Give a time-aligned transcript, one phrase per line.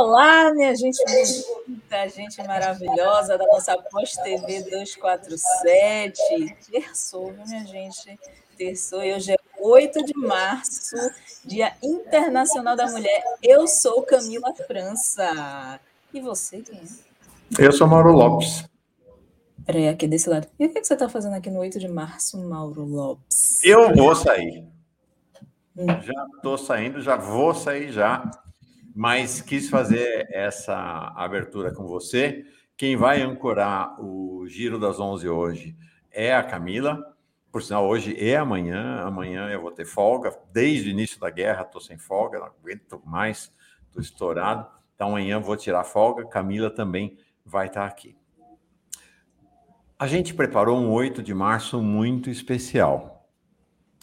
[0.00, 6.56] Olá, minha gente bonita, gente maravilhosa da nossa Pós-TV 247.
[6.70, 8.16] Terçou, minha gente?
[8.56, 10.94] Terçou e hoje é 8 de março,
[11.44, 13.24] Dia Internacional da Mulher.
[13.42, 15.80] Eu sou Camila França.
[16.14, 17.66] E você, quem é?
[17.66, 18.64] Eu sou Mauro Lopes.
[19.66, 20.46] Peraí, aqui desse lado.
[20.60, 23.64] E o que você está fazendo aqui no 8 de março, Mauro Lopes?
[23.64, 24.64] Eu vou sair.
[25.76, 25.86] Hum.
[25.88, 28.30] Já estou saindo, já vou sair já
[28.98, 30.74] mas quis fazer essa
[31.14, 32.44] abertura com você.
[32.76, 35.76] Quem vai ancorar o Giro das 11 hoje
[36.10, 37.16] é a Camila.
[37.52, 39.02] Por sinal, hoje é amanhã.
[39.02, 40.36] Amanhã eu vou ter folga.
[40.52, 43.52] Desde o início da guerra estou sem folga, não aguento mais,
[43.86, 44.66] estou estourado.
[44.96, 46.26] Então amanhã vou tirar folga.
[46.26, 48.16] Camila também vai estar aqui.
[49.96, 53.30] A gente preparou um 8 de março muito especial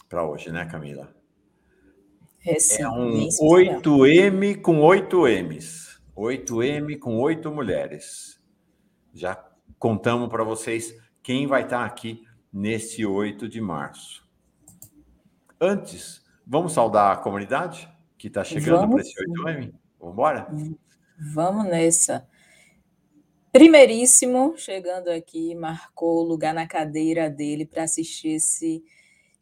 [0.08, 1.15] para hoje, né, Camila?
[2.46, 6.00] É, sim, é um 8M com 8 M's.
[6.16, 8.40] 8M com 8 mulheres.
[9.12, 9.34] Já
[9.80, 14.24] contamos para vocês quem vai estar aqui nesse 8 de março.
[15.60, 19.74] Antes, vamos saudar a comunidade que está chegando para esse 8M?
[19.98, 20.48] Vamos embora?
[21.34, 22.28] Vamos nessa.
[23.50, 28.84] Primeiríssimo, chegando aqui, marcou lugar na cadeira dele para assistir esse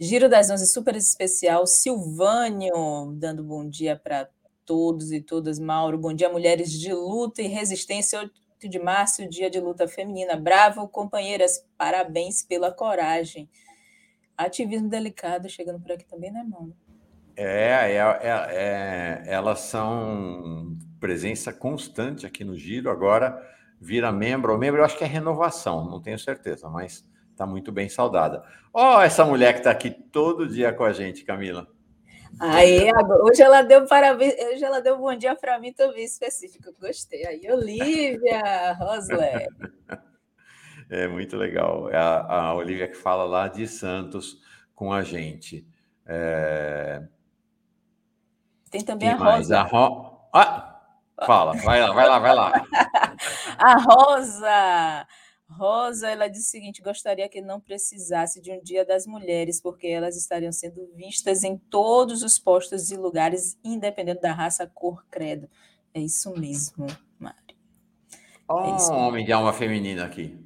[0.04, 1.66] Giro das Onze super especial.
[1.66, 4.28] Silvânio dando bom dia para
[4.66, 5.58] todos e todas.
[5.58, 8.20] Mauro, bom dia, mulheres de luta e resistência.
[8.20, 10.36] 8 de março, dia de luta feminina.
[10.36, 13.48] Bravo, companheiras, parabéns pela coragem.
[14.36, 16.76] Ativismo delicado chegando por aqui também, né, Mauro?
[17.34, 22.90] É, é, é, é, elas são presença constante aqui no Giro.
[22.90, 23.42] Agora
[23.80, 27.02] vira membro ou membro, eu acho que é renovação, não tenho certeza, mas
[27.34, 28.44] Está muito bem saudada.
[28.72, 31.66] Ó, oh, essa mulher que está aqui todo dia com a gente, Camila.
[32.38, 32.88] Aí,
[33.22, 37.26] hoje ela deu parabéns, hoje ela deu bom dia para mim também específico, gostei.
[37.26, 39.48] Aí, Olivia Rosler.
[40.90, 41.88] É muito legal.
[41.90, 44.38] É a, a Olivia que fala lá de Santos
[44.74, 45.66] com a gente.
[46.06, 47.02] É...
[48.70, 49.60] Tem também Quem a Rosa.
[49.60, 50.28] A Ro...
[50.32, 50.80] ah,
[51.24, 52.52] fala, vai lá, vai lá, vai lá.
[53.58, 55.06] a Rosa.
[55.48, 59.86] Rosa, ela disse o seguinte: gostaria que não precisasse de um Dia das Mulheres, porque
[59.86, 65.48] elas estariam sendo vistas em todos os postos e lugares, independente da raça, cor, credo.
[65.92, 66.86] É isso mesmo,
[67.18, 67.36] Mari.
[68.48, 70.43] Oh, é um homem de alma feminina aqui.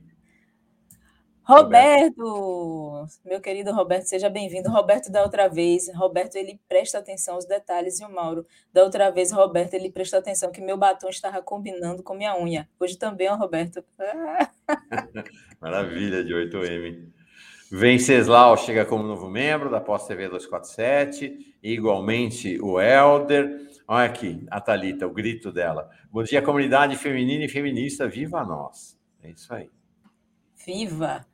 [1.49, 4.69] Roberto, meu querido Roberto, seja bem-vindo.
[4.69, 9.11] Roberto, da outra vez, Roberto, ele presta atenção aos detalhes, e o Mauro, da outra
[9.11, 12.69] vez, Roberto, ele presta atenção que meu batom estava combinando com minha unha.
[12.79, 13.83] Hoje também, ó, Roberto.
[15.59, 17.09] Maravilha, de 8M.
[17.73, 23.71] Venceslau chega como novo membro da Pós TV 247, igualmente o Helder.
[23.89, 25.89] Olha aqui, a Thalita, o grito dela.
[26.13, 29.01] Bom dia, comunidade feminina e feminista, viva nós.
[29.23, 29.71] É isso aí.
[30.67, 31.28] Viva!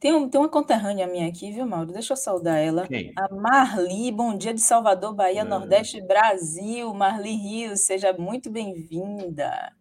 [0.00, 1.92] Tem, um, tem uma conterrânea minha aqui, viu, Mauro?
[1.92, 2.86] Deixa eu saudar ela.
[2.86, 3.12] Quem?
[3.14, 6.94] A Marli, bom dia de Salvador, Bahia, Nordeste, Brasil.
[6.94, 9.72] Marli Rios, seja muito bem-vinda.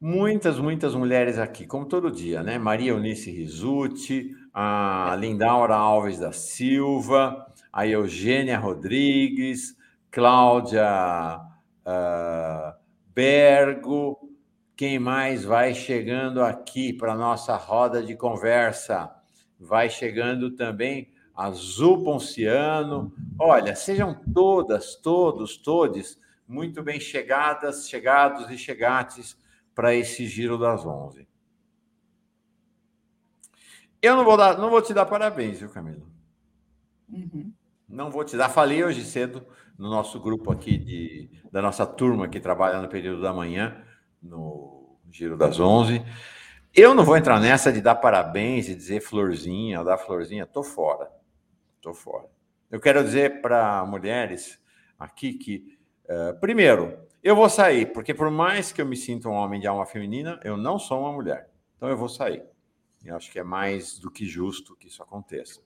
[0.00, 2.56] Muitas, muitas mulheres aqui, como todo dia, né?
[2.56, 9.76] Maria Eunice Risuti, a Lindaura Alves da Silva, a Eugênia Rodrigues,
[10.10, 11.38] Cláudia
[11.86, 12.74] uh,
[13.14, 14.18] Bergo.
[14.74, 19.13] Quem mais vai chegando aqui para a nossa roda de conversa?
[19.64, 23.12] Vai chegando também Azul Ponciano.
[23.38, 29.36] Olha, sejam todas, todos, todes muito bem chegadas, chegados e chegates
[29.74, 31.26] para esse giro das 11.
[34.00, 36.06] Eu não vou, dar, não vou te dar parabéns, viu, Camila?
[37.08, 37.52] Uhum.
[37.88, 38.50] Não vou te dar.
[38.50, 39.44] Falei hoje cedo
[39.78, 43.82] no nosso grupo aqui, de, da nossa turma que trabalha no período da manhã,
[44.22, 46.04] no Giro das 11.
[46.76, 51.08] Eu não vou entrar nessa de dar parabéns e dizer florzinha, dar florzinha, tô fora.
[51.80, 52.28] Tô fora.
[52.68, 54.60] Eu quero dizer para mulheres
[54.98, 59.34] aqui que, uh, primeiro, eu vou sair, porque por mais que eu me sinta um
[59.34, 61.48] homem de alma feminina, eu não sou uma mulher.
[61.76, 62.42] Então eu vou sair.
[63.04, 65.60] Eu acho que é mais do que justo que isso aconteça.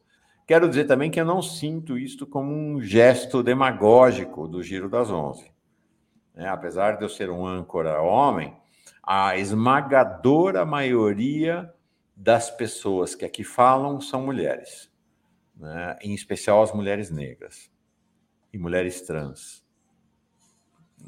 [0.47, 5.11] Quero dizer também que eu não sinto isto como um gesto demagógico do Giro das
[5.11, 5.51] Onze.
[6.37, 8.55] É, apesar de eu ser um âncora homem,
[9.11, 11.73] a esmagadora maioria
[12.15, 14.93] das pessoas que aqui falam são mulheres,
[15.57, 15.97] né?
[16.03, 17.71] em especial as mulheres negras
[18.53, 19.65] e mulheres trans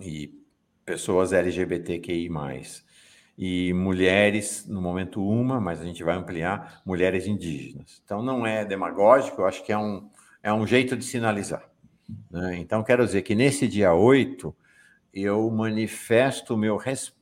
[0.01, 0.35] e
[0.83, 2.31] pessoas LGBTQI+.
[3.37, 8.01] E mulheres, no momento uma, mas a gente vai ampliar, mulheres indígenas.
[8.03, 10.11] Então não é demagógico, eu acho que é um,
[10.43, 11.71] é um jeito de sinalizar.
[12.31, 12.61] Né?
[12.61, 14.57] Então quero dizer que nesse dia 8,
[15.13, 17.20] eu manifesto o meu respeito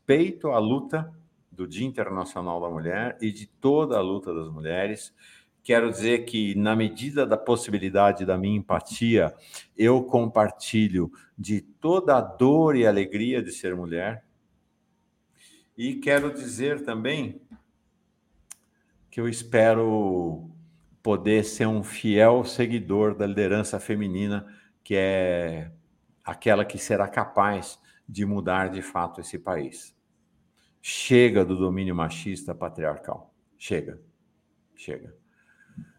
[0.53, 1.13] à luta
[1.53, 5.13] do Dia Internacional da Mulher e de toda a luta das mulheres.
[5.63, 9.35] Quero dizer que, na medida da possibilidade da minha empatia,
[9.77, 14.25] eu compartilho de toda a dor e alegria de ser mulher.
[15.77, 17.43] E quero dizer também
[19.11, 20.49] que eu espero
[21.03, 24.47] poder ser um fiel seguidor da liderança feminina,
[24.83, 25.71] que é
[26.25, 27.79] aquela que será capaz
[28.09, 29.98] de mudar de fato esse país.
[30.81, 33.33] Chega do domínio machista patriarcal.
[33.59, 34.01] Chega.
[34.75, 35.15] Chega.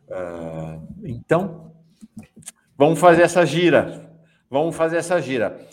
[0.08, 1.76] Uh, então,
[2.78, 4.10] vamos fazer essa gira.
[4.50, 5.68] Vamos fazer essa gira.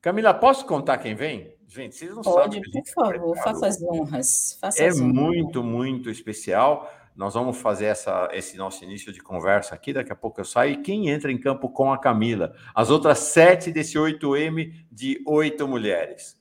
[0.00, 1.52] Camila, posso contar quem vem?
[1.66, 2.62] Gente, vocês não Pode, sabem.
[2.72, 4.58] Por favor, faça as honras.
[4.60, 5.14] Faça é as honras.
[5.14, 6.90] muito, muito especial.
[7.14, 9.92] Nós vamos fazer essa, esse nosso início de conversa aqui.
[9.92, 10.72] Daqui a pouco eu saio.
[10.72, 12.54] E quem entra em campo com a Camila?
[12.74, 16.39] As outras sete desse 8M de oito mulheres.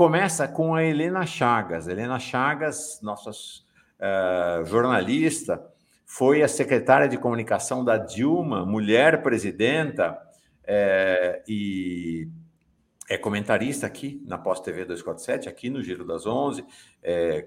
[0.00, 1.86] Começa com a Helena Chagas.
[1.86, 5.62] Helena Chagas, nossa uh, jornalista,
[6.06, 10.18] foi a secretária de comunicação da Dilma, mulher presidenta,
[10.64, 12.26] é, e
[13.10, 16.64] é comentarista aqui na Pós TV 247, aqui no Giro das Onze,
[17.02, 17.46] é,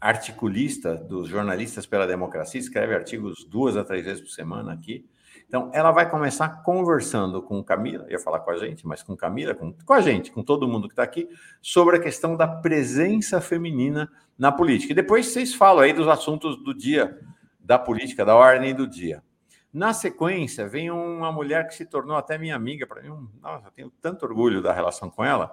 [0.00, 5.10] articulista dos jornalistas pela democracia, escreve artigos duas a três vezes por semana aqui.
[5.50, 9.52] Então, ela vai começar conversando com Camila, ia falar com a gente, mas com Camila,
[9.52, 11.28] com, com a gente, com todo mundo que está aqui,
[11.60, 14.08] sobre a questão da presença feminina
[14.38, 14.92] na política.
[14.92, 17.18] E depois vocês falam aí dos assuntos do dia
[17.58, 19.24] da política, da ordem do dia.
[19.72, 23.10] Na sequência, vem uma mulher que se tornou até minha amiga, para mim,
[23.42, 25.52] nossa, eu tenho tanto orgulho da relação com ela,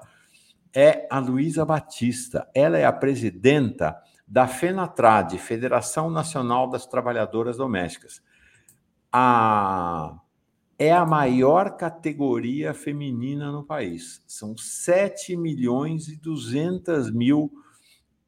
[0.75, 2.47] é a Luísa Batista.
[2.53, 3.97] Ela é a presidenta
[4.27, 8.21] da FENATRAD, Federação Nacional das Trabalhadoras Domésticas.
[9.19, 10.15] A,
[10.77, 14.23] é a maior categoria feminina no país.
[14.27, 17.51] São 7 milhões e 200 mil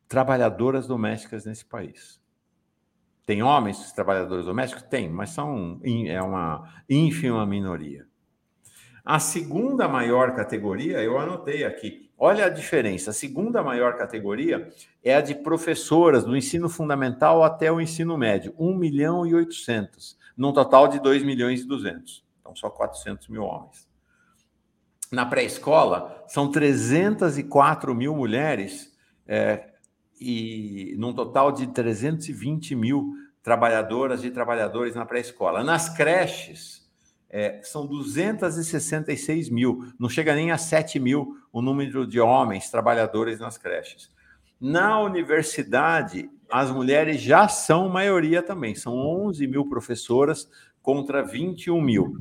[0.07, 2.19] trabalhadoras domésticas nesse país.
[3.23, 4.81] Tem homens trabalhadores domésticos?
[4.89, 8.07] Tem, mas são é uma ínfima minoria.
[9.05, 13.11] A segunda maior categoria, eu anotei aqui, Olha a diferença.
[13.11, 14.67] A segunda maior categoria
[15.01, 20.18] é a de professoras do ensino fundamental até o ensino médio, 1 milhão e 800,
[20.39, 22.23] num total de 2 milhões e 200.
[22.39, 23.85] Então, só 400 mil homens.
[25.11, 28.95] Na pré-escola, são 304 mil mulheres
[29.27, 29.67] é,
[30.19, 33.11] e num total de 320 mil
[33.43, 35.61] trabalhadoras e trabalhadores na pré-escola.
[35.61, 36.89] Nas creches,
[37.29, 43.39] é, são 266 mil, não chega nem a 7 mil o número de homens trabalhadores
[43.39, 44.09] nas creches.
[44.59, 50.49] Na universidade, as mulheres já são maioria também, são 11 mil professoras
[50.81, 52.17] contra 21 mil,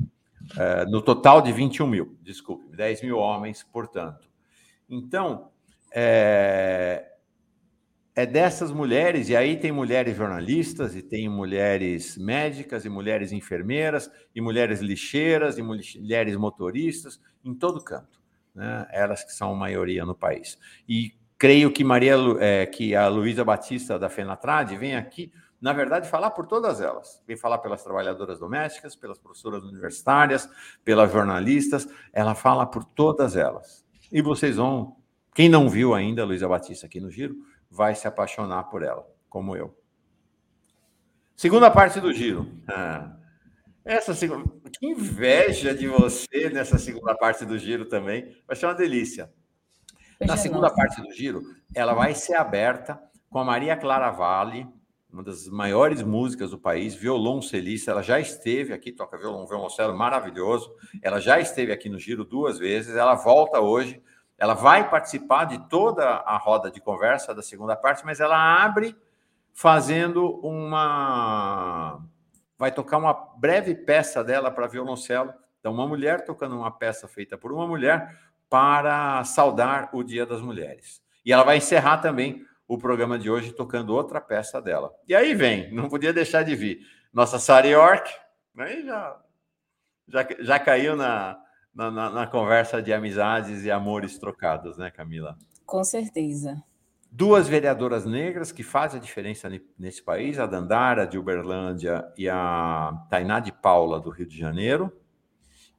[0.57, 4.29] é, no total de 21 mil, desculpe, 10 mil homens, portanto.
[4.89, 5.49] Então,
[5.91, 7.05] é,
[8.15, 14.11] é dessas mulheres, e aí tem mulheres jornalistas, e tem mulheres médicas, e mulheres enfermeiras,
[14.35, 18.19] e mulheres lixeiras, e mulheres motoristas, em todo canto.
[18.53, 18.87] Né?
[18.91, 20.57] Elas que são a maioria no país.
[20.87, 25.31] E creio que Maria, é, que a Luísa Batista da Fenatrade vem aqui,
[25.61, 27.23] na verdade, falar por todas elas.
[27.25, 30.49] Vem falar pelas trabalhadoras domésticas, pelas professoras universitárias,
[30.83, 33.85] pelas jornalistas, ela fala por todas elas.
[34.11, 34.97] E vocês vão,
[35.33, 37.35] quem não viu ainda a Luísa Batista aqui no Giro,
[37.71, 39.73] vai se apaixonar por ela, como eu.
[41.37, 42.51] Segunda parte do giro.
[42.67, 43.15] Ah,
[43.85, 44.43] essa segunda,
[44.77, 48.35] que inveja de você nessa segunda parte do giro também.
[48.45, 49.31] Vai ser uma delícia.
[50.19, 51.41] Na segunda parte do giro,
[51.73, 54.67] ela vai ser aberta com a Maria Clara Vale,
[55.11, 57.91] uma das maiores músicas do país, violoncelista.
[57.91, 60.71] Ela já esteve aqui, toca violão, violoncelo maravilhoso.
[61.01, 62.95] Ela já esteve aqui no giro duas vezes.
[62.95, 64.01] Ela volta hoje
[64.39, 68.95] ela vai participar de toda a roda de conversa da segunda parte, mas ela abre
[69.53, 72.01] fazendo uma.
[72.57, 75.33] Vai tocar uma breve peça dela para violoncelo.
[75.59, 78.17] Então, uma mulher tocando uma peça feita por uma mulher
[78.49, 81.01] para saudar o Dia das Mulheres.
[81.25, 84.91] E ela vai encerrar também o programa de hoje tocando outra peça dela.
[85.07, 86.79] E aí vem, não podia deixar de vir,
[87.13, 88.11] nossa Sarah York,
[88.57, 89.19] aí já,
[90.07, 91.39] já, já caiu na,
[91.73, 95.37] na, na, na, conversa de amizades e amores trocados, né, Camila?
[95.65, 96.61] Com certeza.
[97.11, 102.93] Duas vereadoras negras que fazem a diferença nesse país, a Dandara de Uberlândia e a
[103.09, 104.95] Tainá de Paula do Rio de Janeiro.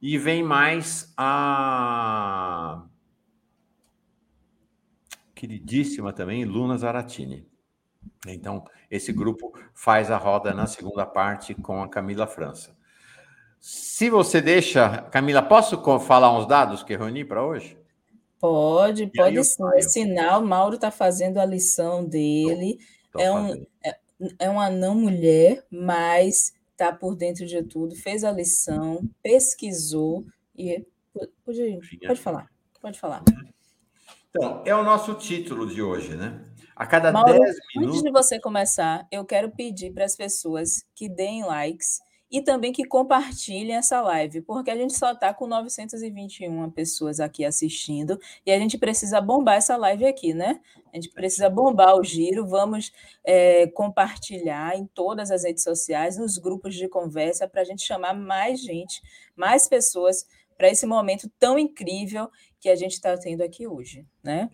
[0.01, 2.83] E vem mais a
[5.35, 7.47] queridíssima também, Luna Zaratini.
[8.27, 12.75] Então, esse grupo faz a roda na segunda parte com a Camila França.
[13.59, 17.77] Se você deixa, Camila, posso falar uns dados que eu reuni para hoje?
[18.39, 19.63] Pode, pode sim.
[19.75, 22.79] É sinal, Mauro está fazendo a lição dele.
[23.11, 23.97] Tô, tô é, um, é,
[24.39, 30.83] é uma não mulher, mas está por dentro de tudo, fez a lição, pesquisou e.
[31.45, 32.49] Pode, pode falar,
[32.81, 33.23] pode falar.
[34.29, 36.45] Então, é o nosso título de hoje, né?
[36.75, 37.37] A cada 10
[37.75, 37.97] minutos.
[37.97, 41.99] Antes de você começar, eu quero pedir para as pessoas que deem likes
[42.31, 47.43] e também que compartilhem essa live, porque a gente só está com 921 pessoas aqui
[47.43, 50.61] assistindo e a gente precisa bombar essa live aqui, né?
[50.93, 52.47] A gente precisa bombar o giro.
[52.47, 52.91] Vamos
[53.25, 58.13] é, compartilhar em todas as redes sociais, nos grupos de conversa, para a gente chamar
[58.13, 59.01] mais gente,
[59.35, 60.25] mais pessoas
[60.57, 62.29] para esse momento tão incrível
[62.61, 64.49] que a gente está tendo aqui hoje, né?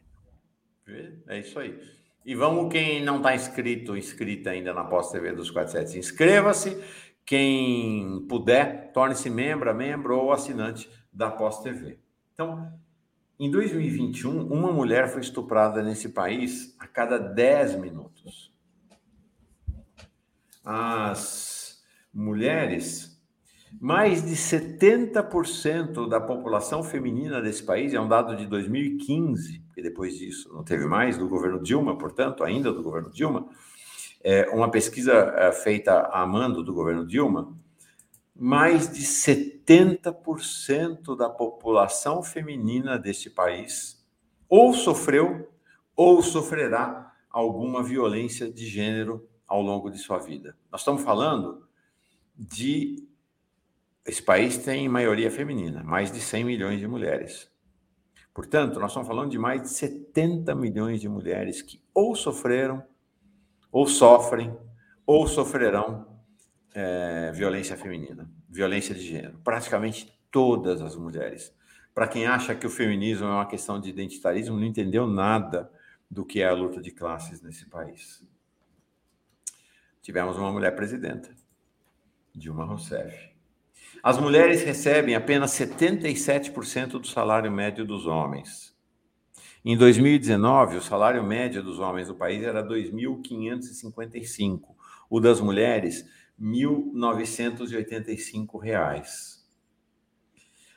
[1.28, 1.78] É isso aí.
[2.26, 6.78] E vamos, quem não está inscrito, inscrita ainda na Pós TV dos 47, inscreva-se
[7.28, 12.00] quem puder, torne-se membro, membro ou assinante da Pós TV.
[12.34, 12.72] Então,
[13.38, 18.56] em 2021, uma mulher foi estuprada nesse país a cada 10 minutos.
[20.64, 23.22] As mulheres,
[23.80, 30.18] mais de 70% da população feminina desse país, é um dado de 2015, e depois
[30.18, 33.50] disso não teve mais, do governo Dilma, portanto, ainda do governo Dilma,
[34.24, 37.56] é, uma pesquisa é, feita a mando do governo Dilma,
[38.36, 43.98] mais de 70% da população feminina deste país
[44.48, 45.52] ou sofreu
[45.96, 50.56] ou sofrerá alguma violência de gênero ao longo de sua vida.
[50.72, 51.68] Nós estamos falando
[52.36, 53.08] de.
[54.06, 57.52] Esse país tem maioria feminina, mais de 100 milhões de mulheres.
[58.34, 62.84] Portanto, nós estamos falando de mais de 70 milhões de mulheres que ou sofreram
[63.72, 64.56] ou sofrem
[65.06, 66.06] ou sofrerão
[66.74, 69.40] é, violência feminina, violência de gênero.
[69.44, 71.56] Praticamente todas as mulheres.
[71.94, 75.72] Para quem acha que o feminismo é uma questão de identitarismo, não entendeu nada
[76.10, 78.24] do que é a luta de classes nesse país.
[80.02, 81.30] Tivemos uma mulher presidenta,
[82.36, 83.32] Dilma Rousseff.
[84.04, 88.77] As mulheres recebem apenas 77% do salário médio dos homens.
[89.70, 94.62] Em 2019, o salário médio dos homens do país era 2.555,
[95.10, 96.06] o das mulheres,
[96.42, 99.46] 1.985 reais.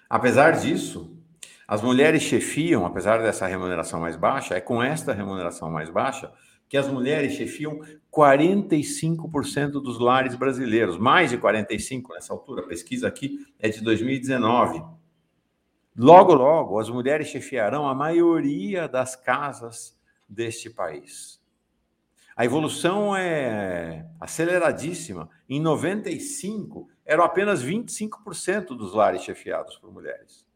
[0.09, 1.16] Apesar disso,
[1.68, 6.32] as mulheres chefiam, apesar dessa remuneração mais baixa, é com esta remuneração mais baixa
[6.68, 7.78] que as mulheres chefiam
[8.12, 12.62] 45% dos lares brasileiros, mais de 45 nessa altura.
[12.62, 14.82] A pesquisa aqui é de 2019.
[15.97, 21.40] Logo, logo, as mulheres chefiarão a maioria das casas deste país.
[22.37, 25.28] A evolução é aceleradíssima.
[25.49, 30.47] Em 95, eram apenas 25% dos lares chefiados por mulheres.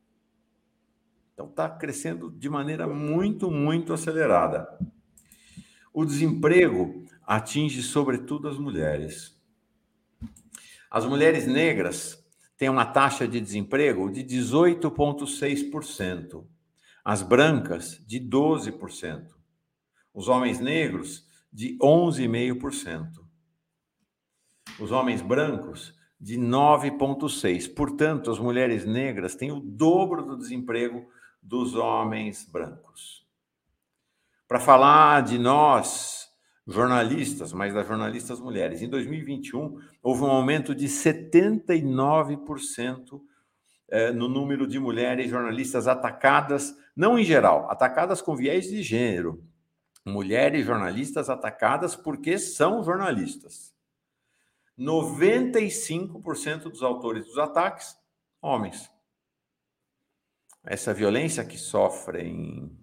[1.34, 4.78] Então, está crescendo de maneira muito, muito acelerada.
[5.92, 9.36] O desemprego atinge, sobretudo, as mulheres.
[10.90, 12.23] As mulheres negras
[12.56, 16.46] tem uma taxa de desemprego de 18,6%,
[17.04, 19.26] as brancas de 12%,
[20.12, 23.24] os homens negros de 11,5%,
[24.80, 27.74] os homens brancos de 9,6%.
[27.74, 31.06] Portanto, as mulheres negras têm o dobro do desemprego
[31.42, 33.26] dos homens brancos.
[34.48, 36.24] Para falar de nós,
[36.66, 38.82] jornalistas, mas das jornalistas mulheres.
[38.82, 43.22] Em 2021, houve um aumento de 79%
[43.88, 49.42] eh, no número de mulheres jornalistas atacadas, não em geral, atacadas com viés de gênero.
[50.04, 53.72] Mulheres jornalistas atacadas porque são jornalistas.
[54.78, 57.96] 95% dos autores dos ataques,
[58.42, 58.90] homens.
[60.62, 62.78] Essa violência que sofrem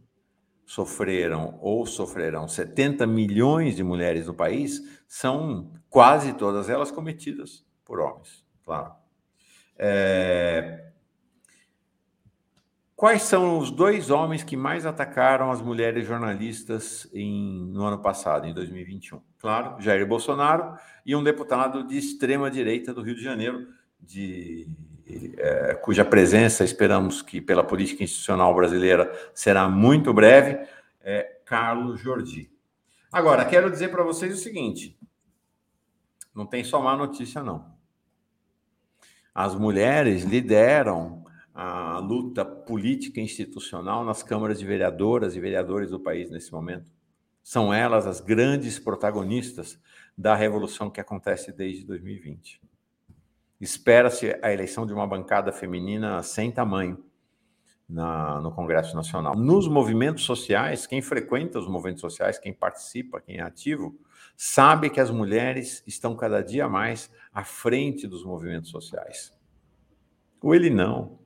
[0.65, 7.99] sofreram ou sofrerão 70 milhões de mulheres no país, são quase todas elas cometidas por
[7.99, 8.93] homens, claro.
[9.77, 10.91] É...
[12.95, 18.45] Quais são os dois homens que mais atacaram as mulheres jornalistas em, no ano passado,
[18.45, 19.19] em 2021?
[19.39, 23.67] Claro, Jair Bolsonaro e um deputado de extrema direita do Rio de Janeiro,
[23.99, 24.69] de
[25.37, 30.67] é, cuja presença esperamos que pela política institucional brasileira será muito breve,
[31.01, 32.51] é Carlos Jordi.
[33.11, 34.97] Agora, quero dizer para vocês o seguinte:
[36.33, 37.71] não tem só má notícia, não.
[39.33, 46.29] As mulheres lideram a luta política institucional nas câmaras de vereadoras e vereadores do país
[46.29, 46.85] nesse momento.
[47.43, 49.79] São elas as grandes protagonistas
[50.17, 52.61] da revolução que acontece desde 2020.
[53.61, 57.05] Espera-se a eleição de uma bancada feminina sem tamanho,
[57.87, 59.35] na, no Congresso Nacional.
[59.35, 63.99] Nos movimentos sociais, quem frequenta os movimentos sociais, quem participa, quem é ativo,
[64.35, 69.31] sabe que as mulheres estão cada dia mais à frente dos movimentos sociais.
[70.41, 71.19] Ou ele não.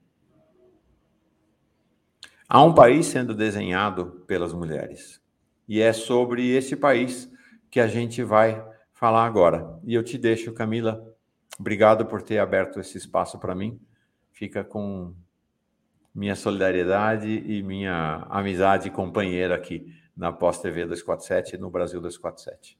[2.49, 5.21] Há um país sendo desenhado pelas mulheres.
[5.67, 7.31] E é sobre esse país
[7.71, 8.61] que a gente vai
[8.91, 9.79] falar agora.
[9.85, 11.14] E eu te deixo, Camila.
[11.59, 13.79] Obrigado por ter aberto esse espaço para mim.
[14.31, 15.13] Fica com
[16.13, 19.85] minha solidariedade e minha amizade companheira aqui
[20.15, 22.77] na Pós TV 247 no Brasil 247.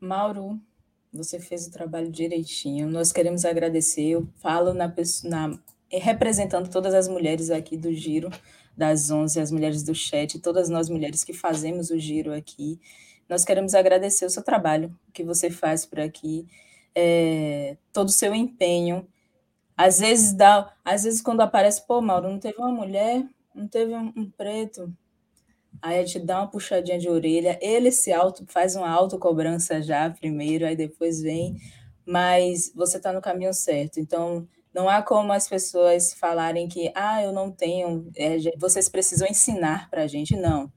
[0.00, 0.60] Mauro,
[1.12, 2.88] você fez o trabalho direitinho.
[2.88, 4.10] Nós queremos agradecer.
[4.10, 4.92] Eu falo na,
[5.24, 5.58] na
[5.90, 8.30] representando todas as mulheres aqui do Giro
[8.76, 12.80] das 11, as mulheres do chat, todas nós mulheres que fazemos o Giro aqui.
[13.28, 16.46] Nós queremos agradecer o seu trabalho que você faz por aqui,
[16.94, 19.06] é, todo o seu empenho
[19.80, 23.94] às vezes dá, às vezes quando aparece, pô, Mauro, não teve uma mulher, não teve
[23.94, 24.92] um, um preto.
[25.80, 30.10] Aí a gente dá uma puxadinha de orelha, ele se auto faz uma autocobrança já
[30.10, 31.56] primeiro, aí depois vem,
[32.04, 33.98] mas você está no caminho certo.
[33.98, 39.26] Então, não há como as pessoas falarem que, ah, eu não tenho, é, vocês precisam
[39.28, 40.36] ensinar para a gente.
[40.36, 40.70] Não.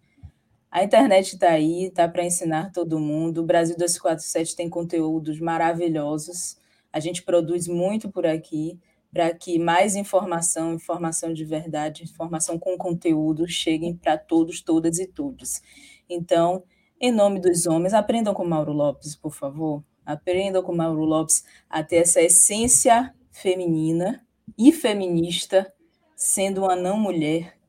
[0.74, 3.42] A internet está aí, está para ensinar todo mundo.
[3.42, 6.58] O Brasil 247 tem conteúdos maravilhosos.
[6.92, 8.80] A gente produz muito por aqui
[9.14, 15.06] para que mais informação, informação de verdade, informação com conteúdo cheguem para todos, todas e
[15.06, 15.62] todos.
[16.10, 16.64] Então,
[17.00, 19.84] em nome dos homens, aprendam com Mauro Lopes, por favor.
[20.04, 24.26] Aprendam com Mauro Lopes a ter essa essência feminina
[24.58, 25.72] e feminista,
[26.16, 27.60] sendo uma não mulher,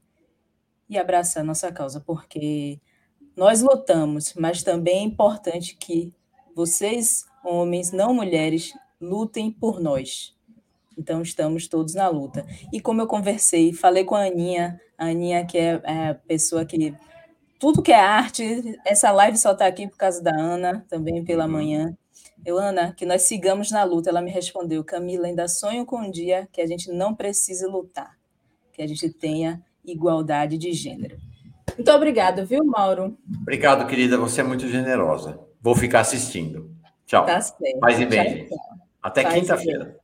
[0.88, 2.80] e abraçar nossa causa, porque
[3.36, 6.12] nós lutamos, mas também é importante que
[6.54, 10.34] vocês, homens, não mulheres, lutem por nós
[10.96, 12.46] então, estamos todos na luta.
[12.72, 16.64] E como eu conversei, falei com a Aninha, a Aninha, que é, é a pessoa
[16.64, 16.94] que.
[17.58, 21.46] Tudo que é arte, essa live só está aqui por causa da Ana, também pela
[21.46, 21.52] uhum.
[21.52, 21.96] manhã.
[22.44, 24.10] Eu, Ana, que nós sigamos na luta.
[24.10, 28.16] Ela me respondeu: Camila, ainda sonho com um dia que a gente não precise lutar,
[28.72, 31.16] que a gente tenha igualdade de gênero.
[31.76, 33.18] Muito obrigada, viu, Mauro?
[33.40, 34.16] Obrigado, querida.
[34.18, 35.40] Você é muito generosa.
[35.60, 36.74] Vou ficar assistindo.
[37.06, 37.26] Tchau.
[37.26, 37.80] Tá certo.
[37.80, 38.54] Paz e bem, gente.
[39.02, 39.98] Até quinta-feira.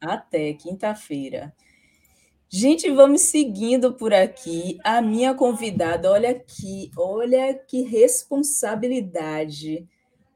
[0.00, 1.52] Até quinta-feira.
[2.48, 4.78] Gente, vamos seguindo por aqui.
[4.84, 9.88] A minha convidada, olha aqui, olha que responsabilidade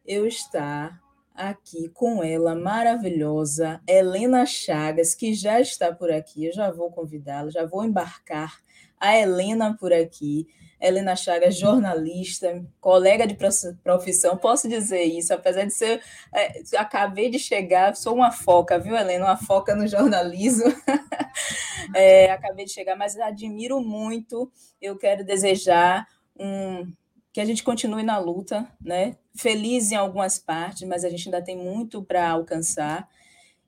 [0.07, 1.01] eu estar
[1.35, 6.47] aqui com ela, maravilhosa, Helena Chagas, que já está por aqui.
[6.47, 8.59] Eu já vou convidá-la, já vou embarcar
[9.01, 10.47] a Helena por aqui.
[10.81, 13.35] Helena Chagas, jornalista, colega de
[13.83, 16.03] profissão, posso dizer isso, apesar de ser.
[16.35, 19.25] É, acabei de chegar, sou uma foca, viu, Helena?
[19.25, 20.67] Uma foca no jornalismo.
[21.95, 24.51] é, acabei de chegar, mas admiro muito.
[24.81, 26.07] Eu quero desejar
[26.39, 26.93] um,
[27.33, 29.17] que a gente continue na luta, né?
[29.35, 33.09] Feliz em algumas partes, mas a gente ainda tem muito para alcançar.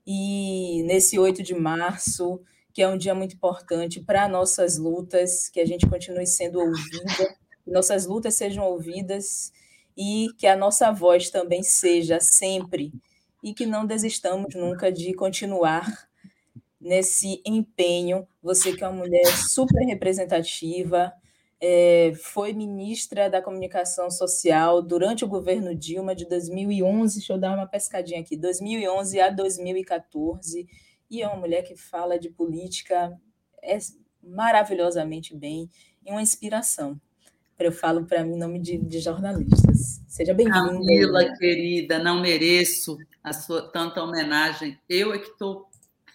[0.05, 2.39] E nesse 8 de março,
[2.79, 7.35] que é um dia muito importante para nossas lutas, que a gente continue sendo ouvida,
[7.61, 9.51] que nossas lutas sejam ouvidas
[9.97, 12.93] e que a nossa voz também seja sempre.
[13.43, 16.07] E que não desistamos nunca de continuar
[16.79, 18.25] nesse empenho.
[18.41, 21.11] Você que é uma mulher super representativa,
[21.59, 27.57] é, foi ministra da Comunicação Social durante o governo Dilma de 2011, deixa eu dar
[27.57, 30.65] uma pescadinha aqui, 2011 a 2014
[31.09, 33.17] e é uma mulher que fala de política
[33.61, 33.77] é
[34.21, 35.69] maravilhosamente bem
[36.05, 36.99] e uma inspiração.
[37.57, 40.01] Eu falo para mim em nome de, de jornalistas.
[40.07, 40.65] Seja bem-vinda.
[40.65, 44.79] Camila, querida, não mereço a sua tanta homenagem.
[44.87, 45.68] Eu é que estou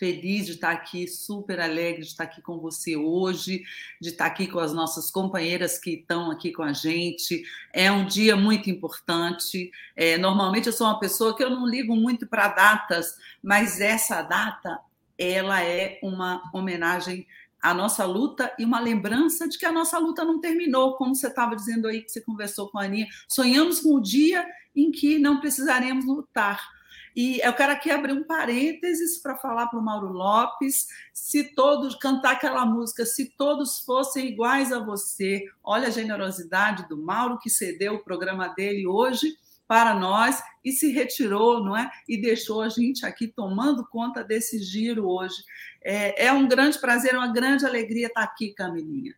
[0.05, 3.65] feliz de estar aqui, super alegre de estar aqui com você hoje,
[3.99, 7.43] de estar aqui com as nossas companheiras que estão aqui com a gente.
[7.73, 9.71] É um dia muito importante.
[9.97, 14.21] É, normalmente eu sou uma pessoa que eu não ligo muito para datas, mas essa
[14.21, 14.79] data
[15.17, 17.27] ela é uma homenagem
[17.63, 21.29] à nossa luta e uma lembrança de que a nossa luta não terminou, como você
[21.29, 23.07] estava dizendo aí que você conversou com a Aninha.
[23.27, 26.74] Sonhamos com o dia em que não precisaremos lutar
[27.15, 31.95] e eu quero aqui abrir um parênteses para falar para o Mauro Lopes, se todos
[31.95, 35.45] cantar aquela música, se todos fossem iguais a você.
[35.63, 40.91] Olha a generosidade do Mauro que cedeu o programa dele hoje para nós e se
[40.91, 41.89] retirou, não é?
[42.09, 45.37] E deixou a gente aqui tomando conta desse giro hoje.
[45.83, 49.15] É, é um grande prazer, uma grande alegria estar aqui, Camilinha.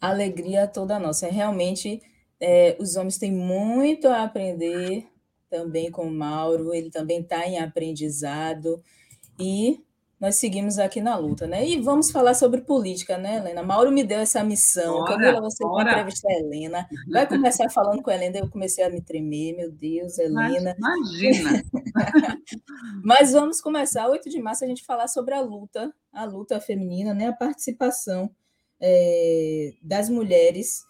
[0.00, 1.26] Alegria toda nossa.
[1.26, 2.00] É realmente,
[2.40, 5.11] é, os homens têm muito a aprender
[5.52, 8.82] também com o Mauro, ele também está em aprendizado.
[9.38, 9.78] E
[10.18, 11.68] nós seguimos aqui na luta, né?
[11.68, 13.62] E vamos falar sobre política, né, Helena?
[13.62, 15.00] Mauro me deu essa missão.
[15.00, 16.88] Bora, Camila, você vai entrevistar a Helena.
[17.10, 20.74] Vai começar falando com a Helena, eu comecei a me tremer, meu Deus, Helena.
[20.78, 21.62] Imagina!
[23.04, 27.12] Mas vamos começar, 8 de março, a gente falar sobre a luta, a luta feminina,
[27.12, 27.26] né?
[27.26, 28.30] A participação
[28.80, 30.82] é, das mulheres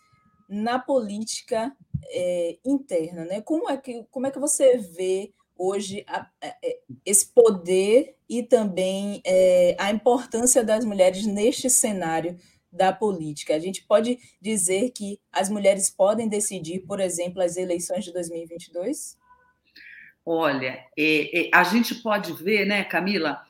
[0.48, 1.74] na política
[2.10, 3.40] é, interna, né?
[3.40, 8.42] Como é que como é que você vê hoje a, a, é, esse poder e
[8.42, 12.36] também é, a importância das mulheres neste cenário
[12.70, 13.54] da política?
[13.54, 19.16] A gente pode dizer que as mulheres podem decidir, por exemplo, as eleições de 2022?
[20.24, 23.42] Olha, é, é, a gente pode ver, né, Camila,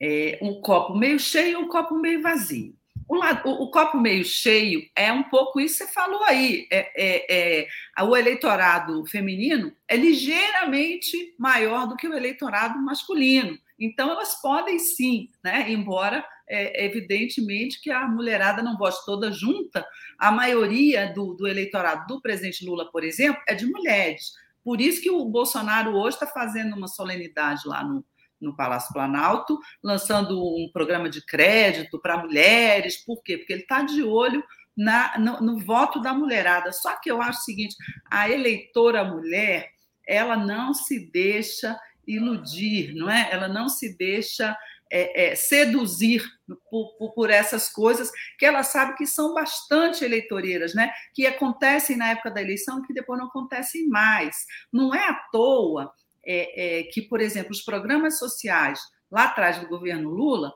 [0.00, 2.74] é, um copo meio cheio e um copo meio vazio.
[3.10, 6.68] O, lado, o, o, copo meio cheio é um pouco isso que você falou aí.
[6.70, 7.66] É, é,
[7.98, 13.58] é, o eleitorado feminino é ligeiramente maior do que o eleitorado masculino.
[13.76, 15.68] Então, elas podem sim, né?
[15.72, 19.84] embora é, evidentemente que a mulherada não vote toda junta,
[20.16, 24.34] a maioria do, do eleitorado do presidente Lula, por exemplo, é de mulheres.
[24.62, 28.04] Por isso que o Bolsonaro hoje está fazendo uma solenidade lá no,
[28.40, 32.96] no Palácio Planalto, lançando um programa de crédito para mulheres.
[32.96, 33.36] Por quê?
[33.38, 34.42] Porque ele está de olho
[34.76, 36.72] na, no, no, voto da mulherada.
[36.72, 37.76] Só que eu acho o seguinte:
[38.10, 39.70] a eleitora mulher,
[40.06, 43.28] ela não se deixa iludir, não é?
[43.30, 44.56] Ela não se deixa
[44.90, 46.24] é, é, seduzir
[46.68, 50.92] por, por, por, essas coisas que ela sabe que são bastante eleitoreiras, né?
[51.14, 54.46] Que acontecem na época da eleição que depois não acontecem mais.
[54.72, 55.92] Não é à toa
[56.24, 58.80] é, é, que, por exemplo, os programas sociais
[59.10, 60.52] lá atrás do governo Lula,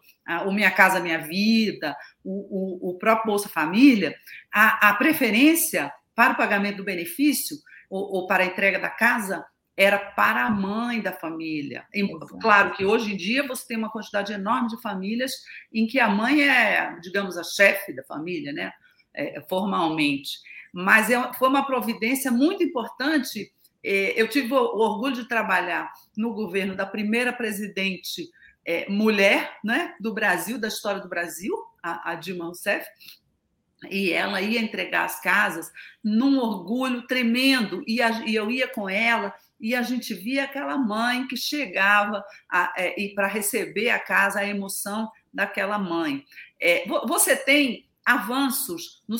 [0.47, 4.15] o Minha Casa Minha Vida, o, o, o próprio Bolsa Família,
[4.53, 7.57] a, a, preferência para o pagamento do benefício
[7.91, 9.45] ou, ou, para a entrega da casa
[9.77, 11.85] era para a mãe da família.
[11.93, 12.39] Exato.
[12.39, 15.33] Claro que hoje em dia você tem uma quantidade enorme de famílias
[15.73, 18.73] em que a mãe é, digamos, a chefe da família, né?
[19.13, 20.39] É, formalmente.
[20.73, 23.53] Mas é, foi uma providência muito importante
[23.85, 28.31] eu tive o orgulho de trabalhar no governo da primeira presidente
[28.65, 32.87] é, mulher né, do Brasil, da história do Brasil, a, Dilma Rousseff,
[33.91, 35.71] e ela ia entregar as casas
[36.03, 37.99] num orgulho tremendo, e,
[38.35, 42.25] eu ia com ela e a gente via aquela mãe que chegava
[42.77, 46.25] é, e para receber a casa, a emoção daquela mãe.
[46.61, 49.17] É, você tem avanços no,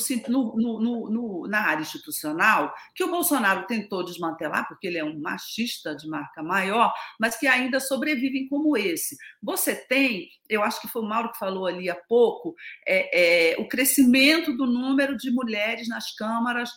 [0.55, 5.95] no, no, na área institucional que o Bolsonaro tentou desmantelar, porque ele é um machista
[5.95, 9.17] de marca maior, mas que ainda sobrevivem como esse.
[9.41, 12.55] Você tem, eu acho que foi o Mauro que falou ali há pouco,
[12.87, 16.69] é, é, o crescimento do número de mulheres nas câmaras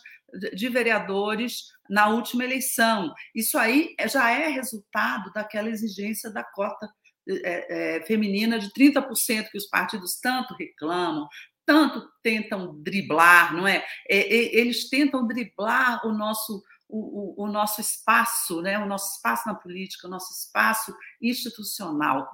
[0.53, 3.13] de vereadores na última eleição.
[3.33, 6.87] Isso aí já é resultado daquela exigência da cota
[7.43, 11.27] é, é, feminina de 30% que os partidos tanto reclamam,
[11.69, 13.85] tanto tentam driblar, não é?
[14.07, 18.79] Eles tentam driblar o nosso o, o, o, nosso espaço, né?
[18.79, 22.27] o nosso espaço na política, o nosso espaço institucional.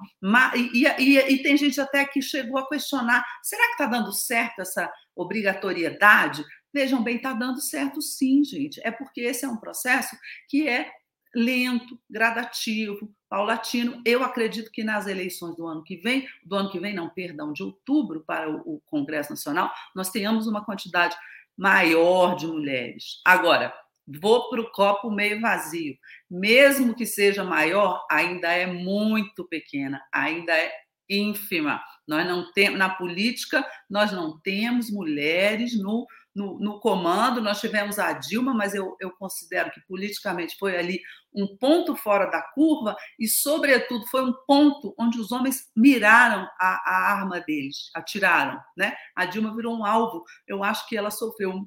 [0.72, 4.62] E, e, e tem gente até que chegou a questionar: será que está dando certo
[4.62, 6.42] essa obrigatoriedade?
[6.72, 8.80] Vejam bem, está dando certo sim, gente.
[8.82, 10.16] É porque esse é um processo
[10.48, 10.90] que é
[11.34, 14.00] lento, gradativo, paulatino.
[14.04, 17.52] Eu acredito que nas eleições do ano que vem, do ano que vem, não, perdão,
[17.52, 21.16] de outubro para o Congresso Nacional, nós tenhamos uma quantidade
[21.56, 23.20] maior de mulheres.
[23.24, 23.74] Agora,
[24.06, 25.96] vou para o copo meio vazio.
[26.30, 30.72] Mesmo que seja maior, ainda é muito pequena, ainda é
[31.08, 31.82] ínfima.
[32.06, 36.06] Nós não temos na política, nós não temos mulheres no
[36.36, 41.00] no, no, comando, nós tivemos a Dilma, mas eu, eu considero que politicamente foi ali
[41.34, 46.82] um ponto fora da curva e, sobretudo, foi um ponto onde os homens miraram a,
[46.84, 48.60] a arma deles, atiraram.
[48.76, 48.94] Né?
[49.16, 50.24] A Dilma virou um alvo.
[50.46, 51.66] Eu acho que ela sofreu,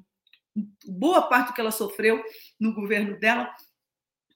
[0.86, 2.22] boa parte do que ela sofreu
[2.58, 3.52] no governo dela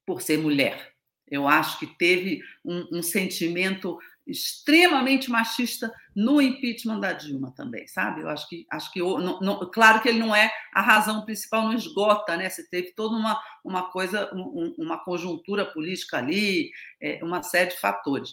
[0.05, 0.93] por ser mulher.
[1.31, 8.23] Eu acho que teve um, um sentimento extremamente machista no impeachment da Dilma também, sabe?
[8.23, 11.63] Eu acho que acho que não, não, claro que ele não é a razão principal,
[11.63, 12.49] não esgota, né?
[12.49, 17.81] Você teve toda uma, uma coisa, um, uma conjuntura política ali, é, uma série de
[17.81, 18.31] fatores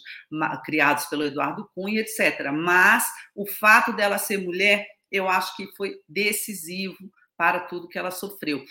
[0.64, 2.50] criados pelo Eduardo Cunha, etc.
[2.52, 6.96] Mas o fato dela ser mulher, eu acho que foi decisivo
[7.36, 8.64] para tudo que ela sofreu.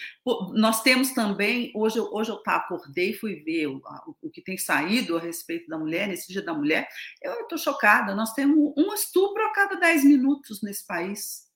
[0.53, 3.81] Nós temos também, hoje, hoje eu tá, acordei e fui ver o,
[4.21, 6.87] o, que tem saído a respeito da mulher, nesse dia da mulher,
[7.21, 11.49] eu estou chocada, nós temos um estupro a cada 10 minutos nesse país.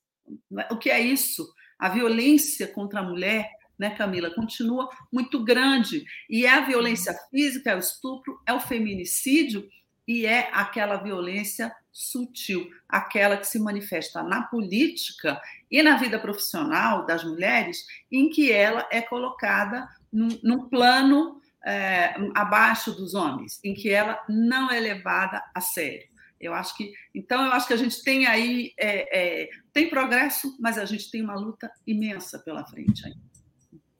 [0.70, 1.46] O que é isso?
[1.78, 6.04] A violência contra a mulher, né, Camila, continua muito grande.
[6.28, 9.68] E é a violência física, é o estupro, é o feminicídio,
[10.06, 17.06] e é aquela violência sutil, aquela que se manifesta na política e na vida profissional
[17.06, 23.72] das mulheres, em que ela é colocada num, num plano é, abaixo dos homens, em
[23.72, 26.06] que ela não é levada a sério.
[26.38, 30.54] Eu acho que, então, eu acho que a gente tem aí é, é, tem progresso,
[30.60, 33.20] mas a gente tem uma luta imensa pela frente ainda.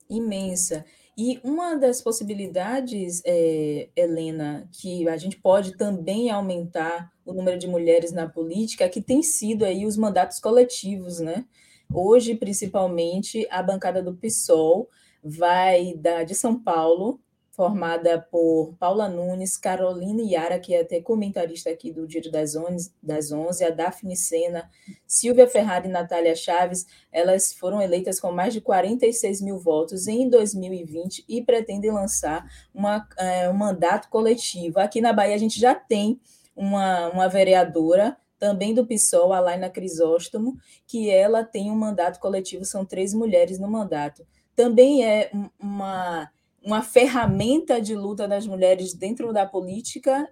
[0.07, 0.85] Imensa.
[1.17, 7.67] E uma das possibilidades, é, Helena, que a gente pode também aumentar o número de
[7.67, 11.45] mulheres na política, que tem sido aí os mandatos coletivos, né?
[11.93, 14.89] Hoje, principalmente, a bancada do PSOL
[15.23, 17.19] vai da de São Paulo
[17.57, 22.93] formada por Paula Nunes, Carolina Yara, que é até comentarista aqui do Diário das Onze,
[23.01, 24.69] das 11 a Daphne Sena,
[25.07, 30.29] Silvia Ferrari e Natália Chaves, elas foram eleitas com mais de 46 mil votos em
[30.29, 34.79] 2020 e pretendem lançar uma, é, um mandato coletivo.
[34.79, 36.21] Aqui na Bahia a gente já tem
[36.57, 42.65] uma, uma vereadora, também do PSOL, a Laina Crisóstomo, que ela tem um mandato coletivo,
[42.65, 44.27] são três mulheres no mandato.
[44.55, 46.29] Também é uma
[46.67, 50.29] uma ferramenta de luta das mulheres dentro da política,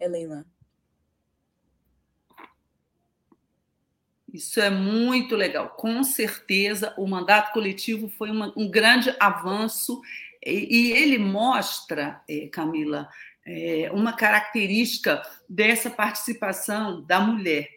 [0.00, 0.46] Helena?
[4.32, 5.68] Isso é muito legal.
[5.76, 10.00] Com certeza, o mandato coletivo foi uma, um grande avanço
[10.44, 13.06] e, e ele mostra, eh, Camila,
[13.46, 17.68] eh, uma característica dessa participação da mulher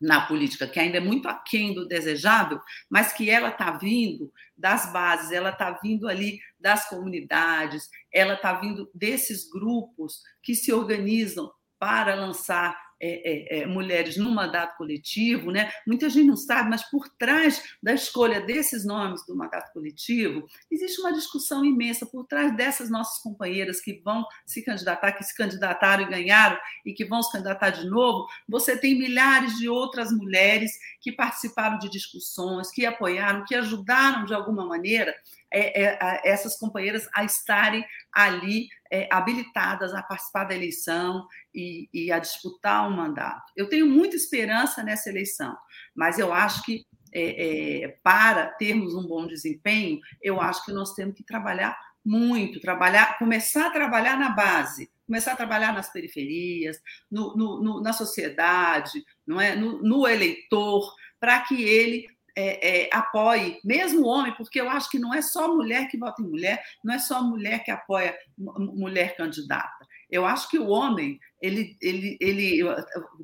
[0.00, 2.60] na política, que ainda é muito aquém do desejável,
[2.90, 8.52] mas que ela está vindo das bases, ela está vindo ali das comunidades, ela está
[8.54, 15.50] vindo desses grupos que se organizam para lançar é, é, é, mulheres no mandato coletivo,
[15.50, 15.72] né?
[15.84, 21.00] Muita gente não sabe, mas por trás da escolha desses nomes do mandato coletivo, existe
[21.00, 26.04] uma discussão imensa por trás dessas nossas companheiras que vão se candidatar, que se candidataram
[26.04, 28.28] e ganharam e que vão se candidatar de novo.
[28.48, 34.32] Você tem milhares de outras mulheres que participaram de discussões, que apoiaram, que ajudaram de
[34.32, 35.12] alguma maneira
[35.52, 42.12] é, é, essas companheiras a estarem ali é, habilitadas a participar da eleição e, e,
[42.12, 43.50] a disputar um mandato.
[43.56, 45.56] Eu tenho muita esperança nessa eleição,
[45.94, 50.92] mas eu acho que é, é, para termos um bom desempenho, eu acho que nós
[50.92, 51.74] temos que trabalhar
[52.04, 56.78] muito, trabalhar, começar a trabalhar na base, começar a trabalhar nas periferias,
[57.10, 63.60] no, no, no, na sociedade, não é, no, eleitor, para que ele é, é, apoie,
[63.64, 66.94] mesmo homem, porque eu acho que não é só mulher que vota em mulher, não
[66.94, 69.86] é só mulher que apoia mulher candidata.
[70.10, 72.60] Eu acho que o homem, ele, ele, ele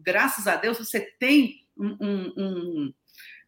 [0.03, 2.94] graças a Deus, você tem um, um,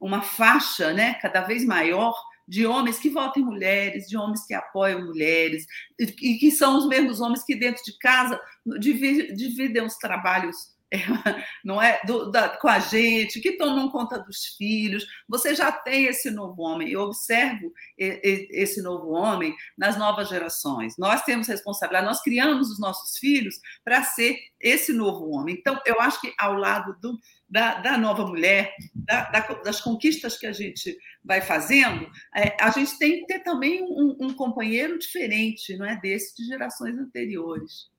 [0.01, 2.15] uma faixa né, cada vez maior
[2.47, 5.67] de homens que votam em mulheres, de homens que apoiam mulheres,
[5.99, 8.41] e que são os mesmos homens que dentro de casa
[8.79, 10.75] dividem os trabalhos
[11.65, 15.07] não é do, da, com a gente, que tomam conta dos filhos.
[15.29, 16.91] Você já tem esse novo homem.
[16.91, 20.97] Eu observo esse novo homem nas novas gerações.
[20.99, 25.57] Nós temos responsabilidade, nós criamos os nossos filhos para ser esse novo homem.
[25.59, 30.37] Então, eu acho que ao lado do, da, da, nova mulher, da, da, das conquistas
[30.37, 34.99] que a gente vai fazendo, é, a gente tem que ter também um, um companheiro
[34.99, 37.91] diferente, não é desse de gerações anteriores.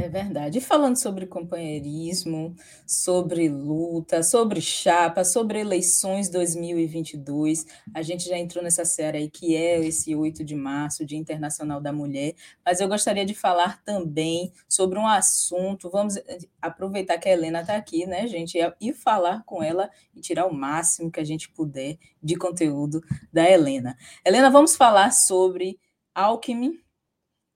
[0.00, 0.56] É verdade.
[0.56, 8.64] E falando sobre companheirismo, sobre luta, sobre chapa, sobre eleições 2022, a gente já entrou
[8.64, 12.34] nessa série aí que é esse 8 de março, Dia Internacional da Mulher,
[12.64, 17.60] mas eu gostaria de falar também sobre um assunto, vamos eh, aproveitar que a Helena
[17.60, 21.50] está aqui, né, gente, e falar com ela e tirar o máximo que a gente
[21.50, 23.98] puder de conteúdo da Helena.
[24.24, 25.78] Helena, vamos falar sobre
[26.14, 26.80] Alckmin,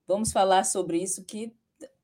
[0.07, 1.51] vamos falar sobre isso que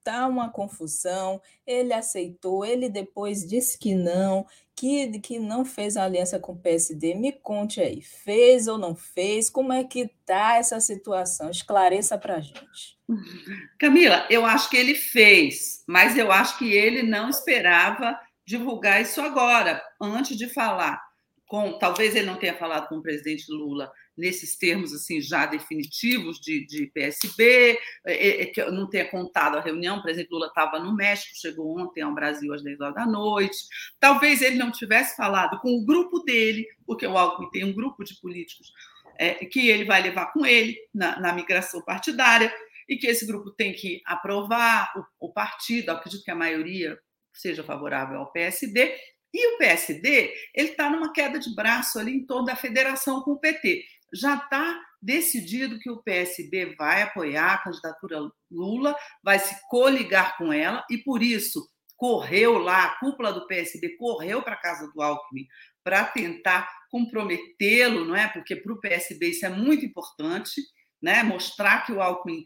[0.03, 1.41] tá uma confusão.
[1.65, 7.13] Ele aceitou, ele depois disse que não, que, que não fez aliança com o PSD.
[7.15, 9.49] Me conte aí, fez ou não fez?
[9.49, 11.49] Como é que tá essa situação?
[11.49, 12.97] Esclareça para a gente.
[13.79, 19.21] Camila, eu acho que ele fez, mas eu acho que ele não esperava divulgar isso
[19.21, 21.10] agora, antes de falar
[21.51, 26.39] com, talvez ele não tenha falado com o presidente Lula nesses termos assim já definitivos
[26.39, 30.79] de, de PSB, é, é, que não tenha contado a reunião, por exemplo, Lula estava
[30.79, 33.57] no México, chegou ontem ao Brasil às 10 horas da noite.
[33.99, 38.01] Talvez ele não tivesse falado com o grupo dele, porque o Alckmin tem um grupo
[38.05, 38.71] de políticos
[39.19, 42.49] é, que ele vai levar com ele na, na, migração partidária,
[42.87, 46.97] e que esse grupo tem que aprovar o, o partido, acredito que a maioria
[47.33, 48.95] seja favorável ao PSD,
[49.33, 53.31] e o PSD ele está numa queda de braço ali em torno da federação com
[53.31, 59.55] o PT já está decidido que o PSB vai apoiar a candidatura Lula, vai se
[59.69, 61.65] coligar com ela, e por isso
[61.95, 65.45] correu lá, a cúpula do PSB correu para a casa do Alckmin
[65.83, 68.27] para tentar comprometê-lo, não é?
[68.27, 70.61] Porque para o PSB isso é muito importante,
[71.01, 71.23] né?
[71.23, 72.43] Mostrar que o Alckmin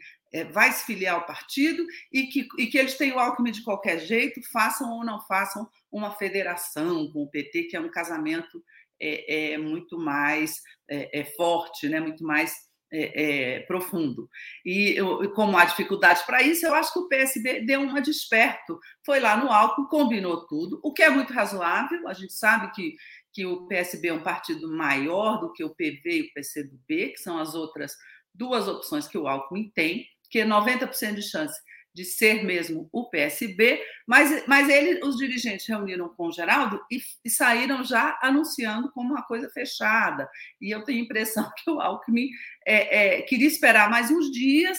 [0.51, 4.41] vai se filiar ao partido e que, e que eles o Alckmin de qualquer jeito,
[4.51, 8.63] façam ou não façam uma federação com o PT, que é um casamento
[8.99, 11.99] é, é muito mais é, é forte, né?
[11.99, 12.53] muito mais
[12.91, 14.29] é, é, profundo.
[14.63, 18.79] E eu, como há dificuldades para isso, eu acho que o PSB deu uma desperto.
[19.05, 22.07] Foi lá no álcool, combinou tudo, o que é muito razoável.
[22.07, 22.95] A gente sabe que,
[23.33, 27.17] que o PSB é um partido maior do que o PV e o PCdoB, que
[27.17, 27.93] são as outras
[28.33, 31.57] duas opções que o Alckmin tem, que é 90% de chance
[31.93, 36.99] de ser mesmo o PSB, mas, mas ele, os dirigentes reuniram com o Geraldo e,
[37.23, 40.29] e, saíram já anunciando como uma coisa fechada.
[40.59, 42.27] E eu tenho a impressão que o Alckmin
[42.67, 44.77] é, é, queria esperar mais uns dias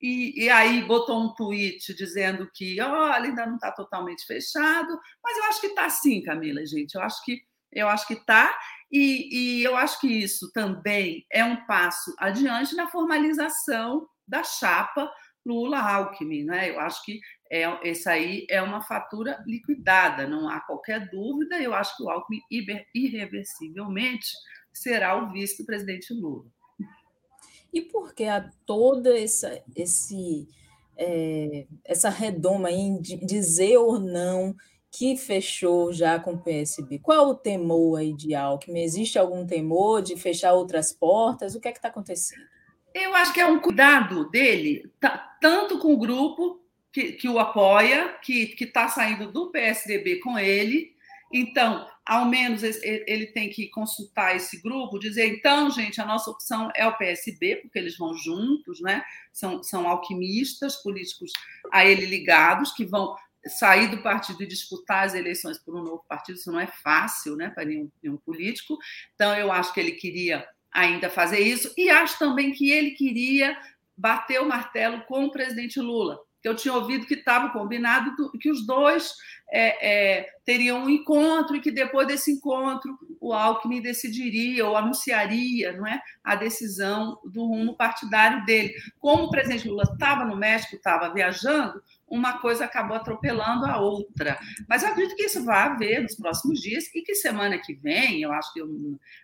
[0.00, 5.36] e, e, aí botou um tweet dizendo que olha, ainda não está totalmente fechado, mas
[5.36, 6.94] eu acho que está sim, Camila, gente.
[6.94, 8.56] Eu acho que eu acho que está,
[8.90, 15.10] e, e eu acho que isso também é um passo adiante na formalização da chapa
[15.44, 16.44] Lula-Alckmin.
[16.44, 16.70] Né?
[16.70, 21.60] Eu acho que é, essa aí é uma fatura liquidada, não há qualquer dúvida.
[21.60, 22.40] Eu acho que o Alckmin
[22.94, 24.28] irreversivelmente
[24.72, 26.44] será o vice do presidente Lula.
[27.72, 30.48] E por que há toda essa, esse,
[30.96, 34.54] é, essa redoma em dizer ou não
[34.92, 37.00] que fechou já com o PSB?
[37.00, 38.80] Qual o temor aí de Alckmin?
[38.80, 41.56] Existe algum temor de fechar outras portas?
[41.56, 42.53] O que é que está acontecendo?
[42.94, 44.88] Eu acho que é um cuidado dele,
[45.40, 50.94] tanto com o grupo que, que o apoia, que está saindo do PSDB com ele.
[51.32, 56.70] Então, ao menos ele tem que consultar esse grupo, dizer, então, gente, a nossa opção
[56.76, 59.02] é o PSB, porque eles vão juntos, né?
[59.32, 61.32] São, são alquimistas políticos
[61.72, 66.04] a ele ligados, que vão sair do partido e disputar as eleições por um novo
[66.08, 68.78] partido, isso não é fácil né, para nenhum, nenhum político.
[69.14, 71.72] Então, eu acho que ele queria ainda fazer isso.
[71.76, 73.56] E acho também que ele queria
[73.96, 76.18] bater o martelo com o presidente Lula.
[76.44, 79.14] Eu tinha ouvido que estava combinado que os dois
[79.50, 85.72] é, é, teriam um encontro e que depois desse encontro o Alckmin decidiria ou anunciaria
[85.72, 88.74] não é, a decisão do rumo partidário dele.
[88.98, 94.38] Como o presidente Lula estava no México, estava viajando, uma coisa acabou atropelando a outra.
[94.68, 98.22] Mas eu acredito que isso vai haver nos próximos dias e que semana que vem,
[98.22, 98.60] eu acho que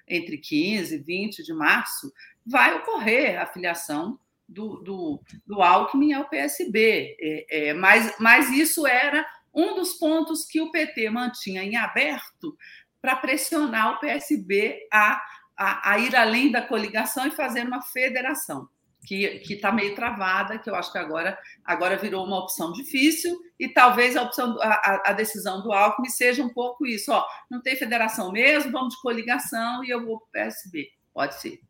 [0.08, 2.12] entre 15 e 20 de março,
[2.46, 4.18] vai ocorrer a filiação
[4.50, 7.16] do, do, do Alckmin ao PSB.
[7.20, 12.56] É, é, mas, mas isso era um dos pontos que o PT mantinha em aberto
[13.00, 15.22] para pressionar o PSB a,
[15.56, 18.68] a, a ir além da coligação e fazer uma federação
[19.06, 23.66] que está meio travada, que eu acho que agora, agora virou uma opção difícil, e
[23.66, 27.76] talvez a, opção, a, a decisão do Alckmin seja um pouco isso: ó, não tem
[27.76, 30.88] federação mesmo, vamos de coligação e eu vou para o PSB.
[31.14, 31.60] Pode ser.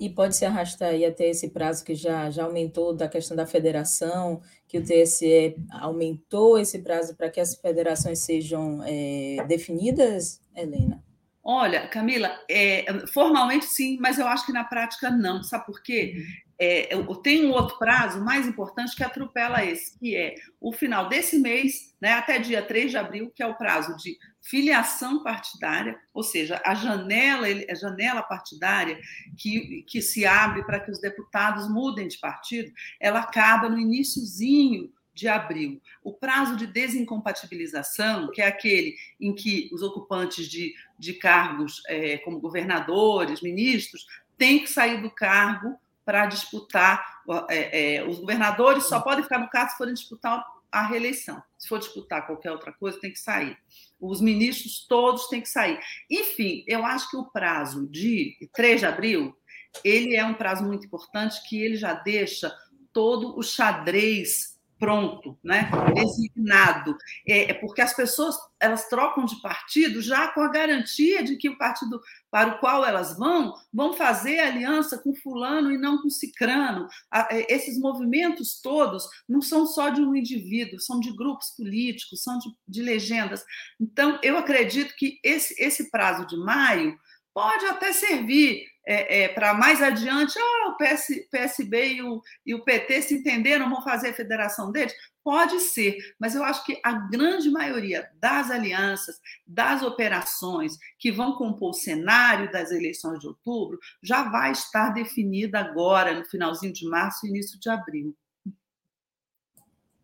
[0.00, 3.46] E pode se arrastar aí até esse prazo que já, já aumentou da questão da
[3.46, 11.02] federação, que o TSE aumentou esse prazo para que as federações sejam é, definidas, Helena?
[11.44, 15.42] Olha, Camila, é, formalmente sim, mas eu acho que na prática não.
[15.42, 16.14] Sabe por quê?
[16.64, 16.90] É,
[17.24, 21.92] tenho um outro prazo mais importante que atropela esse, que é o final desse mês,
[22.00, 26.62] né, até dia 3 de abril, que é o prazo de filiação partidária, ou seja,
[26.64, 28.96] a janela, a janela partidária
[29.36, 34.88] que, que se abre para que os deputados mudem de partido, ela acaba no iníciozinho
[35.12, 35.82] de abril.
[36.04, 42.18] O prazo de desincompatibilização, que é aquele em que os ocupantes de, de cargos é,
[42.18, 44.06] como governadores, ministros,
[44.38, 47.22] têm que sair do cargo para disputar.
[47.48, 51.42] É, é, os governadores só podem ficar no cargo se forem disputar a reeleição.
[51.58, 53.56] Se for disputar qualquer outra coisa, tem que sair.
[54.00, 55.78] Os ministros todos têm que sair.
[56.10, 59.36] Enfim, eu acho que o prazo de 3 de abril
[59.84, 62.54] ele é um prazo muito importante que ele já deixa
[62.92, 64.51] todo o xadrez
[64.82, 65.70] pronto, né?
[65.94, 66.96] designado.
[67.24, 71.48] É, é, porque as pessoas elas trocam de partido já com a garantia de que
[71.48, 76.10] o partido para o qual elas vão vão fazer aliança com fulano e não com
[76.10, 76.88] cicrano.
[77.30, 82.36] É, esses movimentos todos não são só de um indivíduo, são de grupos políticos, são
[82.40, 83.44] de, de legendas.
[83.80, 86.98] Então, eu acredito que esse, esse prazo de maio
[87.34, 92.54] pode até servir é, é, para mais adiante, ah, o PS, PSB e o, e
[92.54, 94.92] o PT se entenderam, vão fazer a federação deles.
[95.22, 101.36] Pode ser, mas eu acho que a grande maioria das alianças, das operações que vão
[101.36, 106.84] compor o cenário das eleições de outubro, já vai estar definida agora, no finalzinho de
[106.88, 108.16] março e início de abril.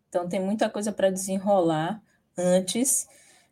[0.07, 2.01] Então, tem muita coisa para desenrolar
[2.37, 3.07] antes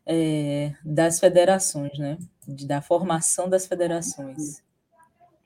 [0.06, 2.16] é, das federações, né?
[2.48, 4.62] Da formação das federações.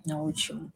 [0.08, 0.72] Ótimo.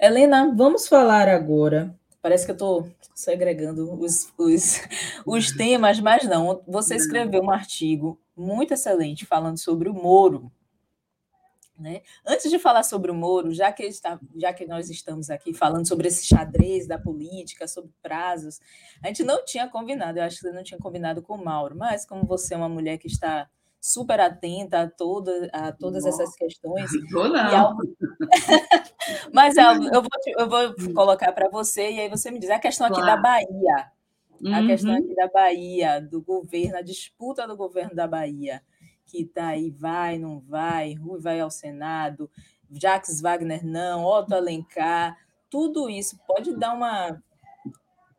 [0.00, 1.94] Helena, vamos falar agora.
[2.20, 4.80] Parece que eu estou segregando os, os,
[5.24, 6.62] os temas, mas não.
[6.66, 10.50] Você escreveu um artigo muito excelente falando sobre o Moro.
[11.78, 12.02] Né?
[12.26, 15.88] Antes de falar sobre o Moro, já que, está, já que nós estamos aqui falando
[15.88, 18.60] sobre esse xadrez da política, sobre prazos,
[19.02, 21.74] a gente não tinha combinado, eu acho que você não tinha combinado com o Mauro,
[21.74, 23.48] mas como você é uma mulher que está
[23.80, 26.90] super atenta a, toda, a todas essas questões.
[27.10, 27.76] Não, não.
[29.32, 32.86] Mas eu vou, eu vou colocar para você, e aí você me diz a questão
[32.86, 33.16] aqui claro.
[33.16, 33.92] da Bahia.
[34.42, 34.54] Uhum.
[34.54, 38.62] A questão aqui da Bahia, do governo, a disputa do governo da Bahia,
[39.06, 42.30] que está aí, vai, não vai, Rui vai ao Senado,
[42.70, 45.16] Jacques Wagner não, Otto Alencar,
[45.50, 47.20] tudo isso pode dar uma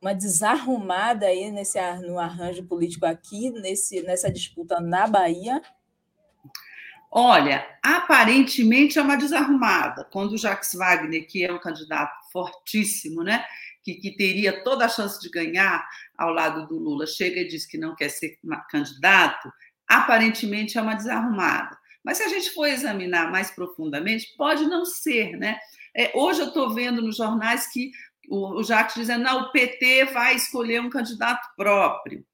[0.02, 5.62] uma desarrumada aí nesse no arranjo político aqui, nesse, nessa disputa na Bahia?
[7.12, 10.06] Olha, aparentemente é uma desarrumada.
[10.06, 13.45] Quando o Jacques Wagner, que é um candidato fortíssimo, né,
[13.84, 15.88] que, que teria toda a chance de ganhar
[16.18, 18.39] ao lado do Lula, chega e diz que não quer ser
[18.70, 19.52] candidato,
[19.88, 21.78] aparentemente é uma desarrumada.
[22.04, 25.60] Mas se a gente for examinar mais profundamente, pode não ser, né?
[25.95, 27.91] É, hoje eu estou vendo nos jornais que
[28.30, 32.26] o, Jacques dizendo, não, o PT vai escolher um candidato próprio.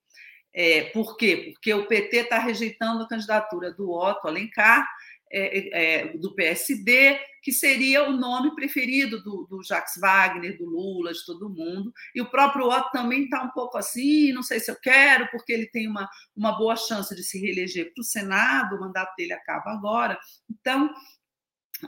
[0.53, 1.51] É, por quê?
[1.53, 4.87] Porque o PT está rejeitando a candidatura do Otto Alencar,
[5.31, 11.13] é, é, do PSD, que seria o nome preferido do, do, Jacques Wagner, do Lula,
[11.13, 11.93] de todo mundo.
[12.15, 15.51] E o próprio Otto também está um pouco assim, não sei se eu quero, porque
[15.51, 19.33] ele tem uma, uma boa chance de se reeleger para o Senado, o mandato dele
[19.33, 20.17] acaba agora.
[20.49, 20.89] Então,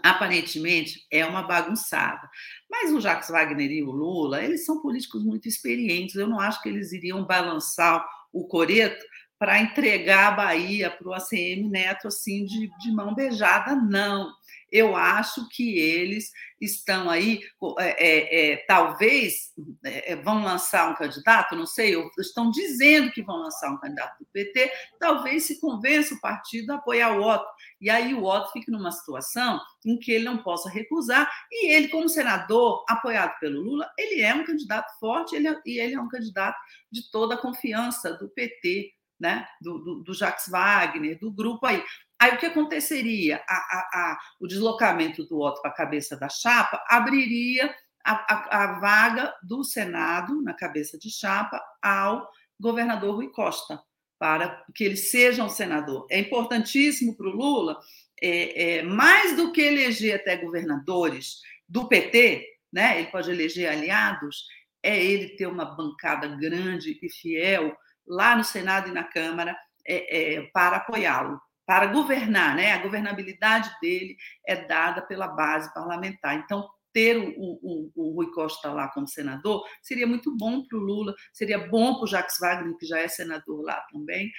[0.03, 2.29] aparentemente é uma bagunçada.
[2.69, 6.15] Mas o Jacques Wagner e o Lula, eles são políticos muito experientes.
[6.15, 9.03] Eu não acho que eles iriam balançar o coreto
[9.37, 14.31] para entregar a Bahia para o ACM Neto assim de, de mão beijada, não
[14.71, 17.39] eu acho que eles estão aí,
[17.79, 19.51] é, é, é talvez
[19.83, 24.19] é, é, vão lançar um candidato, não sei, estão dizendo que vão lançar um candidato
[24.19, 27.47] do PT, talvez se convença o partido a apoiar o Otto.
[27.79, 31.87] E aí o Otto fica numa situação em que ele não possa recusar, e ele,
[31.87, 36.09] como senador apoiado pelo Lula, ele é um candidato forte ele e ele é um
[36.09, 36.57] candidato
[36.91, 39.47] de toda a confiança do PT, né?
[39.61, 41.83] do, do, do Jacques Wagner, do grupo aí.
[42.19, 43.41] Aí o que aconteceria?
[43.47, 49.33] A, a, a, o deslocamento do Otto para a cabeça da chapa abriria a, vaga
[49.43, 53.81] do Senado na cabeça de chapa ao governador Rui Costa,
[54.17, 56.07] para que ele seja um senador.
[56.09, 57.79] É importantíssimo para o Lula,
[58.21, 62.99] é, é, mais do que eleger até governadores do PT, né?
[62.99, 64.45] ele pode eleger aliados,
[64.83, 70.35] é ele ter uma bancada grande e fiel lá no Senado e na Câmara é,
[70.35, 71.39] é para apoiá-lo
[71.69, 72.71] para governar, né?
[72.71, 76.35] A governabilidade dele é dada pela base parlamentar.
[76.35, 80.81] Então, ter o, o, o Rui Costa lá como senador seria muito bom para o
[80.81, 84.31] Lula, seria bom para o Jacques Wagner, que já é senador lá também.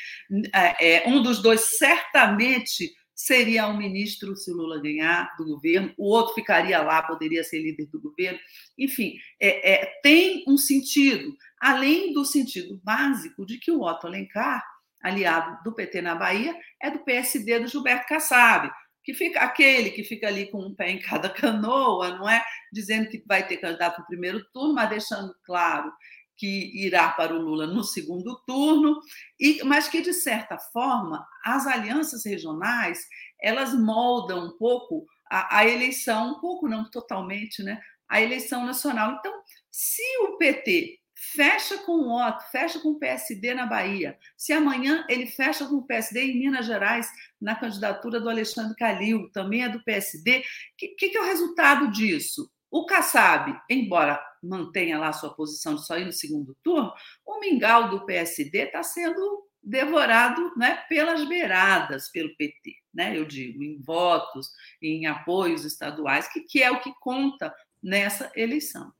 [0.52, 5.94] É, é, um dos dois certamente seria um ministro se o Lula ganhar do governo,
[5.96, 8.40] o outro ficaria lá, poderia ser líder do governo.
[8.76, 14.64] Enfim, é, é, tem um sentido, além do sentido básico de que o Otto Alencar
[15.02, 18.70] aliado do PT na Bahia, é do PSD do Gilberto Kassab,
[19.02, 22.44] que fica aquele que fica ali com um pé em cada canoa, não é?
[22.72, 25.92] Dizendo que vai ter candidato no primeiro turno, mas deixando claro
[26.36, 28.98] que irá para o Lula no segundo turno,
[29.38, 32.98] e, mas que, de certa forma, as alianças regionais
[33.42, 37.80] elas moldam um pouco a, a eleição, um pouco, não totalmente, né?
[38.10, 39.12] a eleição nacional.
[39.18, 39.32] Então,
[39.70, 40.98] se o PT
[41.34, 44.18] fecha com o Otto, fecha com o PSD na Bahia.
[44.36, 47.08] Se amanhã ele fecha com o PSD em Minas Gerais,
[47.40, 50.42] na candidatura do Alexandre Calil, também é do PSD, o
[50.76, 52.50] que, que, é o resultado disso?
[52.70, 56.92] O Kassab, embora mantenha lá sua posição de só ir no segundo turno,
[57.24, 63.62] o mingau do PSD está sendo devorado né, pelas beiradas pelo PT, né, eu digo,
[63.62, 64.48] em votos,
[64.80, 68.92] em apoios estaduais, que, que é o que conta nessa eleição.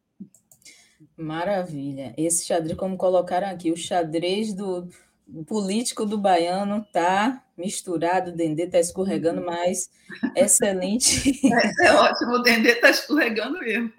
[1.17, 2.15] Maravilha.
[2.17, 4.89] Esse xadrez, como colocaram aqui, o xadrez do,
[5.47, 9.91] político do baiano tá misturado, o Dendê tá escorregando, mas
[10.35, 11.31] excelente.
[11.83, 13.93] É, é ótimo, o Dendê tá escorregando mesmo.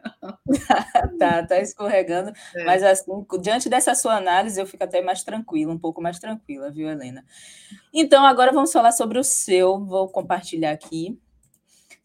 [1.19, 2.63] tá, tá escorregando, é.
[2.63, 6.71] mas assim, diante dessa sua análise, eu fico até mais tranquila, um pouco mais tranquila,
[6.71, 7.23] viu, Helena?
[7.93, 11.19] Então, agora vamos falar sobre o seu, vou compartilhar aqui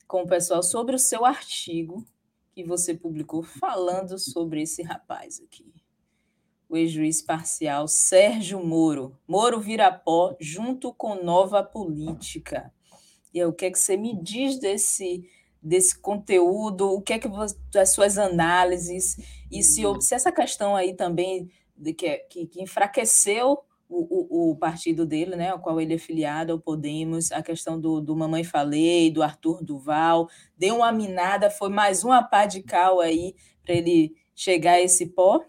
[0.07, 2.05] com o pessoal sobre o seu artigo
[2.57, 5.71] que você publicou falando sobre esse rapaz aqui
[6.69, 9.17] o ex-juiz parcial Sérgio Moro.
[9.29, 12.73] Moro vira pó junto com Nova Política.
[13.33, 15.29] E o que é que você me diz desse
[15.63, 16.93] desse conteúdo?
[16.93, 19.17] O que é que você, das suas análises
[19.51, 20.01] e se, uhum.
[20.01, 25.37] se essa questão aí também de que, que, que enfraqueceu o, o, o, partido dele,
[25.37, 29.23] né, ao qual ele é filiado, ao Podemos, a questão do, do Mamãe Falei, do
[29.23, 33.35] Arthur Duval, deu uma minada, foi mais uma pá de cal aí
[33.65, 35.45] para ele chegar a esse pó?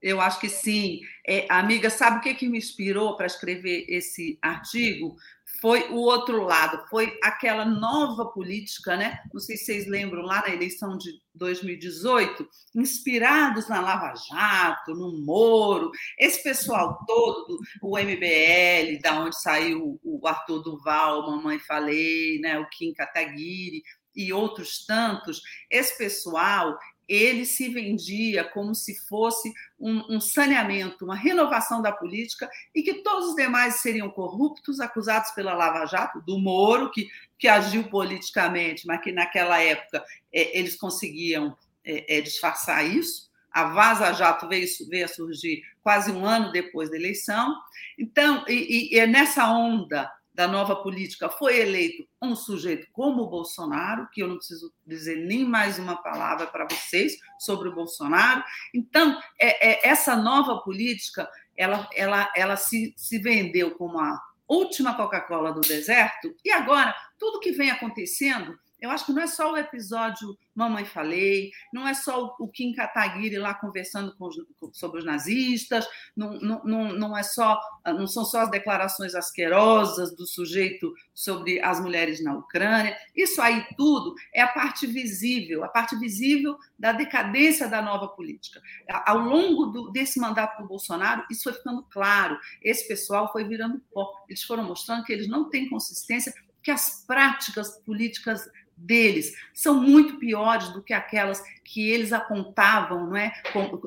[0.00, 1.00] Eu acho que sim.
[1.26, 5.16] É, amiga, sabe o que, que me inspirou para escrever esse artigo?
[5.60, 9.20] Foi o outro lado, foi aquela nova política, né?
[9.32, 15.18] Não sei se vocês lembram lá na eleição de 2018, inspirados na Lava Jato, no
[15.24, 22.58] Moro, esse pessoal todo, o MBL, da onde saiu o Arthur Duval, Mamãe Falei, né?
[22.58, 23.82] O Kim Kataguiri
[24.14, 25.40] e outros tantos,
[25.70, 26.76] esse pessoal
[27.08, 33.02] ele se vendia como se fosse um, um, saneamento, uma renovação da política e que
[33.02, 38.86] todos os demais seriam corruptos, acusados pela Lava Jato, do Moro, que, que agiu politicamente,
[38.86, 43.28] mas que naquela época é, eles conseguiam é, é, disfarçar isso.
[43.50, 47.56] A Vaza Jato veio, veio a surgir quase um ano depois da eleição.
[47.98, 53.28] Então, e, e é nessa onda da nova política foi eleito um sujeito como o
[53.28, 58.44] Bolsonaro, que eu não preciso dizer nem mais uma palavra para vocês sobre o Bolsonaro.
[58.72, 64.16] Então, é, é, essa nova política, ela, ela, ela se, se vendeu como a
[64.46, 69.26] última Coca-Cola do deserto, e agora, tudo que vem acontecendo eu acho que não é
[69.26, 74.36] só o episódio Mamãe Falei, não é só o Kim Kataguiri lá conversando com os,
[74.72, 76.32] sobre os nazistas, não,
[76.64, 82.22] não, não, é só, não são só as declarações asquerosas do sujeito sobre as mulheres
[82.22, 82.96] na Ucrânia.
[83.14, 88.60] Isso aí tudo é a parte visível, a parte visível da decadência da nova política.
[88.88, 92.38] Ao longo do, desse mandato do Bolsonaro, isso foi ficando claro.
[92.62, 94.12] Esse pessoal foi virando pó.
[94.28, 98.48] Eles foram mostrando que eles não têm consistência que as práticas políticas
[98.78, 103.32] deles são muito piores do que aquelas que eles apontavam não é,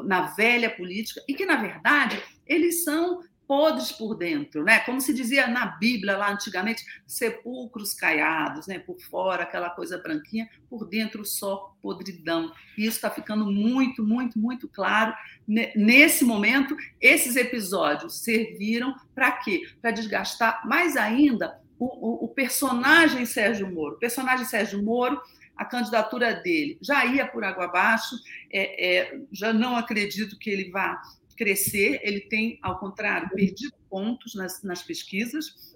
[0.03, 4.79] na velha política e que, na verdade, eles são podres por dentro, né?
[4.79, 8.79] Como se dizia na Bíblia lá antigamente, sepulcros caiados, né?
[8.79, 12.53] Por fora aquela coisa branquinha, por dentro só podridão.
[12.77, 15.13] E isso está ficando muito, muito, muito claro
[15.45, 16.77] nesse momento.
[17.01, 19.63] Esses episódios serviram para quê?
[19.81, 23.95] Para desgastar mais ainda o, o, personagem Sérgio Moro.
[23.95, 25.19] O personagem Sérgio Moro,
[25.57, 28.15] a candidatura dele já ia por água abaixo,
[28.51, 31.01] é, é, já não acredito que ele vá
[31.36, 35.75] crescer, ele tem, ao contrário, perdido pontos nas, nas pesquisas,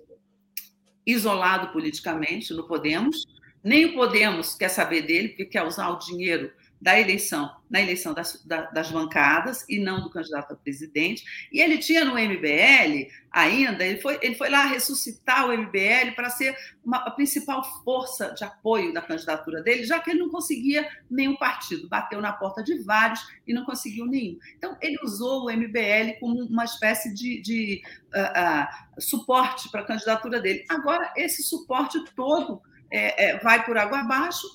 [1.05, 3.25] isolado politicamente no Podemos.
[3.63, 6.51] Nem o Podemos quer saber dele, porque quer usar o dinheiro
[6.85, 11.23] da eleição, na eleição das, das, bancadas e não do candidato a presidente.
[11.51, 16.29] E ele tinha no MBL ainda, ele foi, ele foi lá ressuscitar o MBL para
[16.29, 16.55] ser
[16.85, 21.35] uma, a principal força de apoio da candidatura dele, já que ele não conseguia nenhum
[21.35, 24.37] partido, bateu na porta de vários e não conseguiu nenhum.
[24.55, 27.81] Então, ele usou o MBL como uma espécie de, de
[28.13, 30.63] uh, uh, suporte para a candidatura dele.
[30.69, 32.61] Agora, esse suporte todo
[32.91, 34.47] é, é, vai por água abaixo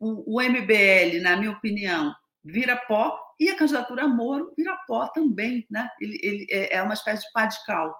[0.00, 5.88] o, MBL, na minha opinião, vira pó e a candidatura Moro vira pó também, né?
[6.00, 7.94] Ele, ele é, é uma espécie de pá de cal.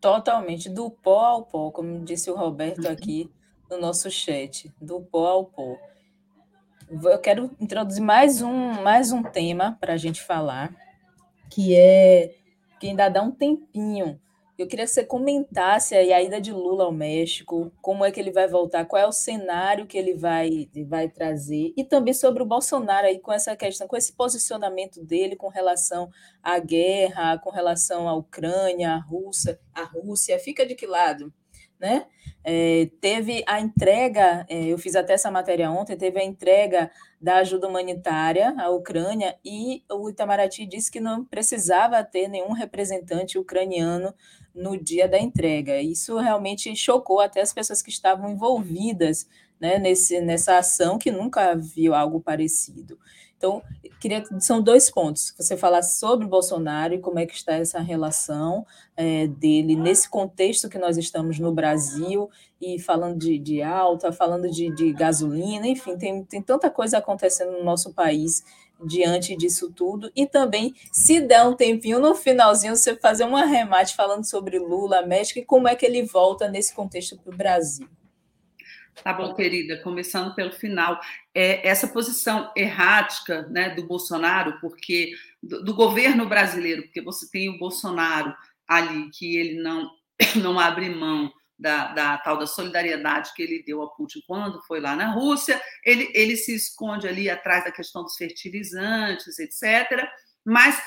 [0.00, 3.30] Totalmente, do pó ao pó, como disse o Roberto aqui
[3.70, 5.78] no nosso chat, do pó ao pó.
[6.90, 10.74] Eu quero introduzir mais um, mais um tema para a gente falar,
[11.50, 12.34] que é
[12.78, 14.20] que ainda dá um tempinho
[14.56, 18.20] eu queria que você comentasse aí a ida de Lula ao México, como é que
[18.20, 22.42] ele vai voltar, qual é o cenário que ele vai, vai trazer, e também sobre
[22.42, 26.08] o Bolsonaro aí com essa questão, com esse posicionamento dele com relação
[26.42, 31.32] à guerra, com relação à Ucrânia, à Rússia, à Rússia, fica de que lado?
[31.78, 32.06] Né?
[32.44, 36.90] É, teve a entrega, é, eu fiz até essa matéria ontem, teve a entrega
[37.20, 43.38] da ajuda humanitária à Ucrânia e o Itamaraty disse que não precisava ter nenhum representante
[43.38, 44.14] ucraniano
[44.54, 45.80] no dia da entrega.
[45.80, 49.26] Isso realmente chocou até as pessoas que estavam envolvidas
[49.60, 52.98] né, nesse, nessa ação que nunca viu algo parecido.
[53.36, 53.62] Então,
[54.00, 55.34] queria, são dois pontos.
[55.36, 58.64] Você falar sobre Bolsonaro e como é que está essa relação
[58.96, 62.30] é, dele nesse contexto que nós estamos no Brasil
[62.60, 67.52] e falando de, de alta, falando de, de gasolina, enfim, tem, tem tanta coisa acontecendo
[67.52, 68.42] no nosso país
[68.82, 70.10] diante disso tudo.
[70.14, 75.06] E também, se der um tempinho no finalzinho, você fazer um arremate falando sobre Lula,
[75.06, 77.88] México e como é que ele volta nesse contexto para o Brasil.
[79.02, 81.00] Tá bom, querida, começando pelo final.
[81.34, 85.12] É, essa posição errática né, do Bolsonaro, porque
[85.42, 88.32] do, do, governo brasileiro, porque você tem o Bolsonaro
[88.68, 89.90] ali, que ele não,
[90.36, 94.80] não abre mão da, da, tal da solidariedade que ele deu a Putin quando foi
[94.80, 100.08] lá na Rússia, ele, ele se esconde ali atrás da questão dos fertilizantes, etc.
[100.44, 100.80] Mas,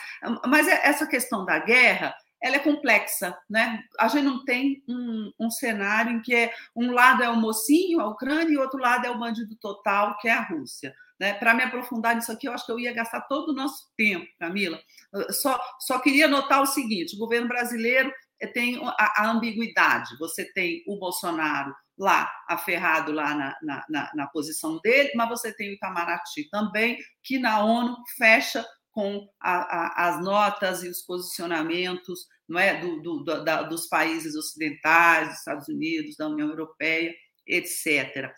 [0.45, 3.81] mas essa questão da guerra ela é complexa, né?
[3.99, 7.99] A gente não tem um, um, cenário em que é, um lado é o mocinho,
[7.99, 10.93] a Ucrânia, e outro lado é o bandido total, que é a Rússia.
[11.19, 11.33] Né?
[11.33, 14.27] Para me aprofundar nisso aqui, eu acho que eu ia gastar todo o nosso tempo,
[14.39, 14.79] Camila.
[15.31, 18.13] Só, só queria notar o seguinte: o governo brasileiro
[18.53, 20.17] tem a, a ambiguidade.
[20.19, 25.55] Você tem o Bolsonaro lá, aferrado lá na, na, na, na posição dele, mas você
[25.55, 31.01] tem o Itamaraty também, que na ONU fecha com a, a, as notas e os
[31.01, 37.13] posicionamentos não é, do, do, da, dos países ocidentais, dos Estados Unidos, da União Europeia,
[37.47, 38.31] etc.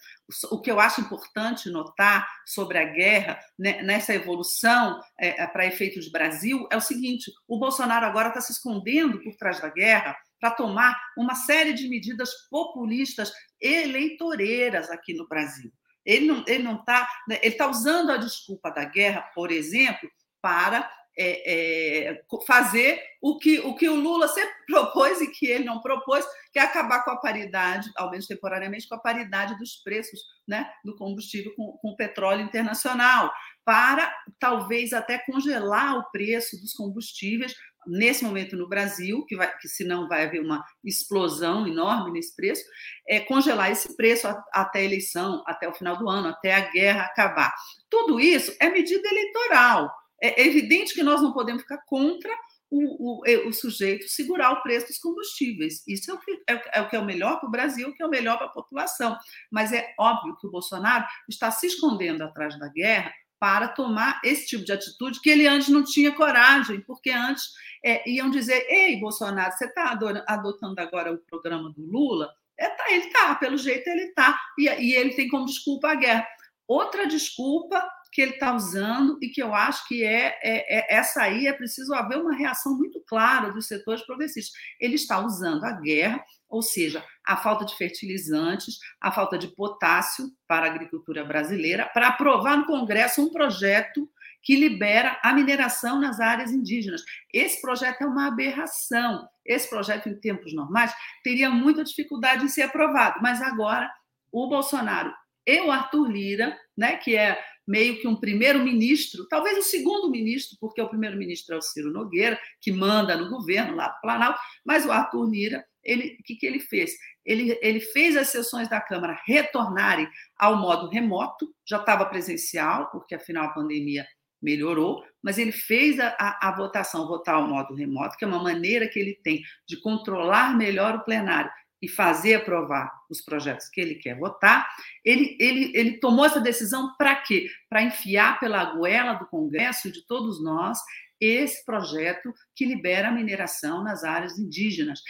[0.51, 5.65] O que eu acho importante notar sobre a guerra, né, nessa evolução é, é para
[5.65, 9.69] efeito de Brasil, é o seguinte: o Bolsonaro agora está se escondendo por trás da
[9.69, 15.71] guerra para tomar uma série de medidas populistas eleitoreiras aqui no Brasil.
[16.05, 20.09] Ele não está ele não tá, né, tá usando a desculpa da guerra, por exemplo,
[20.41, 20.89] para
[21.21, 25.81] é, é, fazer o que, o que o Lula sempre propôs e que ele não
[25.81, 30.21] propôs, que é acabar com a paridade, ao menos temporariamente, com a paridade dos preços
[30.47, 33.29] né, do combustível com, com o petróleo internacional,
[33.65, 37.53] para talvez até congelar o preço dos combustíveis
[37.85, 42.63] nesse momento no Brasil, que, vai, que senão vai haver uma explosão enorme nesse preço,
[43.07, 47.03] é congelar esse preço até a eleição, até o final do ano, até a guerra
[47.03, 47.53] acabar.
[47.89, 49.98] Tudo isso é medida eleitoral.
[50.21, 52.31] É evidente que nós não podemos ficar contra
[52.69, 55.83] o, o, o sujeito segurar o preço dos combustíveis.
[55.87, 58.03] Isso é o que é, é, o, que é o melhor para o Brasil, que
[58.03, 59.17] é o melhor para a população.
[59.51, 64.45] Mas é óbvio que o Bolsonaro está se escondendo atrás da guerra para tomar esse
[64.47, 67.45] tipo de atitude que ele antes não tinha coragem, porque antes
[67.83, 69.97] é, iam dizer: Ei, Bolsonaro, você está
[70.27, 72.29] adotando agora o programa do Lula?
[72.57, 75.95] É, tá, ele está, pelo jeito ele está, e, e ele tem como desculpa a
[75.95, 76.27] guerra.
[76.67, 81.21] Outra desculpa que ele está usando e que eu acho que é, é, é, essa
[81.21, 84.53] aí é preciso haver uma reação muito clara dos setores progressistas.
[84.79, 90.31] Ele está usando a guerra, ou seja, a falta de fertilizantes, a falta de potássio
[90.47, 94.09] para a agricultura brasileira, para aprovar no Congresso um projeto
[94.41, 97.03] que libera a mineração nas áreas indígenas.
[97.31, 99.27] Esse projeto é uma aberração.
[99.45, 100.93] Esse projeto, em tempos normais,
[101.23, 103.91] teria muita dificuldade em ser aprovado, mas agora
[104.31, 105.13] o Bolsonaro
[105.45, 110.81] e o Arthur Lira, né, que é meio que um primeiro-ministro, talvez o segundo-ministro, porque
[110.81, 114.91] o primeiro-ministro é o Ciro Nogueira, que manda no governo lá do Planalto, mas o
[114.91, 116.93] Arthur Lira, ele, o que, que ele fez?
[117.23, 123.13] Ele, ele fez as sessões da Câmara retornarem ao modo remoto, já estava presencial, porque
[123.13, 124.03] afinal a pandemia
[124.41, 128.41] melhorou, mas ele fez a, a, a, votação votar ao modo remoto, que é uma
[128.41, 131.51] maneira que ele tem de controlar melhor o plenário
[131.81, 134.67] e fazer aprovar os projetos que ele quer votar,
[135.03, 137.47] ele, ele, ele tomou essa decisão para quê?
[137.69, 140.79] Para enfiar pela goela do Congresso e de todos nós
[141.19, 145.01] esse projeto que libera a mineração nas áreas indígenas.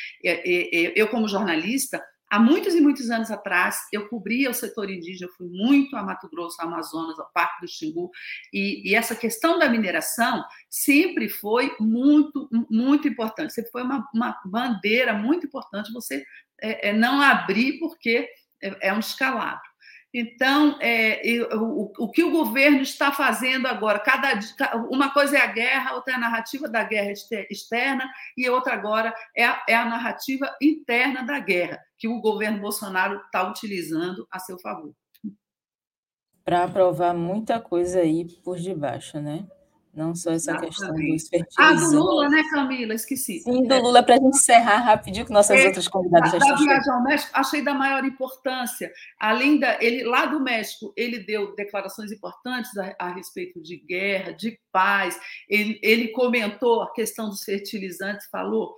[0.96, 5.48] Eu, como jornalista, Há muitos e muitos anos atrás, eu cobria o setor indígena, fui
[5.48, 8.12] muito a Mato Grosso, Amazonas, ao Parque do Xingu,
[8.54, 14.40] e, e, essa questão da mineração sempre foi muito, muito importante, sempre foi uma, uma
[14.46, 16.24] bandeira muito importante você
[16.62, 18.30] é, é não abrir, porque
[18.62, 19.69] é, é um descalabro.
[20.14, 21.22] Então, é,
[21.54, 24.40] o, o, que o governo está fazendo agora, cada,
[24.90, 27.12] uma coisa é a guerra, outra é a narrativa da guerra
[27.50, 32.60] externa, e outra agora é a, é a narrativa interna da guerra, que o governo
[32.60, 34.94] Bolsonaro está utilizando a seu favor.
[36.44, 39.48] Para aprovar muita coisa aí por debaixo, né?
[40.00, 40.70] Não só essa Exatamente.
[40.70, 41.58] questão dos fertilizantes.
[41.58, 42.94] Ah, do Lula, né, Camila?
[42.94, 43.42] Esqueci.
[43.42, 46.56] Sim, do Lula, para a gente encerrar rapidinho, que nossas é, outras convidadas já estão.
[46.56, 48.90] Da viagem ao México, achei da maior importância.
[49.20, 49.78] Além da.
[49.84, 55.20] Ele, lá do México, ele deu declarações importantes a, a respeito de guerra, de paz.
[55.50, 58.74] Ele, ele comentou a questão dos fertilizantes, falou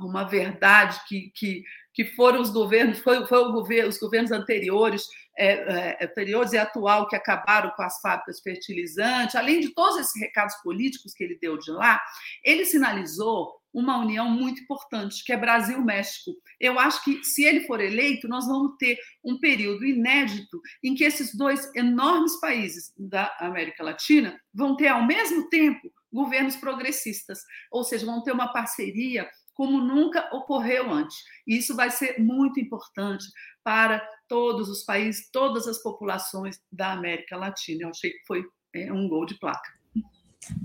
[0.00, 1.62] uma verdade que, que,
[1.92, 5.06] que foram os governos, foi, foi o governo, os governos anteriores,
[5.38, 10.20] é, é, anteriores e atual que acabaram com as fábricas fertilizantes, além de todos esses
[10.20, 12.00] recados políticos que ele deu de lá,
[12.42, 16.30] ele sinalizou uma união muito importante, que é Brasil-México.
[16.58, 21.04] Eu acho que, se ele for eleito, nós vamos ter um período inédito em que
[21.04, 27.84] esses dois enormes países da América Latina vão ter, ao mesmo tempo, governos progressistas, ou
[27.84, 31.16] seja, vão ter uma parceria como nunca ocorreu antes.
[31.46, 33.24] E isso vai ser muito importante
[33.64, 37.84] para todos os países, todas as populações da América Latina.
[37.84, 38.44] Eu achei que foi
[38.74, 39.68] é, um gol de placa.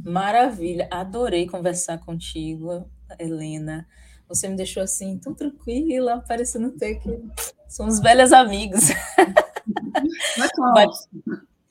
[0.03, 2.85] Maravilha, adorei conversar contigo.
[3.17, 3.87] Helena.
[4.27, 7.09] Você me deixou assim, tão tranquila, parecendo ter que.
[7.67, 8.89] Somos velhas amigas.
[10.37, 11.07] Nós somos.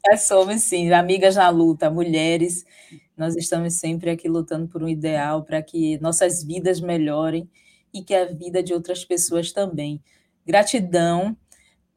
[0.07, 2.65] Nós somos, sim, amigas na luta, mulheres.
[3.21, 7.51] Nós estamos sempre aqui lutando por um ideal para que nossas vidas melhorem
[7.93, 10.03] e que a vida de outras pessoas também.
[10.47, 11.37] Gratidão.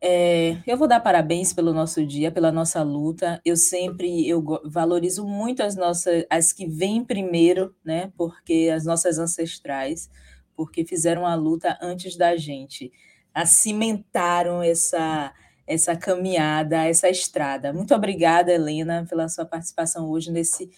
[0.01, 3.39] É, eu vou dar parabéns pelo nosso dia, pela nossa luta.
[3.45, 8.11] Eu sempre eu valorizo muito as nossas, as que vêm primeiro, né?
[8.17, 10.09] Porque as nossas ancestrais,
[10.57, 12.91] porque fizeram a luta antes da gente,
[13.33, 15.33] acimentaram essa
[15.65, 17.71] essa caminhada, essa estrada.
[17.71, 20.69] Muito obrigada, Helena, pela sua participação hoje nesse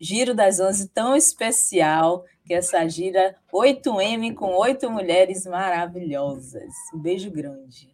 [0.00, 6.72] Giro das Onze tão especial, que é essa gira 8M com oito mulheres maravilhosas.
[6.94, 7.89] Um beijo grande.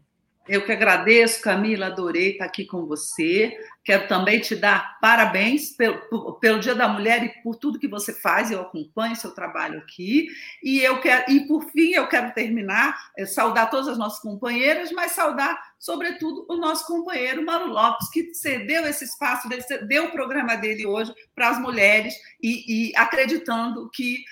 [0.48, 3.52] Eu que agradeço, Camila, adorei estar aqui com você.
[3.84, 8.12] Quero também te dar parabéns pelo, pelo Dia da Mulher e por tudo que você
[8.12, 8.50] faz.
[8.50, 10.28] Eu acompanho seu trabalho aqui.
[10.62, 14.92] E eu quero, e por fim, eu quero terminar, é, saudar todas as nossas companheiras,
[14.92, 19.48] mas saudar, sobretudo, o nosso companheiro Mauro Lopes, que cedeu esse espaço,
[19.88, 24.22] deu o programa dele hoje para as mulheres e, e acreditando que,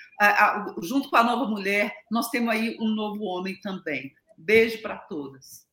[0.80, 4.12] junto com a nova mulher, nós temos aí um novo homem também.
[4.38, 5.63] Beijo para todas.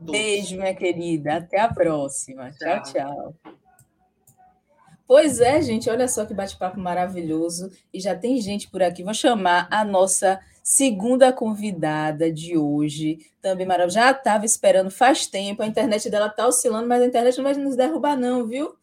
[0.00, 1.36] Beijo, minha querida.
[1.36, 2.50] Até a próxima.
[2.52, 3.34] Tchau, tchau.
[3.42, 3.54] tchau.
[5.06, 7.70] Pois é, gente, olha só que bate-papo maravilhoso.
[7.92, 9.02] E já tem gente por aqui.
[9.02, 13.18] Vou chamar a nossa segunda convidada de hoje.
[13.42, 14.00] Também maravilhosa.
[14.00, 15.62] Já estava esperando faz tempo.
[15.62, 18.74] A internet dela está oscilando, mas a internet não vai nos derrubar, não, viu?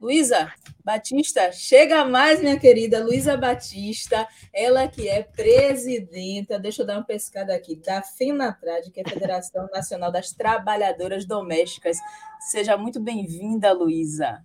[0.00, 0.52] Luísa
[0.84, 7.04] Batista, chega mais, minha querida Luísa Batista, ela que é presidenta, deixa eu dar uma
[7.04, 11.98] pescada aqui, da FENATRAD, que é a Federação Nacional das Trabalhadoras Domésticas.
[12.40, 14.44] Seja muito bem-vinda, Luísa.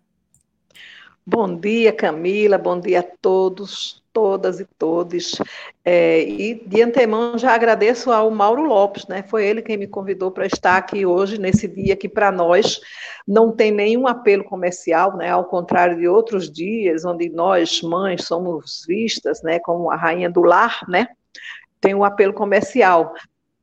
[1.26, 5.41] Bom dia, Camila, bom dia a todos todas e todos.
[5.84, 9.24] É, e de antemão já agradeço ao Mauro Lopes, né?
[9.24, 12.80] Foi ele quem me convidou para estar aqui hoje, nesse dia que para nós
[13.28, 15.30] não tem nenhum apelo comercial, né?
[15.30, 20.41] Ao contrário de outros dias, onde nós, mães, somos vistas, né, como a rainha do
[20.41, 21.07] lar, né?
[21.80, 23.14] Tem um apelo comercial.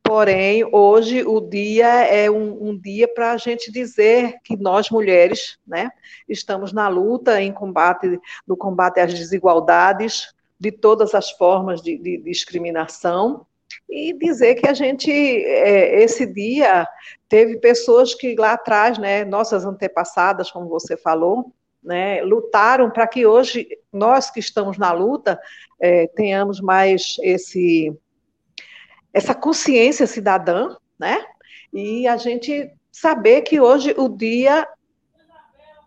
[0.09, 5.59] Porém, hoje o dia é um, um dia para a gente dizer que nós mulheres,
[5.67, 5.91] né,
[6.27, 12.17] estamos na luta em combate no combate às desigualdades, de todas as formas de, de,
[12.17, 13.45] discriminação
[13.89, 16.87] e dizer que a gente, é, esse dia,
[17.29, 23.25] teve pessoas que lá atrás, né, nossas antepassadas, como você falou, né, lutaram para que
[23.25, 25.39] hoje, nós que estamos na luta,
[25.79, 27.93] é, tenhamos mais esse,
[29.13, 31.23] essa consciência cidadã, né,
[31.71, 34.67] e a gente saber que hoje o dia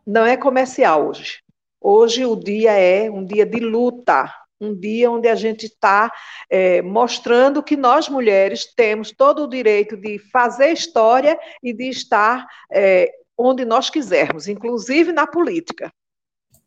[0.06, 1.42] não é comercial hoje.
[1.80, 4.32] Hoje o dia é um dia de luta,
[4.62, 6.10] um dia onde a gente está
[6.48, 12.46] é, mostrando que nós mulheres temos todo o direito de fazer história e de estar
[12.70, 15.92] é, onde nós quisermos, inclusive na política.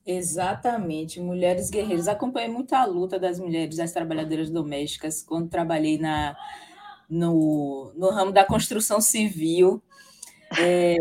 [0.05, 2.07] Exatamente, mulheres guerreiras.
[2.07, 6.35] Acompanhei muito a luta das mulheres, das trabalhadoras domésticas, quando trabalhei na,
[7.09, 9.81] no, no ramo da construção civil.
[10.59, 10.97] É,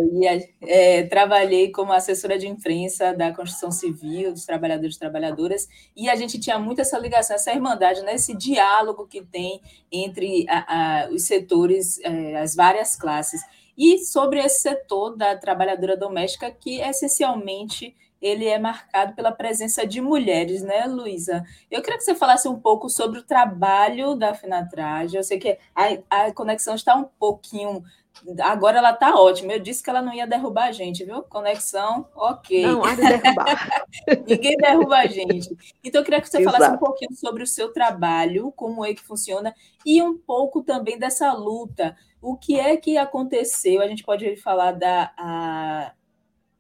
[0.62, 6.16] é, trabalhei como assessora de imprensa da construção civil, dos trabalhadores e trabalhadoras, e a
[6.16, 11.09] gente tinha muito essa ligação, essa irmandade, né, esse diálogo que tem entre a, a,
[11.11, 13.42] os setores, é, as várias classes.
[13.76, 17.94] E sobre esse setor da trabalhadora doméstica, que essencialmente
[18.24, 21.44] ele é marcado pela presença de mulheres, né, Luísa?
[21.70, 25.14] Eu queria que você falasse um pouco sobre o trabalho da Finatrage.
[25.14, 27.84] Eu sei que a, a conexão está um pouquinho
[28.42, 29.52] Agora ela está ótima.
[29.52, 31.22] Eu disse que ela não ia derrubar a gente, viu?
[31.22, 32.62] Conexão, ok.
[32.62, 33.86] Não, há de derrubar.
[34.26, 35.48] Ninguém derruba a gente.
[35.82, 36.56] Então, eu queria que você Exato.
[36.56, 39.54] falasse um pouquinho sobre o seu trabalho, como é que funciona,
[39.84, 41.96] e um pouco também dessa luta.
[42.22, 43.82] O que é que aconteceu?
[43.82, 45.92] A gente pode falar da, a,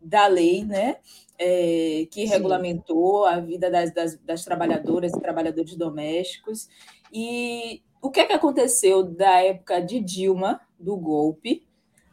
[0.00, 0.96] da lei, né?
[1.38, 2.32] é, que Sim.
[2.32, 6.68] regulamentou a vida das, das, das trabalhadoras e trabalhadores domésticos.
[7.12, 11.66] E o que, é que aconteceu da época de Dilma, do golpe,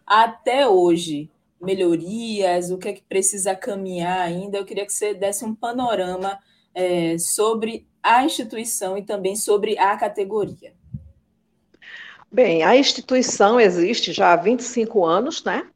[0.08, 1.30] até hoje?
[1.62, 4.58] Melhorias, o que é que precisa caminhar ainda?
[4.58, 6.40] Eu queria que você desse um panorama
[6.74, 10.74] é, sobre a instituição e também sobre a categoria.
[12.32, 15.68] Bem, a instituição existe já há 25 anos, né?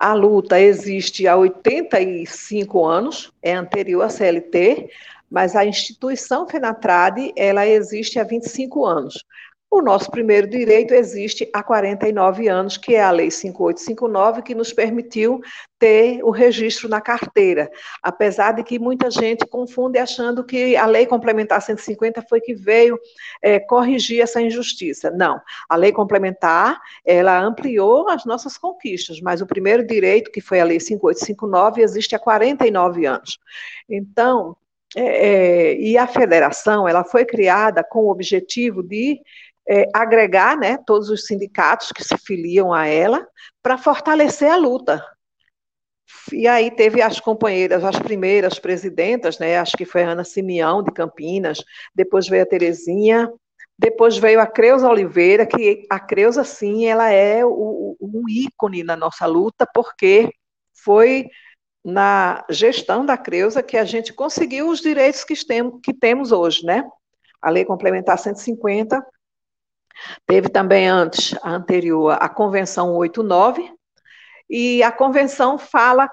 [0.00, 4.88] A luta existe há 85 anos, é anterior à CLT,
[5.30, 9.22] mas a instituição FENATRAD, ela existe há 25 anos.
[9.70, 14.72] O nosso primeiro direito existe há 49 anos, que é a Lei 5859, que nos
[14.72, 15.42] permitiu
[15.78, 17.70] ter o registro na carteira.
[18.02, 22.98] Apesar de que muita gente confunde achando que a Lei Complementar 150 foi que veio
[23.42, 25.10] é, corrigir essa injustiça.
[25.10, 25.38] Não.
[25.68, 30.64] A Lei Complementar, ela ampliou as nossas conquistas, mas o primeiro direito, que foi a
[30.64, 33.38] Lei 5859, existe há 49 anos.
[33.86, 34.56] Então,
[34.96, 39.20] é, é, e a federação, ela foi criada com o objetivo de
[39.68, 43.26] é, agregar né, todos os sindicatos que se filiam a ela
[43.62, 45.04] para fortalecer a luta.
[46.32, 50.82] E aí teve as companheiras, as primeiras presidentas, né, acho que foi a Ana Simeão,
[50.82, 51.62] de Campinas,
[51.94, 53.30] depois veio a Terezinha,
[53.78, 58.96] depois veio a Creuza Oliveira, que a Creuza, sim, ela é o, um ícone na
[58.96, 60.32] nossa luta, porque
[60.82, 61.28] foi
[61.84, 65.34] na gestão da Creuza que a gente conseguiu os direitos que,
[65.82, 66.84] que temos hoje, né?
[67.40, 69.00] A Lei Complementar 150
[70.26, 73.70] Teve também antes, a anterior, a Convenção 89,
[74.48, 76.10] e a convenção fala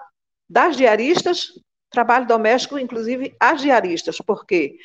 [0.49, 1.47] das diaristas,
[1.89, 4.75] trabalho doméstico, inclusive as diaristas, porque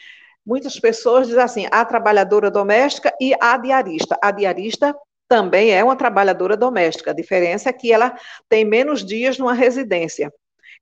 [0.46, 4.16] muitas pessoas dizem assim, a trabalhadora doméstica e a diarista.
[4.22, 4.94] A diarista
[5.28, 8.16] também é uma trabalhadora doméstica, a diferença é que ela
[8.48, 10.32] tem menos dias numa residência.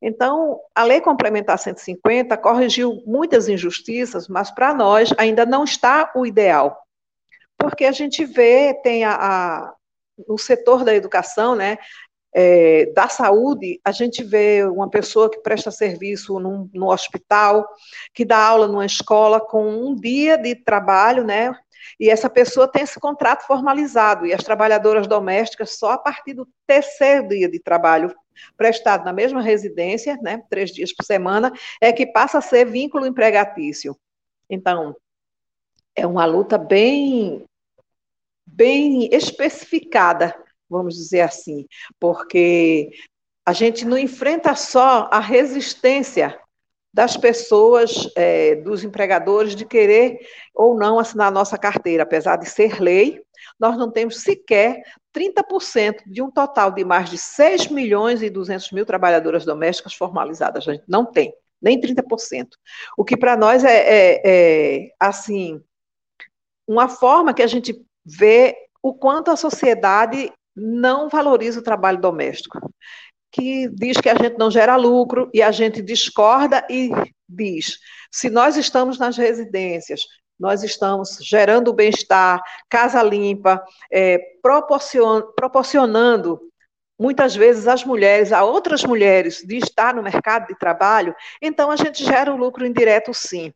[0.00, 6.24] Então, a Lei Complementar 150 corrigiu muitas injustiças, mas para nós ainda não está o
[6.24, 6.87] ideal
[7.58, 9.74] porque a gente vê, tem a, a
[10.26, 11.78] no setor da educação, né,
[12.34, 17.66] é, da saúde, a gente vê uma pessoa que presta serviço num, no hospital,
[18.12, 21.52] que dá aula numa escola com um dia de trabalho, né?
[21.98, 26.46] E essa pessoa tem esse contrato formalizado, e as trabalhadoras domésticas, só a partir do
[26.66, 28.14] terceiro dia de trabalho
[28.56, 33.06] prestado na mesma residência, né, três dias por semana, é que passa a ser vínculo
[33.06, 33.96] empregatício.
[34.50, 34.94] Então,
[35.96, 37.44] é uma luta bem,
[38.58, 40.34] bem especificada,
[40.68, 41.64] vamos dizer assim,
[42.00, 42.90] porque
[43.46, 46.36] a gente não enfrenta só a resistência
[46.92, 50.18] das pessoas, é, dos empregadores, de querer
[50.52, 53.22] ou não assinar a nossa carteira, apesar de ser lei,
[53.60, 54.82] nós não temos sequer
[55.14, 60.66] 30% de um total de mais de 6 milhões e 200 mil trabalhadoras domésticas formalizadas.
[60.66, 61.32] A gente não tem,
[61.62, 62.48] nem 30%.
[62.96, 65.62] O que para nós é, é, é, assim,
[66.66, 72.72] uma forma que a gente vê o quanto a sociedade não valoriza o trabalho doméstico,
[73.30, 76.90] que diz que a gente não gera lucro e a gente discorda e
[77.28, 77.78] diz:
[78.10, 80.02] se nós estamos nas residências,
[80.38, 86.40] nós estamos gerando bem-estar, casa limpa, é, proporcion, proporcionando
[86.98, 91.76] muitas vezes as mulheres a outras mulheres de estar no mercado de trabalho, então a
[91.76, 93.52] gente gera o lucro indireto sim.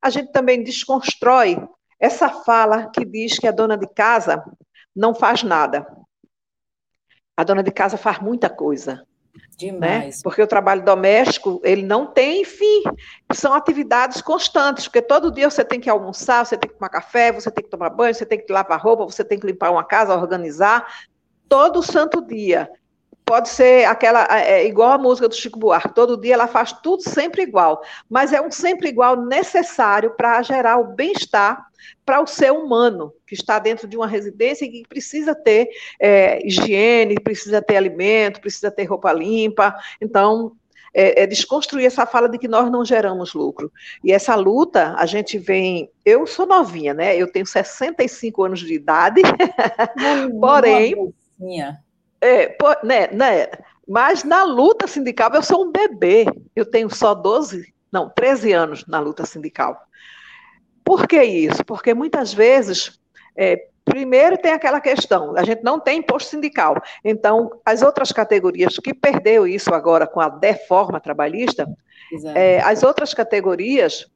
[0.00, 1.56] A gente também desconstrói
[2.02, 4.42] essa fala que diz que a dona de casa
[4.94, 5.86] não faz nada.
[7.36, 8.96] A dona de casa faz muita coisa.
[8.96, 9.46] Né?
[9.56, 10.16] Demais.
[10.16, 10.20] Né?
[10.24, 12.82] Porque o trabalho doméstico, ele não tem fim.
[13.32, 17.30] São atividades constantes, porque todo dia você tem que almoçar, você tem que tomar café,
[17.30, 19.84] você tem que tomar banho, você tem que lavar roupa, você tem que limpar uma
[19.84, 21.06] casa, organizar.
[21.48, 22.68] Todo santo dia
[23.32, 27.02] pode ser aquela é, igual a música do Chico Buarque, todo dia ela faz tudo
[27.02, 31.64] sempre igual, mas é um sempre igual necessário para gerar o bem-estar
[32.04, 35.66] para o ser humano que está dentro de uma residência e que precisa ter
[35.98, 39.74] é, higiene, precisa ter alimento, precisa ter roupa limpa.
[39.98, 40.52] Então,
[40.92, 43.72] é, é, desconstruir essa fala de que nós não geramos lucro.
[44.04, 45.90] E essa luta, a gente vem.
[46.04, 47.16] Eu sou novinha, né?
[47.16, 49.22] Eu tenho 65 anos de idade,
[50.38, 51.14] porém.
[52.22, 53.48] É, por, né, né,
[53.86, 56.24] mas na luta sindical eu sou um bebê.
[56.54, 59.76] Eu tenho só 12, não, 13 anos na luta sindical.
[60.84, 61.64] Por que isso?
[61.64, 63.00] Porque muitas vezes,
[63.36, 66.80] é, primeiro tem aquela questão, a gente não tem imposto sindical.
[67.04, 71.68] Então, as outras categorias que perdeu isso agora com a deforma trabalhista,
[72.34, 74.08] é, as outras categorias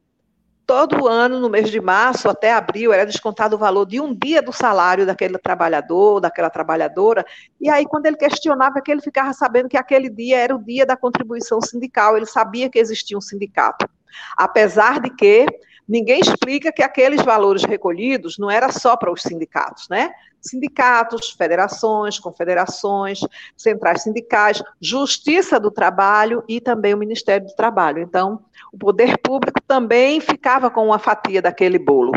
[0.67, 4.43] todo ano, no mês de março até abril, era descontado o valor de um dia
[4.43, 7.25] do salário daquele trabalhador, daquela trabalhadora,
[7.61, 10.85] e aí, quando ele questionava, que ele ficava sabendo que aquele dia era o dia
[10.85, 13.89] da contribuição sindical, ele sabia que existia um sindicato.
[14.37, 15.47] Apesar de que
[15.89, 20.13] ninguém explica que aqueles valores recolhidos não era só para os sindicatos, né?
[20.41, 23.21] Sindicatos, federações, confederações,
[23.57, 28.01] centrais sindicais, Justiça do Trabalho e também o Ministério do Trabalho.
[28.01, 32.13] Então, o poder público também ficava com uma fatia daquele bolo.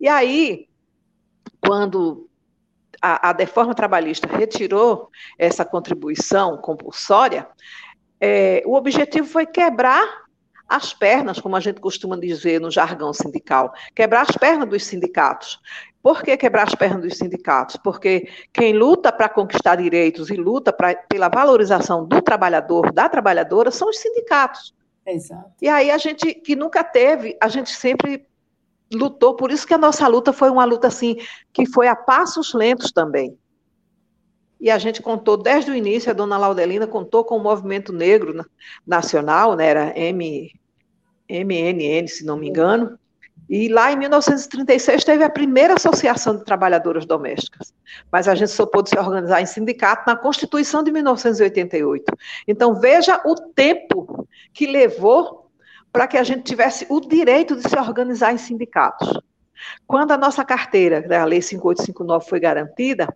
[0.00, 0.68] E aí,
[1.64, 2.28] quando
[3.00, 7.46] a, a deforma trabalhista retirou essa contribuição compulsória,
[8.20, 10.23] é, o objetivo foi quebrar
[10.68, 15.60] as pernas, como a gente costuma dizer no jargão sindical, quebrar as pernas dos sindicatos.
[16.02, 17.76] Por que quebrar as pernas dos sindicatos?
[17.76, 23.70] Porque quem luta para conquistar direitos e luta pra, pela valorização do trabalhador, da trabalhadora,
[23.70, 24.74] são os sindicatos.
[25.06, 25.50] Exato.
[25.62, 28.26] E aí a gente, que nunca teve, a gente sempre
[28.92, 31.16] lutou, por isso que a nossa luta foi uma luta assim,
[31.52, 33.38] que foi a passos lentos também.
[34.64, 38.42] E a gente contou desde o início, a dona Laudelina contou com o movimento negro
[38.86, 40.50] nacional, né, era M,
[41.28, 42.98] MNN, se não me engano,
[43.46, 47.74] e lá em 1936 teve a primeira associação de trabalhadoras domésticas.
[48.10, 52.16] Mas a gente só pôde se organizar em sindicato na Constituição de 1988.
[52.48, 55.50] Então veja o tempo que levou
[55.92, 59.12] para que a gente tivesse o direito de se organizar em sindicatos.
[59.86, 63.14] Quando a nossa carteira, né, a Lei 5859, foi garantida,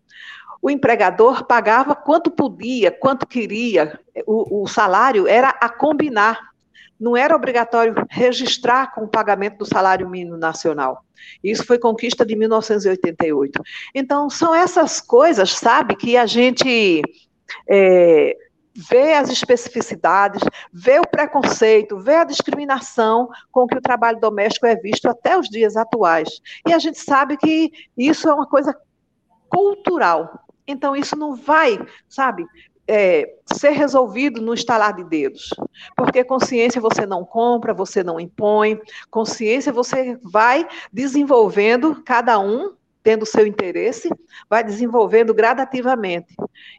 [0.61, 6.48] o empregador pagava quanto podia, quanto queria, o, o salário era a combinar
[6.98, 11.04] não era obrigatório registrar com o pagamento do salário mínimo nacional.
[11.42, 13.62] Isso foi conquista de 1988.
[13.94, 17.02] Então, são essas coisas, sabe, que a gente
[17.68, 18.36] é,
[18.74, 20.42] vê as especificidades,
[20.72, 25.48] vê o preconceito, vê a discriminação com que o trabalho doméstico é visto até os
[25.48, 26.28] dias atuais.
[26.66, 28.76] E a gente sabe que isso é uma coisa
[29.48, 30.47] cultural.
[30.69, 32.47] Então, isso não vai, sabe,
[32.87, 35.51] é, ser resolvido no estalar de dedos.
[35.97, 38.81] Porque consciência você não compra, você não impõe.
[39.11, 44.11] Consciência você vai desenvolvendo, cada um tendo seu interesse,
[44.51, 46.35] vai desenvolvendo gradativamente.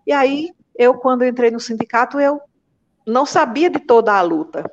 [0.06, 2.40] E aí, eu, quando entrei no sindicato, eu
[3.06, 4.70] não sabia de toda a luta.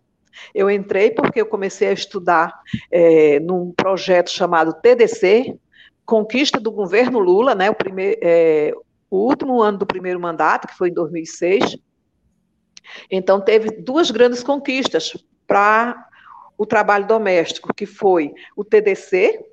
[0.55, 2.53] Eu entrei porque eu comecei a estudar
[2.91, 5.59] é, num projeto chamado TDC,
[6.05, 8.73] Conquista do Governo Lula, né, o primeiro, é,
[9.11, 11.77] o último ano do primeiro mandato, que foi em 2006.
[13.11, 16.07] Então, teve duas grandes conquistas para
[16.57, 19.45] o trabalho doméstico, que foi o TDC,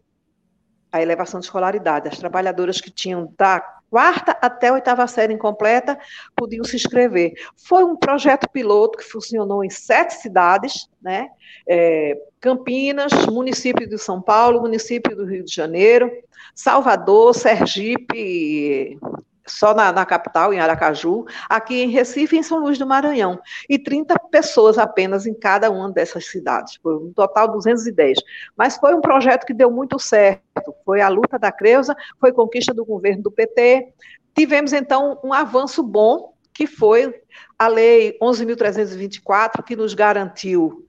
[0.91, 2.07] a elevação de escolaridade.
[2.07, 5.99] As trabalhadoras que tinham da quarta até a oitava série incompleta
[6.35, 7.33] podiam se inscrever.
[7.55, 11.29] Foi um projeto piloto que funcionou em sete cidades, né?
[11.67, 16.11] É, Campinas, município de São Paulo, município do Rio de Janeiro,
[16.55, 18.99] Salvador, Sergipe,
[19.45, 23.39] só na, na, capital, em Aracaju, aqui em Recife em São Luís do Maranhão.
[23.69, 26.79] E 30 pessoas apenas em cada uma dessas cidades.
[26.81, 28.19] Foi um total 210.
[28.55, 30.73] Mas foi um projeto que deu muito certo.
[30.85, 33.93] Foi a luta da Creuza, foi conquista do governo do PT.
[34.35, 37.21] Tivemos, então, um avanço bom, que foi
[37.57, 40.85] a Lei 11.324, que nos garantiu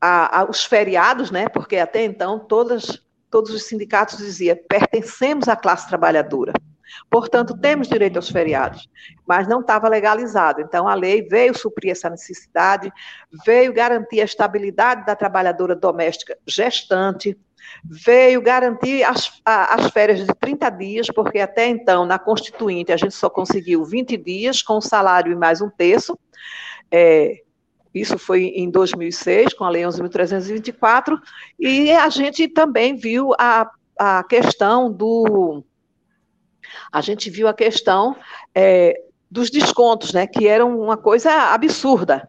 [0.00, 1.48] a, a, os feriados, né?
[1.48, 6.52] porque até então todas, todos os sindicatos diziam pertencemos à classe trabalhadora.
[7.10, 8.88] Portanto, temos direito aos feriados,
[9.26, 10.60] mas não estava legalizado.
[10.60, 12.92] Então, a lei veio suprir essa necessidade,
[13.44, 17.36] veio garantir a estabilidade da trabalhadora doméstica gestante,
[17.84, 23.14] veio garantir as, as férias de 30 dias, porque até então, na Constituinte, a gente
[23.14, 26.18] só conseguiu 20 dias, com salário e mais um terço.
[26.90, 27.42] É,
[27.94, 31.18] isso foi em 2006, com a Lei 11.324,
[31.58, 33.68] e a gente também viu a,
[33.98, 35.64] a questão do
[36.92, 38.16] a gente viu a questão
[38.54, 38.94] é,
[39.30, 42.28] dos descontos, né, que eram uma coisa absurda.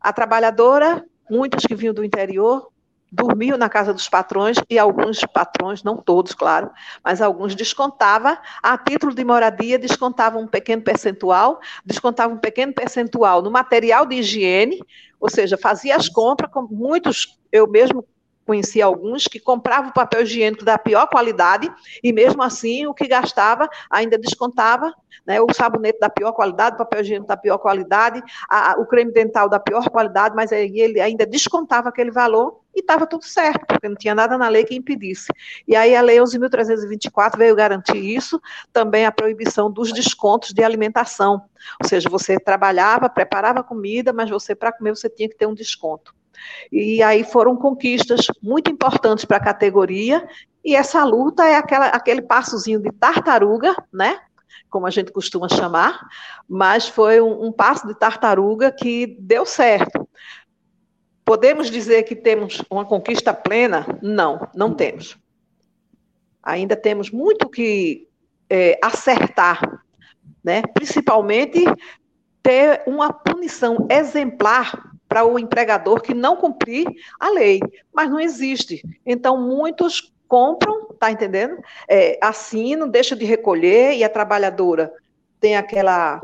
[0.00, 2.70] A trabalhadora, muitas que vinham do interior,
[3.10, 6.70] dormiam na casa dos patrões e alguns patrões, não todos, claro,
[7.02, 13.40] mas alguns descontava a título de moradia, descontavam um pequeno percentual, descontavam um pequeno percentual
[13.42, 14.80] no material de higiene,
[15.20, 18.04] ou seja, fazia as compras, com muitos eu mesmo
[18.46, 21.70] conheci alguns que compravam papel higiênico da pior qualidade
[22.02, 24.94] e mesmo assim o que gastava ainda descontava,
[25.26, 29.12] né, o sabonete da pior qualidade, o papel higiênico da pior qualidade, a, o creme
[29.12, 33.88] dental da pior qualidade, mas ele ainda descontava aquele valor e estava tudo certo, porque
[33.88, 35.32] não tinha nada na lei que impedisse.
[35.66, 38.40] E aí a lei 11.324 veio garantir isso,
[38.72, 41.42] também a proibição dos descontos de alimentação,
[41.82, 45.54] ou seja, você trabalhava, preparava comida, mas você para comer você tinha que ter um
[45.54, 46.14] desconto.
[46.70, 50.26] E aí foram conquistas muito importantes para a categoria,
[50.64, 54.18] e essa luta é aquela, aquele passozinho de tartaruga, né?
[54.68, 56.00] Como a gente costuma chamar,
[56.48, 60.08] mas foi um, um passo de tartaruga que deu certo.
[61.24, 63.86] Podemos dizer que temos uma conquista plena?
[64.02, 65.16] Não, não temos.
[66.42, 68.08] Ainda temos muito que
[68.50, 69.84] é, acertar,
[70.42, 70.62] né?
[70.74, 71.64] principalmente
[72.42, 76.86] ter uma punição exemplar para o empregador que não cumprir
[77.18, 77.60] a lei,
[77.92, 78.82] mas não existe.
[79.04, 81.56] Então, muitos compram, tá entendendo?
[81.88, 84.92] É, assinam, deixam de recolher e a trabalhadora
[85.40, 86.22] tem aquela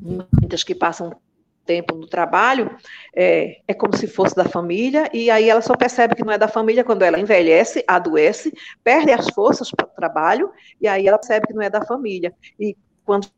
[0.00, 1.16] muitas que passam
[1.64, 2.76] tempo no trabalho,
[3.14, 6.38] é, é como se fosse da família, e aí ela só percebe que não é
[6.38, 8.52] da família quando ela envelhece, adoece,
[8.82, 12.34] perde as forças para o trabalho, e aí ela percebe que não é da família.
[12.60, 13.28] E quando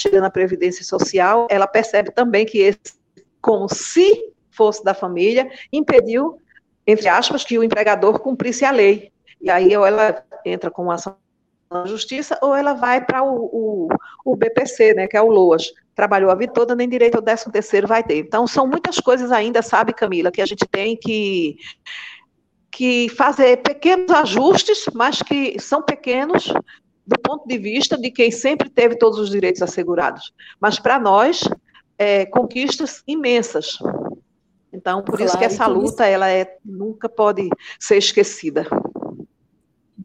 [0.00, 2.99] chega na Previdência Social, ela percebe também que esse,
[3.40, 6.38] como se fosse da família, impediu,
[6.86, 9.10] entre aspas, que o empregador cumprisse a lei.
[9.40, 11.16] E aí ou ela entra com uma ação
[11.70, 13.88] na justiça, ou ela vai para o, o,
[14.24, 15.72] o, BPC, né, que é o LOAS.
[15.94, 18.18] Trabalhou a vida toda, nem direito ao 13 terceiro vai ter.
[18.18, 21.56] Então, são muitas coisas ainda, sabe, Camila, que a gente tem que,
[22.72, 26.52] que fazer pequenos ajustes, mas que são pequenos
[27.06, 30.32] do ponto de vista de quem sempre teve todos os direitos assegurados.
[30.60, 31.48] Mas, para nós,
[32.00, 33.78] é, conquistas imensas.
[34.72, 36.14] Então, por claro, isso que essa luta, isso...
[36.14, 38.66] ela é, nunca pode ser esquecida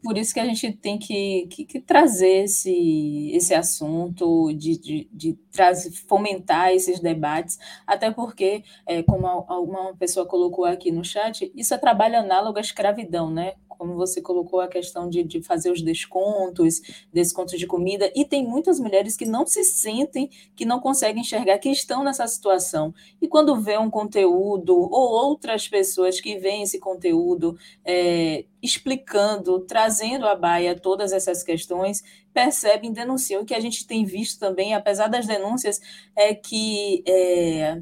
[0.02, 5.08] por isso que a gente tem que, que, que trazer esse, esse assunto, de, de,
[5.12, 11.50] de trazer, fomentar esses debates, até porque, é, como alguma pessoa colocou aqui no chat,
[11.54, 13.54] isso é trabalho análogo à escravidão, né?
[13.76, 16.80] como você colocou a questão de, de fazer os descontos,
[17.12, 21.58] descontos de comida, e tem muitas mulheres que não se sentem, que não conseguem enxergar,
[21.58, 22.94] que estão nessa situação.
[23.20, 29.85] E quando vê um conteúdo, ou outras pessoas que veem esse conteúdo é, explicando, trazendo
[30.26, 33.42] à baia todas essas questões, percebem, denunciam.
[33.42, 35.80] O que a gente tem visto também, apesar das denúncias,
[36.14, 37.02] é que.
[37.06, 37.80] É,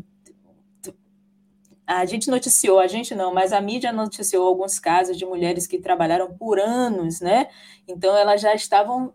[1.87, 5.79] a gente noticiou, a gente não, mas a mídia noticiou alguns casos de mulheres que
[5.79, 7.49] trabalharam por anos, né?
[7.87, 9.13] Então elas já estavam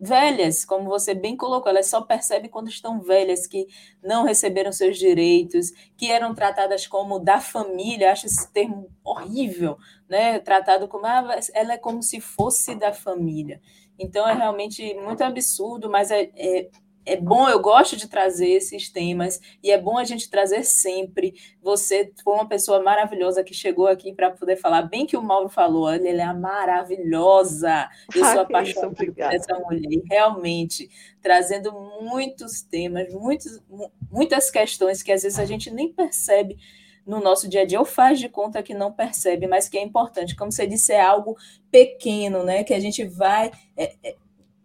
[0.00, 3.66] velhas, como você bem colocou, elas só percebem quando estão velhas, que
[4.02, 9.78] não receberam seus direitos, que eram tratadas como da família, acho esse termo horrível,
[10.08, 10.38] né?
[10.40, 13.60] Tratado como ah, ela é como se fosse da família.
[13.98, 16.68] Então é realmente muito absurdo, mas é, é
[17.06, 21.34] é bom, eu gosto de trazer esses temas e é bom a gente trazer sempre.
[21.62, 25.48] Você foi uma pessoa maravilhosa que chegou aqui para poder falar bem que o Mauro
[25.48, 27.88] falou, ela é maravilhosa.
[28.12, 30.90] Eu sou ah, apaixonada por essa mulher, realmente,
[31.22, 33.62] trazendo muitos temas, muitos,
[34.10, 36.58] muitas questões que às vezes a gente nem percebe
[37.06, 39.82] no nosso dia a dia, ou faz de conta que não percebe, mas que é
[39.82, 40.34] importante.
[40.34, 41.36] Como você disse, é algo
[41.70, 42.64] pequeno, né?
[42.64, 43.52] Que a gente vai.
[43.76, 44.16] É, é,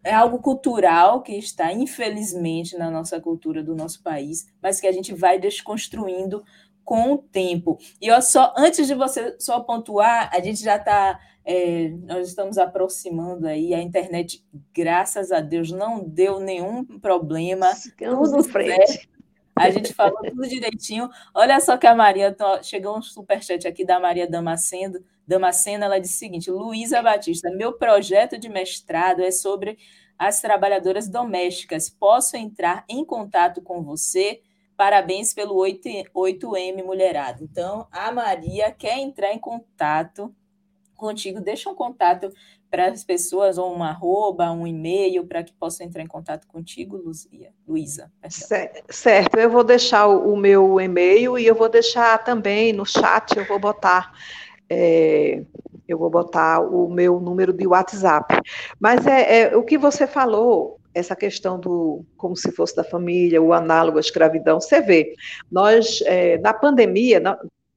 [0.04, 4.92] é algo cultural que está, infelizmente, na nossa cultura do nosso país, mas que a
[4.92, 6.44] gente vai desconstruindo
[6.84, 7.78] com o tempo.
[8.02, 11.20] E eu só, antes de você só pontuar, a gente já está.
[11.44, 17.74] É, nós estamos aproximando aí, a internet, graças a Deus, não deu nenhum problema.
[17.76, 19.10] Ficamos tudo frente.
[19.56, 21.10] A gente falou tudo direitinho.
[21.34, 26.16] Olha só que a Maria, chegou um superchat aqui da Maria Damasceno, Damasceno, ela disse
[26.16, 29.78] o seguinte: Luísa Batista, meu projeto de mestrado é sobre
[30.18, 31.90] as trabalhadoras domésticas.
[31.90, 34.42] Posso entrar em contato com você?
[34.76, 37.44] Parabéns pelo 8, 8M Mulherado.
[37.44, 40.36] Então, a Maria quer entrar em contato
[41.02, 41.42] contigo.
[41.42, 42.32] Deixa um contato
[42.70, 46.96] para as pessoas, ou um arroba, um e-mail, para que possam entrar em contato contigo,
[46.96, 48.10] Luzia, Luísa.
[48.30, 53.46] Certo, eu vou deixar o, meu e-mail e eu vou deixar também no chat, eu
[53.46, 54.14] vou botar.
[54.70, 55.44] É,
[55.86, 58.40] eu vou botar o meu número de WhatsApp.
[58.80, 63.42] Mas é, é, o que você falou, essa questão do como se fosse da família,
[63.42, 65.14] o análogo à escravidão, você vê,
[65.52, 67.20] nós, é, na pandemia,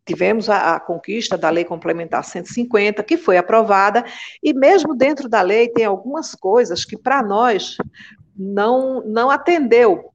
[0.05, 4.05] tivemos a, a, conquista da Lei Complementar 150, que foi aprovada,
[4.43, 7.77] e mesmo dentro da lei tem algumas coisas que, para nós,
[8.37, 10.13] não, não atendeu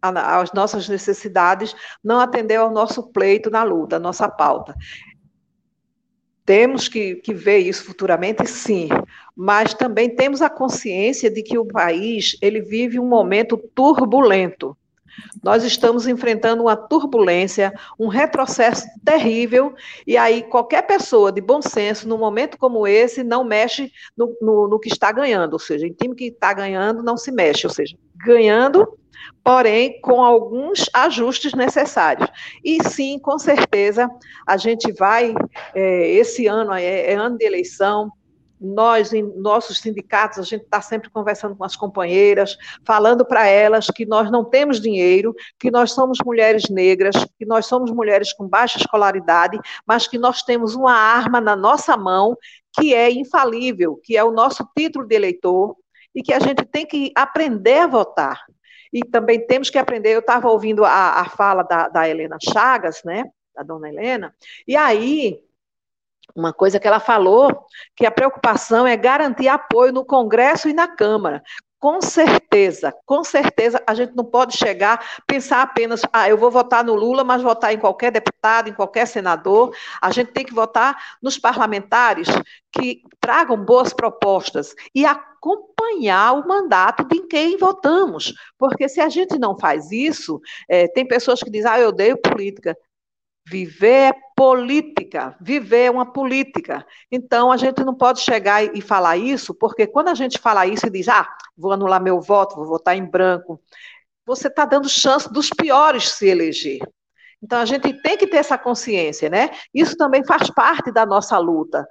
[0.00, 4.74] às nossas necessidades, não atendeu ao nosso pleito na luta, à nossa pauta.
[6.44, 8.88] Temos que, que ver isso futuramente, sim,
[9.34, 14.76] mas também temos a consciência de que o país ele vive um momento turbulento
[15.42, 19.74] nós estamos enfrentando uma turbulência, um retrocesso terrível,
[20.06, 24.68] e aí qualquer pessoa de bom senso, num momento como esse, não mexe no, no,
[24.68, 27.72] no que está ganhando, ou seja, em time que está ganhando não se mexe, ou
[27.72, 28.86] seja, ganhando,
[29.42, 32.28] porém com alguns ajustes necessários.
[32.64, 34.10] E sim, com certeza,
[34.46, 35.34] a gente vai,
[35.74, 38.10] é, esse ano é, é ano de eleição,
[38.60, 43.86] nós, em nossos sindicatos, a gente está sempre conversando com as companheiras, falando para elas
[43.86, 48.48] que nós não temos dinheiro, que nós somos mulheres negras, que nós somos mulheres com
[48.48, 52.36] baixa escolaridade, mas que nós temos uma arma na nossa mão
[52.78, 55.76] que é infalível, que é o nosso título de eleitor,
[56.14, 58.40] e que a gente tem que aprender a votar.
[58.92, 63.02] E também temos que aprender, eu estava ouvindo a, a fala da, da Helena Chagas,
[63.04, 63.24] né,
[63.54, 64.34] da dona Helena,
[64.66, 65.40] e aí
[66.36, 67.64] uma coisa que ela falou,
[67.96, 71.42] que a preocupação é garantir apoio no Congresso e na Câmara.
[71.78, 76.82] Com certeza, com certeza, a gente não pode chegar, pensar apenas, ah, eu vou votar
[76.82, 79.74] no Lula, mas votar em qualquer deputado, em qualquer senador.
[80.00, 82.28] A gente tem que votar nos parlamentares
[82.72, 88.32] que tragam boas propostas e acompanhar o mandato de quem votamos.
[88.58, 92.16] Porque se a gente não faz isso, é, tem pessoas que dizem, ah, eu odeio
[92.16, 92.76] política.
[93.48, 96.84] Viver é política, viver é uma política.
[97.10, 100.86] Então, a gente não pode chegar e falar isso, porque quando a gente fala isso
[100.86, 103.60] e diz, ah, vou anular meu voto, vou votar em branco,
[104.24, 106.80] você está dando chance dos piores se eleger.
[107.40, 109.50] Então, a gente tem que ter essa consciência, né?
[109.72, 111.86] Isso também faz parte da nossa luta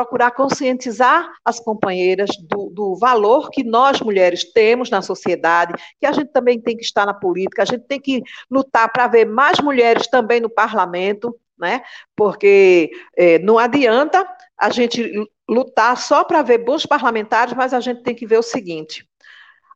[0.00, 6.12] procurar conscientizar as companheiras do, do, valor que nós mulheres temos na sociedade, que a
[6.12, 9.60] gente também tem que estar na política, a gente tem que lutar para ver mais
[9.60, 11.82] mulheres também no parlamento, né?
[12.16, 14.26] Porque é, não adianta
[14.58, 15.12] a gente
[15.46, 19.06] lutar só para ver bons parlamentares, mas a gente tem que ver o seguinte: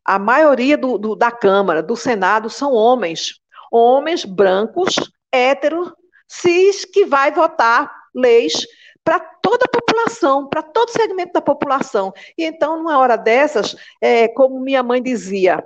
[0.03, 3.39] a maioria do, do, da Câmara, do Senado, são homens,
[3.71, 4.95] homens brancos,
[5.31, 5.93] héteros,
[6.27, 8.65] cis, que vai votar leis
[9.05, 12.11] para toda a população, para todo segmento da população.
[12.35, 15.63] E então, numa hora dessas, é, como minha mãe dizia,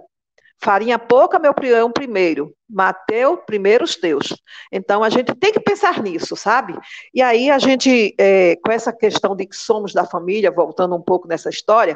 [0.62, 4.36] farinha pouca, meu prião primeiro, Mateu, primeiro os teus.
[4.70, 6.78] Então, a gente tem que pensar nisso, sabe?
[7.14, 11.02] E aí, a gente, é, com essa questão de que somos da família, voltando um
[11.02, 11.96] pouco nessa história,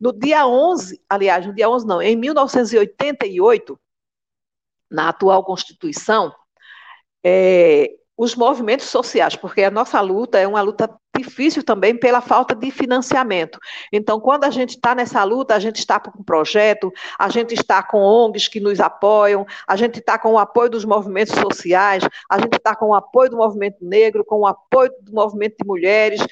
[0.00, 3.78] no dia 11, aliás, no dia 11 não, em 1988,
[4.90, 6.34] na atual Constituição,
[7.24, 7.88] é,
[8.22, 10.88] os movimentos sociais, porque a nossa luta é uma luta
[11.18, 13.58] difícil também pela falta de financiamento.
[13.92, 17.52] Então, quando a gente está nessa luta, a gente está com um projeto, a gente
[17.52, 22.04] está com ONGs que nos apoiam, a gente está com o apoio dos movimentos sociais,
[22.30, 25.66] a gente está com o apoio do movimento negro, com o apoio do movimento de
[25.66, 26.24] mulheres,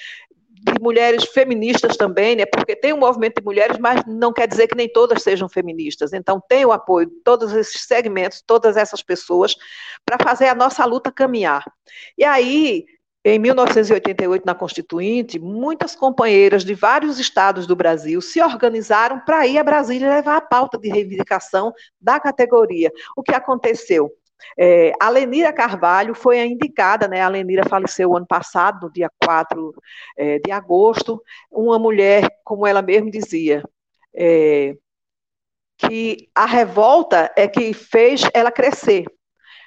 [0.63, 2.45] de mulheres feministas também, né?
[2.45, 6.13] Porque tem um movimento de mulheres, mas não quer dizer que nem todas sejam feministas.
[6.13, 9.57] Então tem o apoio de todos esses segmentos, todas essas pessoas,
[10.05, 11.65] para fazer a nossa luta caminhar.
[12.17, 12.85] E aí,
[13.25, 19.59] em 1988, na Constituinte, muitas companheiras de vários estados do Brasil se organizaram para ir
[19.59, 22.91] a Brasília levar a pauta de reivindicação da categoria.
[23.17, 24.11] O que aconteceu?
[24.59, 27.21] É, a Lenira Carvalho foi a indicada, né?
[27.21, 29.75] A Lenira faleceu ano passado, no dia 4
[30.17, 33.63] é, de agosto, uma mulher, como ela mesma dizia,
[34.15, 34.75] é,
[35.79, 39.05] que a revolta é que fez ela crescer.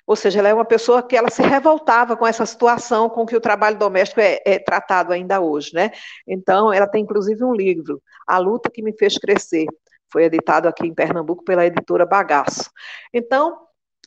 [0.05, 3.35] Ou seja, ela é uma pessoa que ela se revoltava com essa situação com que
[3.35, 5.91] o trabalho doméstico é, é tratado ainda hoje, né?
[6.27, 9.65] Então, ela tem inclusive um livro, A Luta que Me Fez Crescer,
[10.11, 12.69] foi editado aqui em Pernambuco pela editora Bagaço.
[13.13, 13.57] Então,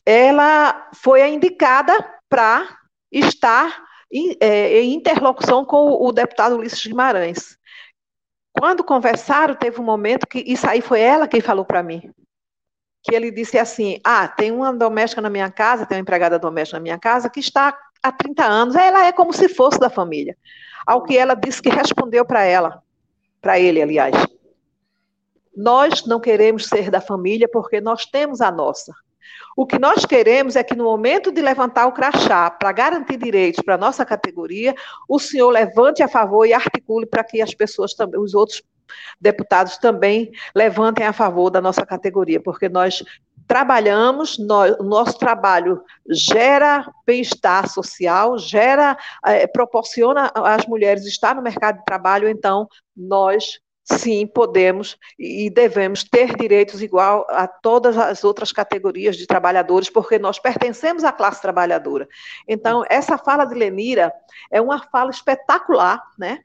[0.09, 1.93] ela foi a indicada
[2.29, 2.65] para
[3.11, 7.57] estar em, é, em, interlocução com o, o deputado Ulisses Guimarães.
[8.57, 12.09] Quando conversaram, teve um momento que isso aí foi ela quem falou para mim.
[13.03, 16.77] Que ele disse assim: Ah, tem uma doméstica na minha casa, tem uma empregada doméstica
[16.77, 20.37] na minha casa que está há 30 anos, ela é como se fosse da família.
[20.85, 22.81] Ao que ela disse que respondeu para ela,
[23.41, 24.15] para ele, aliás.
[25.53, 28.93] Nós não queremos ser da família porque nós temos a nossa.
[29.55, 33.63] O que nós queremos é que no momento de levantar o crachá para garantir direitos
[33.63, 34.75] para a nossa categoria,
[35.09, 38.61] o senhor levante a favor e articule para que as pessoas também, os outros
[39.19, 43.03] deputados também levantem a favor da nossa categoria, porque nós
[43.47, 51.79] trabalhamos, o nosso trabalho gera bem-estar social, gera, é, proporciona às mulheres estar no mercado
[51.79, 58.51] de trabalho, então nós sim, podemos e devemos ter direitos igual a todas as outras
[58.51, 62.07] categorias de trabalhadores, porque nós pertencemos à classe trabalhadora.
[62.47, 64.11] Então, essa fala de Lenira
[64.51, 66.39] é uma fala espetacular, né?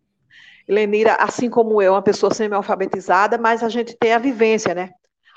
[0.68, 4.90] Lenira, assim como eu, é uma pessoa semi-alfabetizada, mas a gente tem a vivência, né?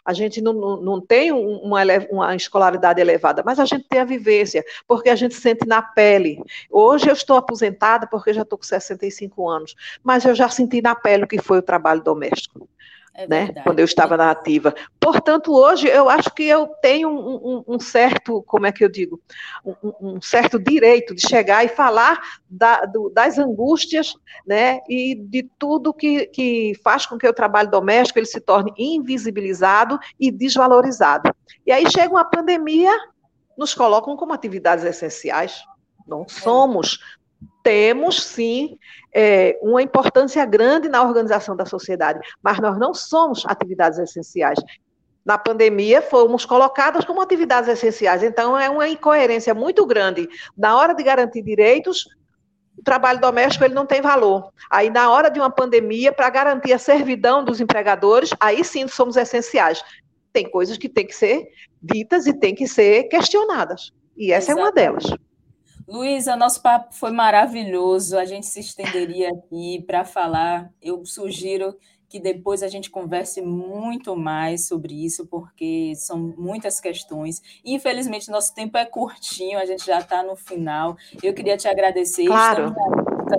[0.06, 4.64] A gente não, não, tem uma, uma escolaridade elevada, mas a gente tem a vivência,
[4.88, 6.41] porque a gente sente na pele.
[6.69, 10.94] Hoje eu estou aposentada porque já estou com 65 anos, mas eu já senti na
[10.94, 12.69] pele o que foi o trabalho doméstico.
[13.18, 13.54] É né?
[13.64, 14.76] Quando eu estava na ativa.
[15.00, 18.90] Portanto, hoje eu acho que eu tenho um, um, um certo, como é que eu
[18.90, 19.22] digo,
[19.64, 22.20] um, um certo direito de chegar e falar
[22.50, 24.14] da, do, das angústias,
[24.46, 24.82] né?
[24.90, 29.98] E de tudo que, que faz com que o trabalho doméstico ele se torne invisibilizado
[30.20, 31.34] e desvalorizado.
[31.66, 32.92] E aí chega uma pandemia,
[33.58, 35.64] nos colocam como atividades essenciais.
[36.06, 36.26] Não é.
[36.28, 37.00] somos
[37.66, 38.78] temos sim
[39.12, 44.60] é, uma importância grande na organização da sociedade, mas nós não somos atividades essenciais.
[45.26, 50.30] Na pandemia, fomos colocadas como atividades essenciais, então é uma incoerência muito grande.
[50.56, 52.06] Na hora de garantir direitos,
[52.78, 54.52] o trabalho doméstico ele não tem valor.
[54.70, 59.16] Aí, na hora de uma pandemia, para garantir a servidão dos empregadores, aí sim somos
[59.16, 59.84] essenciais.
[60.32, 61.48] Tem coisas que têm que ser
[61.82, 63.92] ditas e têm que ser questionadas.
[64.16, 64.78] E essa Exatamente.
[64.78, 65.24] é uma delas.
[65.88, 68.18] Luísa, nosso papo foi maravilhoso.
[68.18, 70.72] A gente se estenderia aqui para falar.
[70.82, 71.76] Eu sugiro
[72.10, 77.41] que depois a gente converse muito mais sobre isso, porque são muitas questões.
[77.64, 80.95] Infelizmente, nosso tempo é curtinho, a gente já está no final.
[81.22, 82.26] Eu queria te agradecer.
[82.26, 82.74] Claro.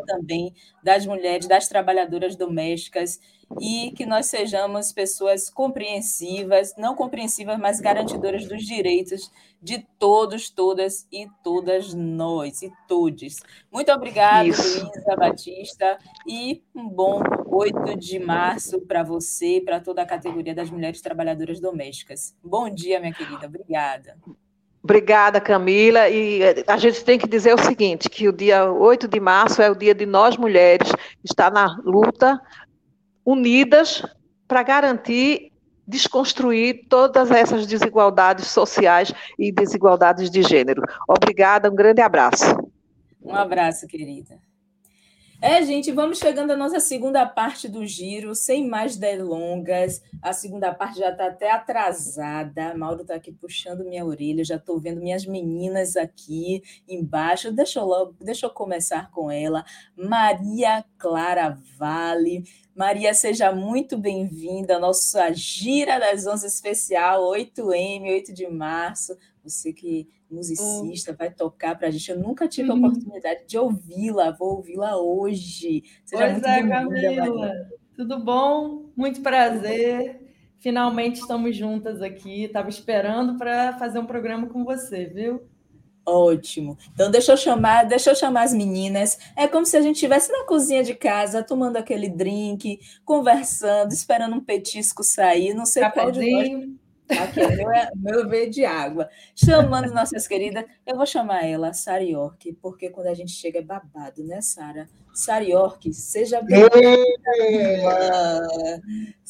[0.06, 0.52] Também
[0.82, 3.20] das mulheres, das trabalhadoras domésticas
[3.60, 9.30] e que nós sejamos pessoas compreensivas, não compreensivas, mas garantidoras dos direitos
[9.62, 13.36] de todos, todas e todas nós e todos.
[13.70, 20.02] Muito obrigada, Luísa Batista, e um bom 8 de março para você e para toda
[20.02, 22.36] a categoria das mulheres trabalhadoras domésticas.
[22.42, 23.46] Bom dia, minha querida.
[23.46, 24.16] Obrigada.
[24.86, 26.08] Obrigada, Camila.
[26.08, 29.68] E a gente tem que dizer o seguinte, que o dia 8 de março é
[29.68, 30.92] o dia de nós mulheres
[31.24, 32.40] estar na luta
[33.24, 34.06] unidas
[34.46, 35.50] para garantir
[35.84, 40.82] desconstruir todas essas desigualdades sociais e desigualdades de gênero.
[41.08, 42.44] Obrigada, um grande abraço.
[43.20, 44.38] Um abraço, querida.
[45.40, 50.02] É, gente, vamos chegando à nossa segunda parte do giro, sem mais delongas.
[50.22, 52.74] A segunda parte já está até atrasada.
[52.74, 57.52] Mauro está aqui puxando minha orelha, já estou vendo minhas meninas aqui embaixo.
[57.52, 59.62] Deixa eu, logo, deixa eu começar com ela.
[59.94, 62.42] Maria Clara Vale.
[62.74, 69.16] Maria, seja muito bem-vinda à nossa Gira das Onze especial, 8M, 8 de março.
[69.44, 72.10] Você que musicista, vai tocar para a gente.
[72.10, 72.76] Eu nunca tive uhum.
[72.84, 75.82] a oportunidade de ouvi-la, vou ouvi-la hoje.
[76.04, 77.52] Seja pois é, Camila.
[77.94, 78.90] Tudo bom?
[78.96, 80.20] Muito prazer.
[80.58, 82.44] Finalmente estamos juntas aqui.
[82.44, 85.42] Estava esperando para fazer um programa com você, viu?
[86.04, 86.78] Ótimo.
[86.92, 89.18] Então deixa eu chamar, deixa eu chamar as meninas.
[89.36, 94.36] É como se a gente estivesse na cozinha de casa, tomando aquele drink, conversando, esperando
[94.36, 96.68] um petisco sair, não sei qual de nós.
[97.08, 99.08] É meu, é, meu veio de água.
[99.34, 103.62] Chamando nossas queridas, eu vou chamar ela, Sara York, porque quando a gente chega é
[103.62, 104.88] babado, né, Sara?
[105.14, 106.70] Sara York, seja bem-vinda.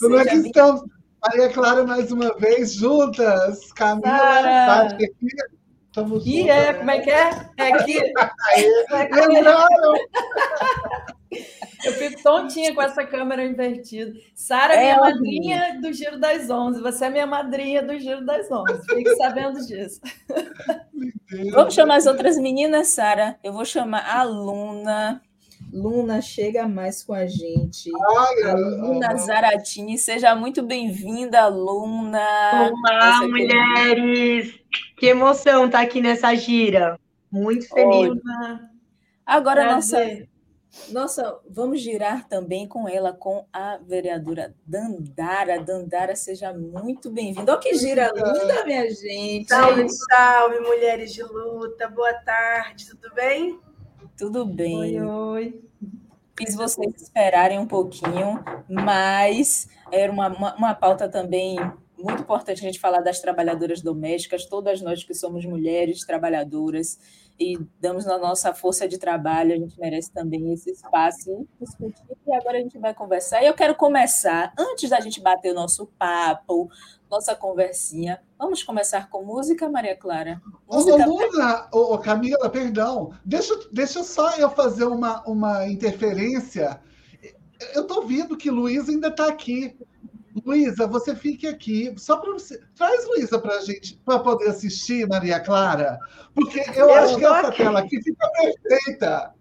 [0.00, 0.84] Como é que estão?
[1.22, 3.72] Maria Clara, mais uma vez, juntas.
[3.72, 5.10] Camila, aqui.
[5.86, 7.30] Estamos e é, como é que é?
[7.56, 7.98] É aqui.
[9.12, 9.94] Lembraram?
[11.84, 14.12] Eu fico tontinha com essa câmera invertida.
[14.34, 16.80] Sara é minha madrinha do Giro das Onze.
[16.80, 18.86] Você é minha madrinha do Giro das Onze.
[18.86, 20.00] Fique sabendo disso.
[21.52, 23.38] Vamos chamar as outras meninas, Sara.
[23.42, 25.20] Eu vou chamar a Luna.
[25.72, 27.90] Luna, chega mais com a gente.
[28.16, 32.70] Ai, a Luna Zaratini, seja muito bem-vinda, Luna.
[32.70, 34.54] Olá, mulheres!
[34.96, 36.98] Que emoção estar tá aqui nessa gira.
[37.30, 38.10] Muito feliz.
[38.10, 38.70] Olha.
[39.26, 39.98] Agora, nossa,
[40.90, 45.62] nossa, vamos girar também com ela, com a vereadora Dandara.
[45.62, 47.52] Dandara, seja muito bem-vinda.
[47.52, 49.48] Olha que gira linda, minha gente.
[49.48, 51.88] Salve, salve, mulheres de luta.
[51.88, 53.58] Boa tarde, tudo bem?
[54.16, 55.00] Tudo bem.
[55.00, 55.60] Oi, oi.
[56.38, 61.56] Fiz vocês esperarem um pouquinho, mas era uma, uma, uma pauta também
[61.98, 66.98] muito importante a gente falar das trabalhadoras domésticas, todas nós que somos mulheres trabalhadoras
[67.38, 72.34] e damos na nossa força de trabalho, a gente merece também esse espaço discutir e
[72.34, 73.42] agora a gente vai conversar.
[73.42, 76.70] E eu quero começar, antes da gente bater o nosso papo,
[77.10, 80.40] nossa conversinha, vamos começar com música, Maria Clara?
[80.66, 86.80] Música ô, Luna, ô, ô, Camila, perdão, deixa, deixa só eu fazer uma, uma interferência.
[87.74, 89.76] Eu estou vendo que Luiz ainda está aqui.
[90.44, 92.60] Luísa, você fique aqui, só para você.
[92.74, 95.98] Traz Luísa para a gente, para poder assistir, Maria Clara,
[96.34, 97.56] porque eu, eu acho que essa aqui.
[97.56, 99.34] tela aqui fica perfeita.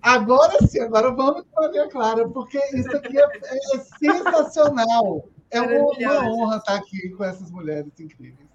[0.00, 5.28] Agora sim, agora vamos para Maria Clara, porque isso aqui é, é sensacional.
[5.50, 8.48] É uma, uma honra estar aqui com essas mulheres incríveis.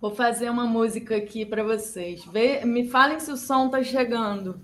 [0.00, 2.24] Vou fazer uma música aqui para vocês.
[2.26, 4.60] Vê, me falem se o som está chegando.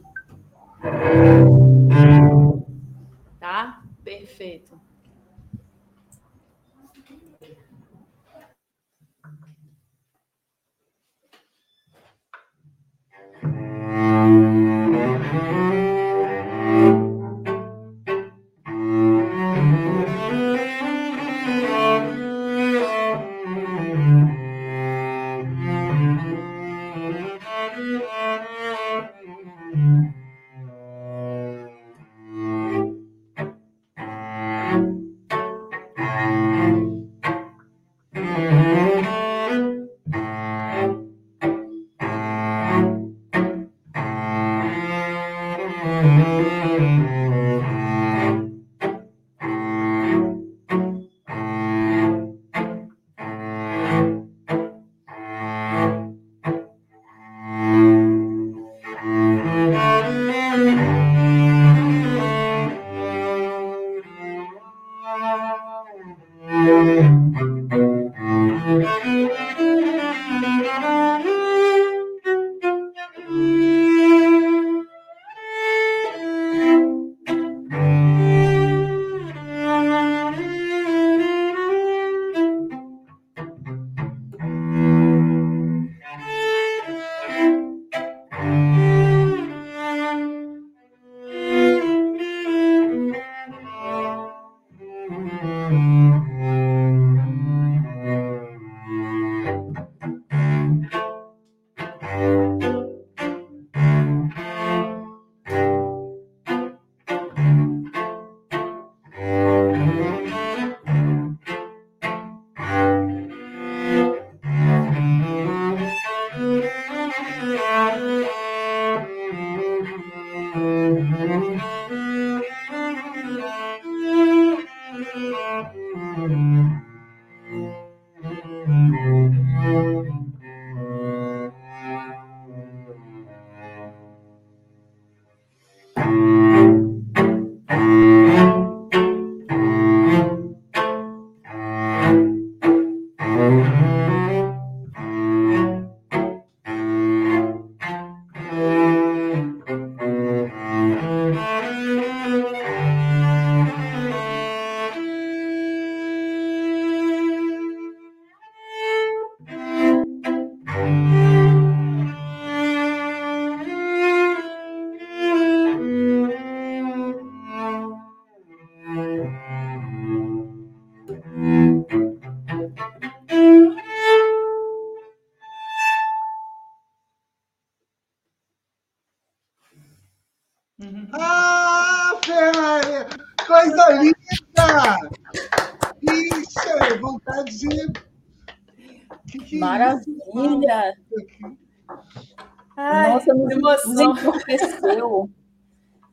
[3.38, 3.82] Tá?
[4.04, 4.78] Perfeito.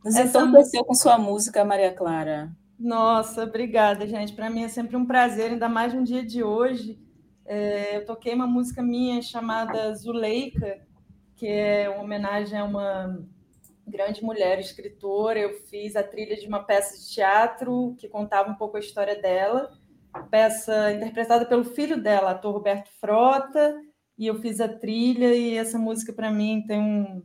[0.04, 2.52] Nos entorpeceu com sua música, Maria Clara.
[2.80, 4.34] Nossa, obrigada, gente.
[4.34, 7.00] Para mim é sempre um prazer, ainda mais no dia de hoje.
[7.46, 10.80] É, eu toquei uma música minha chamada Zuleika,
[11.36, 13.20] que é uma homenagem a uma
[13.88, 15.40] grande mulher escritora.
[15.40, 19.20] Eu fiz a trilha de uma peça de teatro que contava um pouco a história
[19.20, 19.72] dela,
[20.30, 23.76] peça interpretada pelo filho dela, ator Roberto Frota,
[24.18, 27.24] e eu fiz a trilha e essa música para mim tem um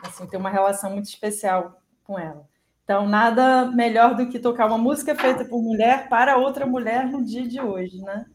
[0.00, 2.48] assim, tem uma relação muito especial com ela.
[2.84, 7.24] Então, nada melhor do que tocar uma música feita por mulher para outra mulher no
[7.24, 8.26] dia de hoje, né?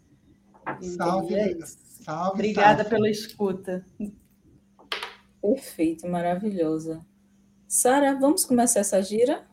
[0.82, 2.34] salve, é salve.
[2.34, 2.90] Obrigada salve.
[2.90, 3.86] pela escuta.
[5.42, 7.06] Perfeito, maravilhosa.
[7.68, 9.46] Sara, vamos começar essa gira?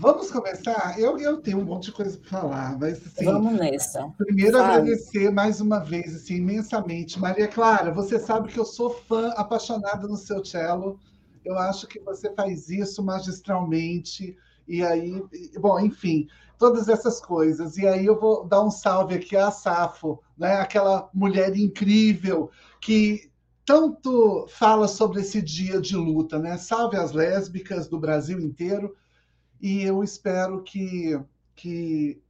[0.00, 0.96] Vamos começar?
[0.96, 4.08] Eu, eu tenho um monte de coisa para falar, mas assim, vamos nessa.
[4.16, 4.64] Primeiro Fale.
[4.64, 7.18] agradecer mais uma vez, assim, imensamente.
[7.18, 11.00] Maria Clara, você sabe que eu sou fã apaixonada no seu cello.
[11.44, 14.36] Eu acho que você faz isso magistralmente.
[14.68, 15.20] E aí,
[15.58, 17.76] bom, enfim, todas essas coisas.
[17.76, 20.60] E aí eu vou dar um salve aqui a Safo, né?
[20.60, 23.32] Aquela mulher incrível que
[23.66, 26.56] tanto fala sobre esse dia de luta, né?
[26.56, 28.94] Salve as lésbicas do Brasil inteiro
[29.60, 31.18] e eu espero que,
[31.54, 32.20] que,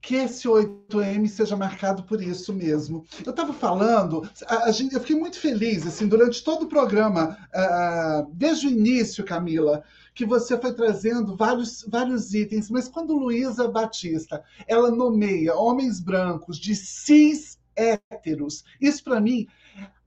[0.00, 3.04] que esse 8M seja marcado por isso mesmo.
[3.24, 7.36] Eu estava falando, a, a, gente, eu fiquei muito feliz assim durante todo o programa,
[7.52, 9.82] uh, desde o início, Camila,
[10.14, 16.58] que você foi trazendo vários, vários itens, mas quando Luísa Batista ela nomeia homens brancos
[16.58, 19.48] de cis héteros, isso para mim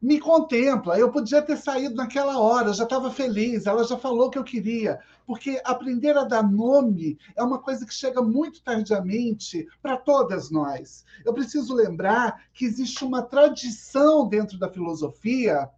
[0.02, 0.98] me contempla.
[0.98, 4.44] Eu podia ter saído naquela hora, já estava feliz, ela já falou o que eu
[4.44, 4.99] queria.
[5.26, 11.03] Porque aprender a dar nome é uma coisa que chega muito tardiamente para todas nós.
[11.26, 15.69] Eu preciso lembrar que existe uma tradição dentro da filosofia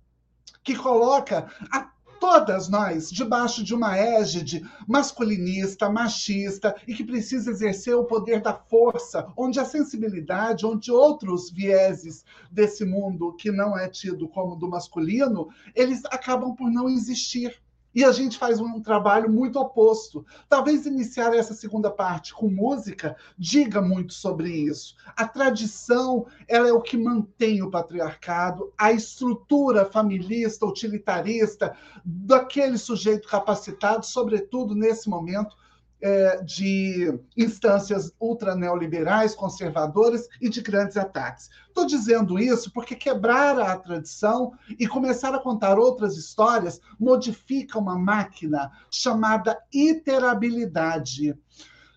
[0.64, 1.90] que coloca a
[2.20, 8.54] todas nós debaixo de uma égide masculinista, machista e que precisa exercer o poder da
[8.54, 14.70] força, onde a sensibilidade, onde outros vieses desse mundo que não é tido como do
[14.70, 17.60] masculino, eles acabam por não existir.
[17.94, 20.26] E a gente faz um trabalho muito oposto.
[20.48, 24.96] Talvez iniciar essa segunda parte com música diga muito sobre isso.
[25.16, 31.76] A tradição ela é o que mantém o patriarcado, a estrutura familista, utilitarista
[32.06, 35.56] daquele sujeito capacitado, sobretudo nesse momento
[36.02, 41.50] é, de instâncias ultra neoliberais, conservadoras e de grandes ataques.
[41.68, 47.98] Estou dizendo isso porque quebrar a tradição e começar a contar outras histórias modifica uma
[47.98, 51.36] máquina chamada iterabilidade.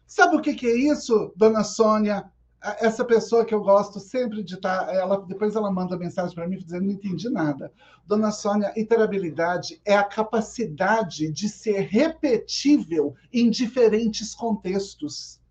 [0.07, 2.31] Sabe o que, que é isso, dona Sônia?
[2.79, 6.47] Essa pessoa que eu gosto sempre de estar, tá, ela depois ela manda mensagem para
[6.47, 7.73] mim dizendo não entendi nada.
[8.07, 15.43] Dona Sônia, iterabilidade é a capacidade de ser repetível em diferentes contextos.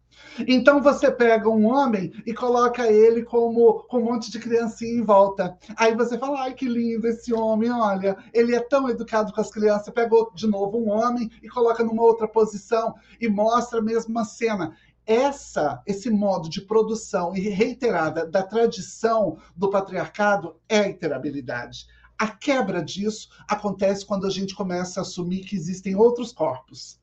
[0.47, 5.03] Então você pega um homem e coloca ele como com um monte de criancinha em
[5.03, 5.57] volta.
[5.75, 9.51] Aí você fala: ai, que lindo esse homem, olha, ele é tão educado com as
[9.51, 9.93] crianças.
[9.93, 14.75] Pegou de novo um homem e coloca numa outra posição e mostra a mesma cena.
[15.05, 21.87] Essa, esse modo de produção e reiterada da tradição do patriarcado é a iterabilidade.
[22.17, 27.01] A quebra disso acontece quando a gente começa a assumir que existem outros corpos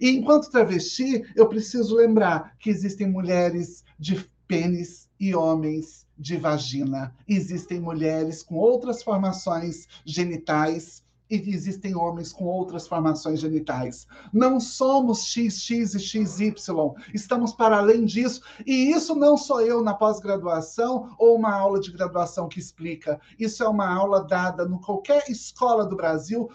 [0.00, 7.14] e enquanto travesti, eu preciso lembrar que existem mulheres de pênis e homens de vagina.
[7.26, 14.06] Existem mulheres com outras formações genitais e existem homens com outras formações genitais.
[14.32, 16.54] Não somos XX e XY,
[17.12, 18.42] estamos para além disso.
[18.66, 23.20] E isso não sou eu na pós-graduação ou uma aula de graduação que explica.
[23.38, 26.48] Isso é uma aula dada em qualquer escola do Brasil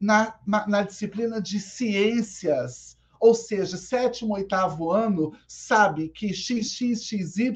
[0.00, 7.52] na, na disciplina de ciências, ou seja, sétimo, oitavo ano, sabe que XXXY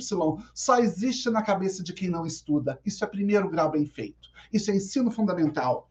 [0.53, 2.79] só existe na cabeça de quem não estuda.
[2.85, 4.29] Isso é primeiro grau bem feito.
[4.53, 5.91] Isso é ensino fundamental.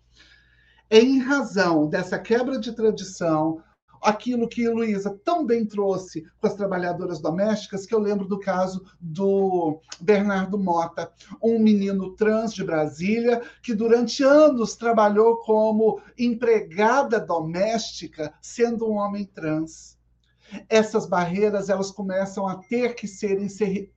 [0.89, 3.63] Em razão dessa quebra de tradição,
[4.03, 8.85] aquilo que Luísa tão bem trouxe com as trabalhadoras domésticas, que eu lembro do caso
[8.99, 11.11] do Bernardo Mota,
[11.41, 19.25] um menino trans de Brasília, que durante anos trabalhou como empregada doméstica, sendo um homem
[19.25, 19.97] trans.
[20.69, 23.47] Essas barreiras elas começam a ter que serem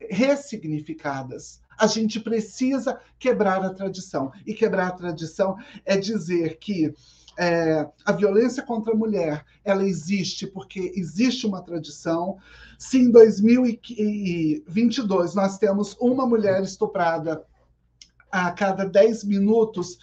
[0.09, 1.61] ressignificadas.
[1.79, 4.33] A gente precisa quebrar a tradição.
[4.47, 6.95] E quebrar a tradição é dizer que
[7.39, 12.39] é, a violência contra a mulher ela existe porque existe uma tradição.
[12.79, 17.45] Se em 2022 nós temos uma mulher estuprada
[18.31, 19.99] a cada 10 minutos,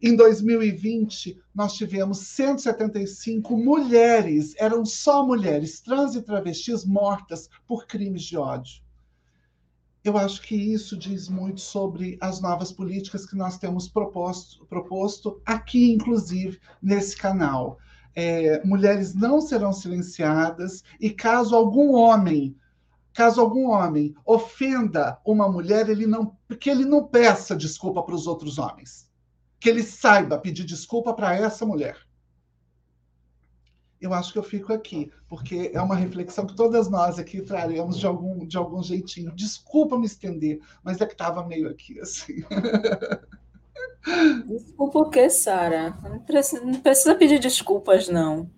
[0.00, 8.22] em 2020 nós tivemos 175 mulheres, eram só mulheres, trans e travestis mortas por crimes
[8.22, 8.85] de ódio.
[10.06, 15.42] Eu acho que isso diz muito sobre as novas políticas que nós temos proposto, proposto
[15.44, 17.76] aqui, inclusive, nesse canal.
[18.14, 22.56] É, mulheres não serão silenciadas e caso algum homem
[23.12, 28.28] caso algum homem ofenda uma mulher, ele não, que ele não peça desculpa para os
[28.28, 29.10] outros homens.
[29.58, 32.05] Que ele saiba pedir desculpa para essa mulher
[34.00, 37.98] eu acho que eu fico aqui, porque é uma reflexão que todas nós aqui traremos
[37.98, 39.34] de algum, de algum jeitinho.
[39.34, 42.44] Desculpa me estender, mas é que estava meio aqui assim.
[44.46, 45.96] Desculpa o quê, Sara?
[46.02, 46.22] Não
[46.64, 48.48] não precisa pedir desculpas, não.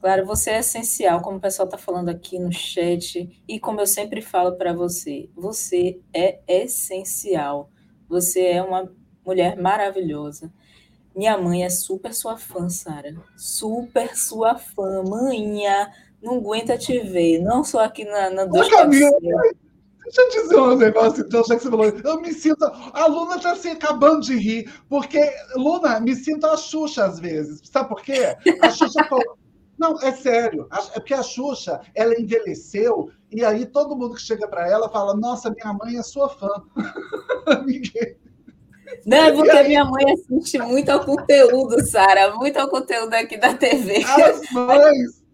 [0.00, 3.86] Claro, você é essencial, como o pessoal está falando aqui no chat, e como eu
[3.86, 7.70] sempre falo para você, você é essencial.
[8.08, 8.90] Você é uma
[9.24, 10.52] mulher maravilhosa.
[11.16, 13.16] Minha mãe é super sua fã, Sara.
[13.38, 15.02] Super sua fã.
[15.02, 15.88] Manhã,
[16.22, 17.40] não aguenta te ver.
[17.40, 19.10] Não só aqui na, na Ô, Camila,
[20.04, 21.86] deixa eu dizer um negócio, então, já que você falou.
[21.86, 22.62] Eu me sinto.
[22.64, 25.18] A Luna está se acabando de rir, porque,
[25.56, 27.62] Luna, me sinto a Xuxa às vezes.
[27.64, 28.36] Sabe por quê?
[28.60, 29.38] A Xuxa falou.
[29.78, 30.68] Não, é sério.
[30.94, 35.14] É porque a Xuxa, ela envelheceu e aí todo mundo que chega para ela fala:
[35.14, 36.62] Nossa, minha mãe é sua fã.
[37.64, 38.16] Ninguém.
[39.04, 43.54] Não, é porque minha mãe assiste muito ao conteúdo, Sara, muito ao conteúdo aqui da
[43.54, 44.04] TV.
[44.04, 45.24] As mães!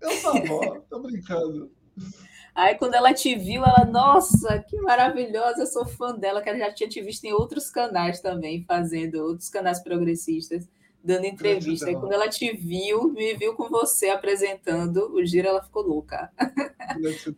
[0.00, 1.70] Eu sou tô brincando.
[2.54, 6.58] Aí quando ela te viu, ela, nossa, que maravilhosa, eu sou fã dela, que ela
[6.58, 10.66] já tinha te visto em outros canais também, fazendo outros canais progressistas
[11.06, 11.90] dando entrevista.
[11.90, 16.30] E quando ela te viu, me viu com você apresentando o giro, ela ficou louca.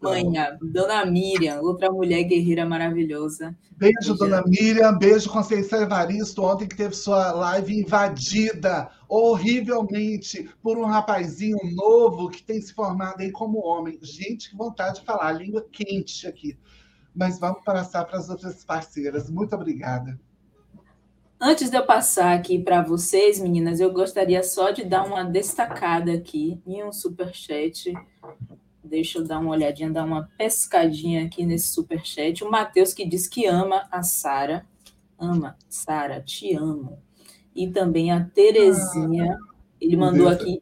[0.01, 3.57] Manhã, Dona Miriam, outra mulher guerreira maravilhosa.
[3.77, 4.97] Beijo, Dona Miriam.
[4.97, 12.43] Beijo, Conceição Evaristo, ontem que teve sua live invadida horrivelmente por um rapazinho novo que
[12.43, 13.99] tem se formado aí como homem.
[14.03, 16.59] Gente, que vontade de falar, língua quente aqui.
[17.15, 19.31] Mas vamos passar para as outras parceiras.
[19.31, 20.19] Muito obrigada.
[21.41, 26.13] Antes de eu passar aqui para vocês, meninas, eu gostaria só de dar uma destacada
[26.13, 27.93] aqui em um super chat.
[28.83, 32.43] Deixa eu dar uma olhadinha, dar uma pescadinha aqui nesse super chat.
[32.43, 34.67] O Matheus que diz que ama a Sara.
[35.17, 36.99] Ama, Sara, te amo.
[37.55, 39.39] E também a Terezinha,
[39.81, 40.61] ele mandou aqui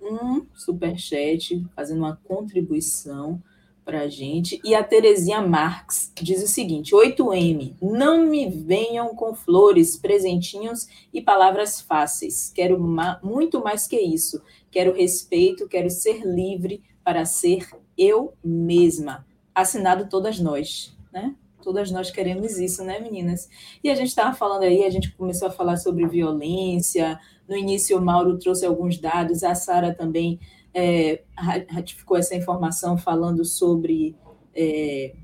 [0.00, 3.42] um super chat fazendo uma contribuição
[3.84, 4.60] para a gente.
[4.64, 11.20] E a Terezinha Marx diz o seguinte: 8M, não me venham com flores, presentinhos e
[11.20, 12.50] palavras fáceis.
[12.54, 14.42] Quero ma muito mais que isso.
[14.70, 19.26] Quero respeito, quero ser livre para ser eu mesma.
[19.54, 21.34] Assinado todas nós, né?
[21.62, 23.48] Todas nós queremos isso, né, meninas?
[23.84, 27.20] E a gente estava falando aí, a gente começou a falar sobre violência.
[27.48, 30.40] No início, o Mauro trouxe alguns dados, a Sara também
[30.74, 34.16] é, ratificou essa informação falando sobre,
[34.54, 35.14] é,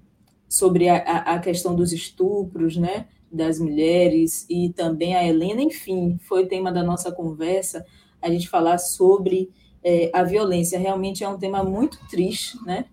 [0.49, 3.07] sobre a, a, questão dos estupros, né?
[3.31, 7.85] Das mulheres, e também a Helena, enfim, foi o tema da nossa conversa,
[8.23, 9.51] a gente falar sobre
[9.85, 10.79] é, a violência.
[10.79, 12.87] Realmente é um tema muito triste, né?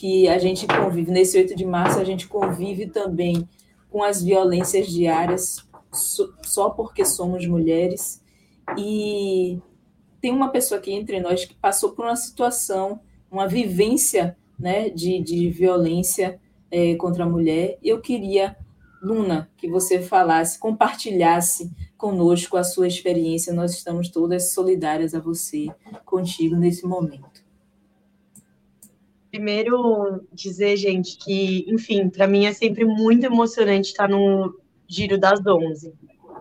[0.00, 3.46] que a gente convive, nesse 8 de março, a gente convive também
[3.90, 5.68] com as violências diárias
[6.42, 8.22] só porque somos mulheres.
[8.78, 9.58] E
[10.20, 15.20] tem uma pessoa aqui entre nós que passou por uma situação, uma vivência né, de,
[15.20, 16.38] de violência
[16.70, 17.78] é, contra a mulher.
[17.82, 18.56] Eu queria,
[19.02, 23.52] Luna, que você falasse, compartilhasse conosco a sua experiência.
[23.52, 25.68] Nós estamos todas solidárias a você,
[26.04, 27.40] contigo nesse momento.
[29.30, 35.40] Primeiro, dizer, gente, que, enfim, para mim é sempre muito emocionante estar no Giro das
[35.46, 35.94] 11.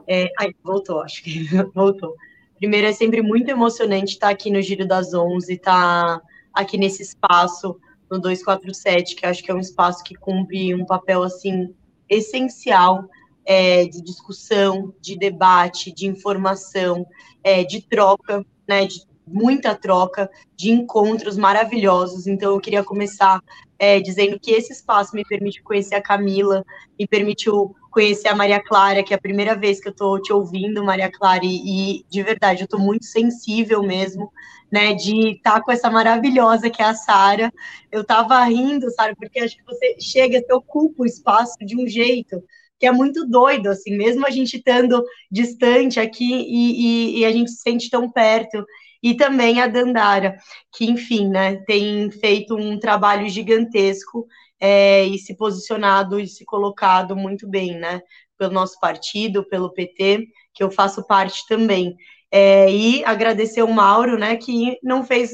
[0.08, 1.44] É, ai, voltou, acho que
[1.74, 2.16] voltou.
[2.60, 6.22] Primeiro, é sempre muito emocionante estar aqui no Giro das 11, estar
[6.53, 7.80] aqui nesse espaço,
[8.11, 11.73] no 247, que acho que é um espaço que cumpre um papel, assim,
[12.10, 13.06] essencial
[13.45, 17.07] é, de discussão, de debate, de informação,
[17.44, 22.27] é, de troca, né, de muita troca, de encontros maravilhosos.
[22.27, 23.41] Então, eu queria começar
[23.77, 26.65] é, dizendo que esse espaço me permite conhecer a Camila,
[26.99, 30.32] me permitiu conhecer a Maria Clara, que é a primeira vez que eu estou te
[30.32, 34.32] ouvindo, Maria Clara, e, e de verdade, eu estou muito sensível mesmo,
[34.72, 37.52] né, de estar tá com essa maravilhosa que é a Sara.
[37.91, 41.88] Eu estava rindo, Sara, porque acho que você chega, você ocupa o espaço de um
[41.88, 42.44] jeito
[42.80, 47.32] que é muito doido, assim, mesmo a gente estando distante aqui e, e, e a
[47.32, 48.66] gente se sente tão perto
[49.03, 50.38] e também a Dandara,
[50.74, 54.28] que, enfim, né, tem feito um trabalho gigantesco
[54.60, 58.02] é, e se posicionado e se colocado muito bem, né,
[58.38, 61.95] pelo nosso partido, pelo PT, que eu faço parte também.
[62.31, 65.31] É, e agradecer o Mauro, né, que não fez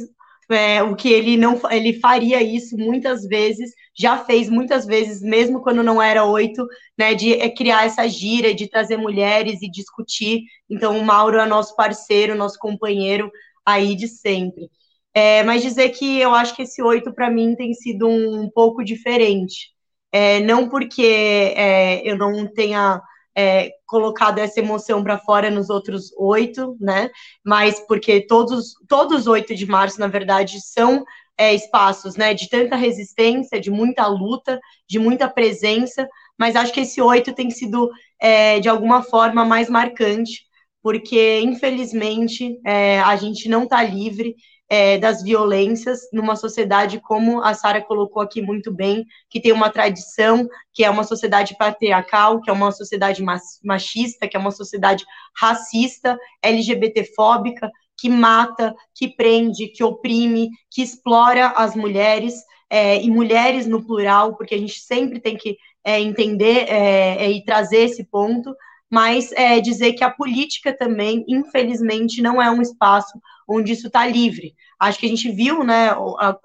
[0.50, 5.62] é, o que ele não ele faria isso muitas vezes, já fez muitas vezes, mesmo
[5.62, 10.44] quando não era oito, né, de é, criar essa gira, de trazer mulheres e discutir.
[10.70, 13.32] Então, o Mauro é nosso parceiro, nosso companheiro
[13.66, 14.70] aí de sempre.
[15.18, 18.50] É, mas dizer que eu acho que esse oito para mim tem sido um, um
[18.50, 19.70] pouco diferente.
[20.12, 23.02] É, não porque é, eu não tenha
[23.34, 27.10] é, colocado essa emoção para fora nos outros oito, né?
[27.46, 31.06] Mas porque todos todos os oito de março, na verdade, são
[31.38, 32.34] é, espaços, né?
[32.34, 36.08] De tanta resistência, de muita luta, de muita presença.
[36.38, 37.90] Mas acho que esse oito tem sido
[38.20, 40.44] é, de alguma forma mais marcante
[40.82, 42.60] porque infelizmente
[43.04, 44.36] a gente não está livre
[44.70, 49.70] é, das violências numa sociedade como a Sara colocou aqui muito bem, que tem uma
[49.70, 53.24] tradição, que é uma sociedade patriarcal, que é uma sociedade
[53.64, 55.06] machista, que é uma sociedade
[55.40, 62.36] racista, LGBTfóbica, que mata, que prende, que oprime, que explora as mulheres,
[62.70, 67.32] é, e mulheres no plural, porque a gente sempre tem que é, entender é, é,
[67.32, 68.54] e trazer esse ponto,
[68.90, 74.06] mas é, dizer que a política também, infelizmente, não é um espaço onde isso está
[74.06, 74.54] livre.
[74.80, 75.90] Acho que a gente viu, né,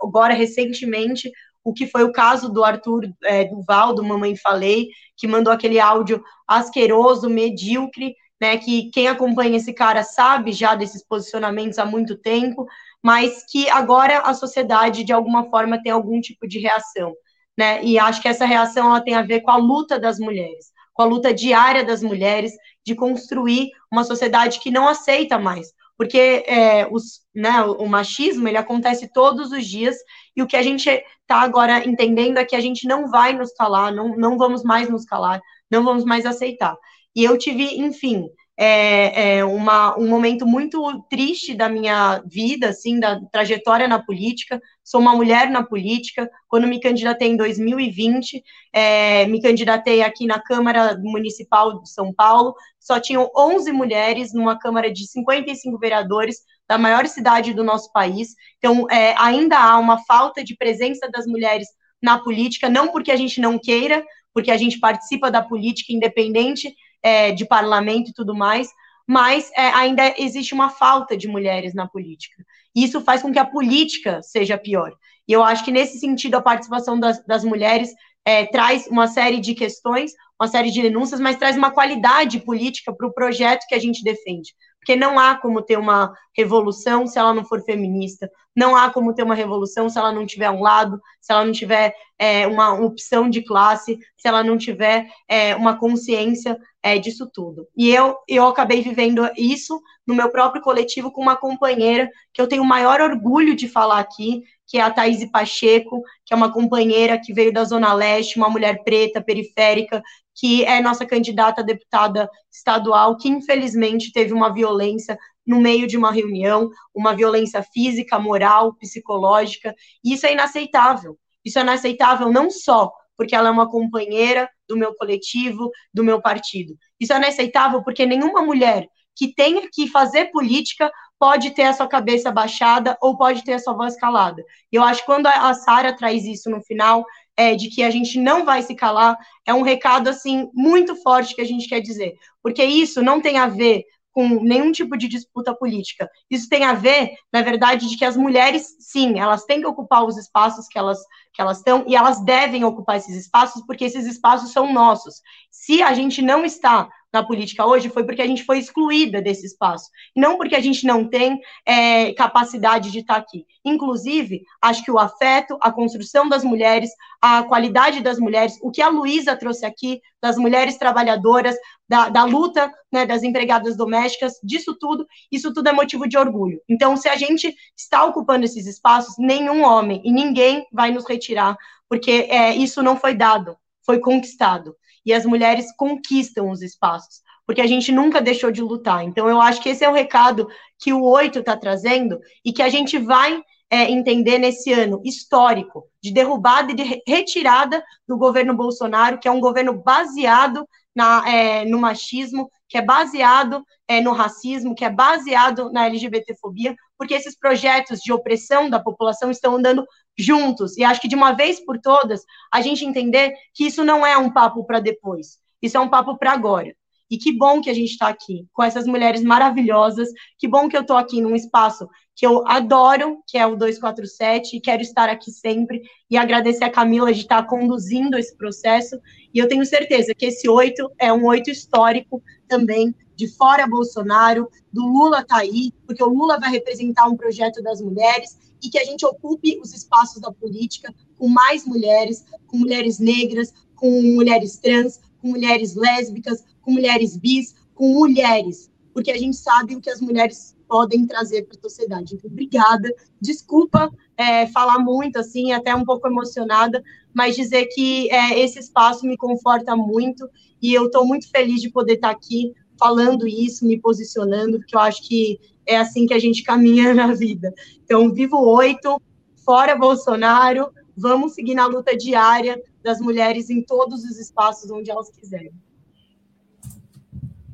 [0.00, 1.30] agora recentemente,
[1.62, 5.78] o que foi o caso do Arthur é, Duval, do Mamãe Falei, que mandou aquele
[5.78, 12.16] áudio asqueroso, medíocre, né, que quem acompanha esse cara sabe já desses posicionamentos há muito
[12.16, 12.66] tempo,
[13.02, 17.14] mas que agora a sociedade, de alguma forma, tem algum tipo de reação.
[17.56, 17.84] Né?
[17.84, 21.04] E acho que essa reação ela tem a ver com a luta das mulheres com
[21.04, 22.52] a luta diária das mulheres
[22.84, 28.56] de construir uma sociedade que não aceita mais, porque é, os, né, o, machismo ele
[28.56, 29.94] acontece todos os dias
[30.34, 33.52] e o que a gente está agora entendendo é que a gente não vai nos
[33.52, 36.74] calar, não, não vamos mais nos calar, não vamos mais aceitar.
[37.14, 38.30] E eu tive, enfim,
[38.62, 44.60] é, é uma, um momento muito triste da minha vida, assim, da trajetória na política.
[44.84, 46.28] Sou uma mulher na política.
[46.46, 52.54] Quando me candidatei em 2020, é, me candidatei aqui na Câmara Municipal de São Paulo.
[52.78, 58.34] Só tinham 11 mulheres numa Câmara de 55 vereadores da maior cidade do nosso país.
[58.58, 61.66] Então, é, ainda há uma falta de presença das mulheres
[62.02, 64.04] na política, não porque a gente não queira,
[64.34, 68.68] porque a gente participa da política independente é, de parlamento e tudo mais,
[69.06, 72.44] mas é, ainda existe uma falta de mulheres na política.
[72.74, 74.92] Isso faz com que a política seja pior.
[75.26, 77.90] E eu acho que, nesse sentido, a participação das, das mulheres
[78.24, 82.92] é, traz uma série de questões, uma série de denúncias, mas traz uma qualidade política
[82.92, 84.54] para o projeto que a gente defende.
[84.78, 89.14] Porque não há como ter uma revolução se ela não for feminista, não há como
[89.14, 92.72] ter uma revolução se ela não tiver um lado, se ela não tiver é, uma
[92.72, 97.66] opção de classe, se ela não tiver é, uma consciência é, disso tudo.
[97.76, 102.48] E eu, eu acabei vivendo isso no meu próprio coletivo com uma companheira que eu
[102.48, 106.52] tenho o maior orgulho de falar aqui, que é a Thaís Pacheco, que é uma
[106.52, 110.02] companheira que veio da Zona Leste, uma mulher preta, periférica,
[110.34, 115.96] que é nossa candidata a deputada estadual, que infelizmente teve uma violência no meio de
[115.96, 119.74] uma reunião, uma violência física, moral, psicológica,
[120.04, 121.18] e isso é inaceitável.
[121.44, 126.22] Isso é inaceitável não só porque ela é uma companheira do meu coletivo, do meu
[126.22, 126.74] partido.
[126.98, 131.86] Isso é inaceitável porque nenhuma mulher que tenha que fazer política pode ter a sua
[131.86, 134.42] cabeça baixada ou pode ter a sua voz calada.
[134.72, 137.04] E eu acho que quando a Sara traz isso no final,
[137.36, 141.34] é, de que a gente não vai se calar, é um recado assim muito forte
[141.34, 145.08] que a gente quer dizer, porque isso não tem a ver com nenhum tipo de
[145.08, 146.08] disputa política.
[146.30, 150.04] Isso tem a ver, na verdade, de que as mulheres, sim, elas têm que ocupar
[150.04, 150.98] os espaços que elas
[151.32, 155.22] que elas estão e elas devem ocupar esses espaços porque esses espaços são nossos.
[155.50, 159.46] Se a gente não está na política hoje foi porque a gente foi excluída desse
[159.46, 163.44] espaço, não porque a gente não tem é, capacidade de estar aqui.
[163.64, 168.80] Inclusive, acho que o afeto, a construção das mulheres, a qualidade das mulheres, o que
[168.80, 171.56] a Luísa trouxe aqui, das mulheres trabalhadoras,
[171.88, 176.60] da, da luta né, das empregadas domésticas, disso tudo, isso tudo é motivo de orgulho.
[176.68, 181.56] Então, se a gente está ocupando esses espaços, nenhum homem e ninguém vai nos retirar,
[181.88, 187.60] porque é, isso não foi dado, foi conquistado e as mulheres conquistam os espaços, porque
[187.60, 189.04] a gente nunca deixou de lutar.
[189.04, 190.48] Então, eu acho que esse é o recado
[190.78, 195.86] que o oito está trazendo e que a gente vai é, entender nesse ano histórico
[196.02, 201.64] de derrubada e de retirada do governo Bolsonaro, que é um governo baseado na, é,
[201.64, 207.36] no machismo, que é baseado é, no racismo, que é baseado na LGBTfobia, porque esses
[207.36, 209.84] projetos de opressão da população estão andando
[210.18, 210.76] juntos.
[210.76, 214.16] E acho que de uma vez por todas, a gente entender que isso não é
[214.16, 216.74] um papo para depois, isso é um papo para agora.
[217.10, 220.08] E que bom que a gente está aqui com essas mulheres maravilhosas.
[220.38, 224.56] Que bom que eu estou aqui num espaço que eu adoro, que é o 247,
[224.56, 225.82] e quero estar aqui sempre.
[226.08, 229.00] E agradecer a Camila de estar conduzindo esse processo.
[229.34, 234.48] E eu tenho certeza que esse oito é um oito histórico também, de fora Bolsonaro,
[234.72, 238.78] do Lula tá aí, porque o Lula vai representar um projeto das mulheres e que
[238.78, 244.56] a gente ocupe os espaços da política com mais mulheres, com mulheres negras, com mulheres
[244.56, 249.90] trans, com mulheres lésbicas, com mulheres bis, com mulheres, porque a gente sabe o que
[249.90, 252.14] as mulheres podem trazer para a sociedade.
[252.14, 252.94] Então, obrigada.
[253.20, 256.82] Desculpa é, falar muito, assim, até um pouco emocionada,
[257.12, 260.28] mas dizer que é, esse espaço me conforta muito
[260.62, 264.80] e eu estou muito feliz de poder estar aqui falando isso, me posicionando, porque eu
[264.80, 265.40] acho que
[265.70, 267.54] é assim que a gente caminha na vida.
[267.84, 269.00] Então, vivo oito,
[269.44, 275.10] fora Bolsonaro, vamos seguir na luta diária das mulheres em todos os espaços onde elas
[275.10, 275.52] quiserem.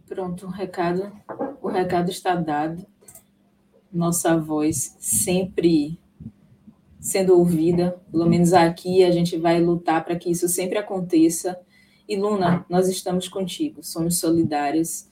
[0.06, 1.12] Pronto, o recado,
[1.60, 2.86] o recado está dado.
[3.92, 5.98] Nossa voz sempre
[6.98, 11.58] sendo ouvida, pelo menos aqui a gente vai lutar para que isso sempre aconteça.
[12.08, 15.06] E Luna, nós estamos contigo, somos solidárias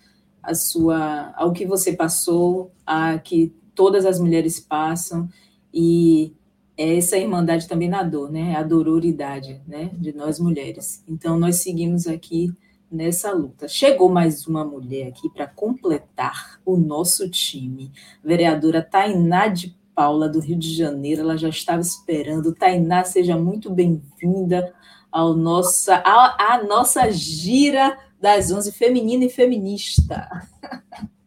[0.45, 5.29] a sua, ao que você passou, a que todas as mulheres passam,
[5.73, 6.33] e
[6.77, 8.57] é essa irmandade também na dor, né?
[8.57, 9.91] A dororidade, né?
[9.95, 11.03] De nós mulheres.
[11.09, 12.53] Então, nós seguimos aqui
[12.91, 13.67] nessa luta.
[13.67, 17.91] Chegou mais uma mulher aqui para completar o nosso time.
[18.23, 22.55] Vereadora Tainá de Paula, do Rio de Janeiro, ela já estava esperando.
[22.55, 24.73] Tainá, seja muito bem-vinda
[25.11, 30.27] ao nossa, à nossa gira das 11, feminina e feminista.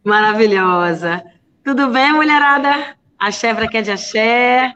[0.02, 1.22] Maravilhosa.
[1.62, 2.96] Tudo bem, mulherada?
[3.16, 4.72] Axé para quem é de axé.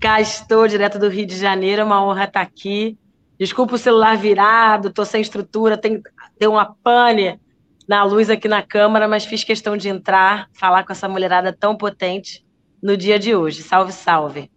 [0.00, 2.96] Cá estou, direto do Rio de Janeiro, é uma honra estar aqui.
[3.36, 6.00] Desculpa o celular virado, estou sem estrutura, tem,
[6.38, 7.40] tem uma pane
[7.88, 11.76] na luz aqui na câmara, mas fiz questão de entrar, falar com essa mulherada tão
[11.76, 12.46] potente
[12.80, 13.64] no dia de hoje.
[13.64, 14.48] Salve, salve.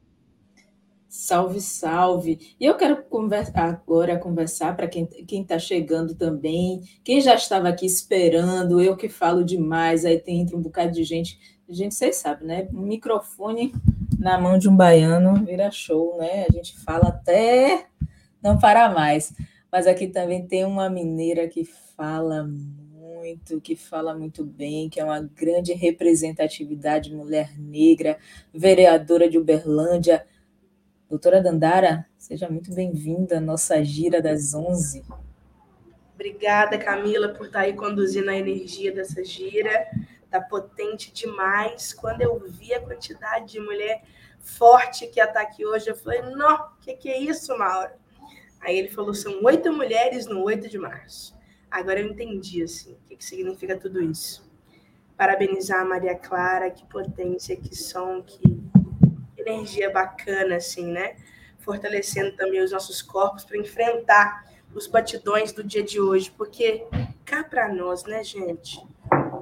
[1.24, 2.54] Salve, salve.
[2.60, 5.08] E eu quero conversar, agora conversar para quem
[5.41, 10.58] está chegando também, quem já estava aqui esperando, eu que falo demais, aí tem entra
[10.58, 11.40] um bocado de gente.
[11.70, 12.68] Gente, vocês sabem, né?
[12.74, 13.74] Um microfone
[14.20, 16.45] na mão de um baiano vira show, né?
[16.50, 17.86] A gente fala até
[18.41, 19.34] não parar mais.
[19.72, 21.64] Mas aqui também tem uma mineira que
[21.95, 28.18] fala muito, que fala muito bem, que é uma grande representatividade mulher negra,
[28.54, 30.26] vereadora de Uberlândia
[31.14, 35.06] Doutora Dandara, seja muito bem-vinda à nossa gira das 11.
[36.15, 39.91] Obrigada, Camila, por estar aí conduzindo a energia dessa gira.
[40.31, 41.94] tá potente demais.
[41.94, 44.02] Quando eu vi a quantidade de mulher
[44.40, 47.91] forte que estar aqui hoje, eu falei, não, o que, que é isso, Mauro?
[48.60, 51.38] Aí ele falou, são oito mulheres no 8 de março.
[51.69, 54.52] Agora eu entendi, assim, o que, que significa tudo isso.
[55.15, 58.53] Parabenizar a Maria Clara, que potência, que som, que
[59.45, 61.15] energia bacana, assim, né?
[61.60, 66.86] Fortalecendo também os nossos corpos para enfrentar os batidões do dia de hoje, porque
[67.26, 68.80] cá para nós, né, gente?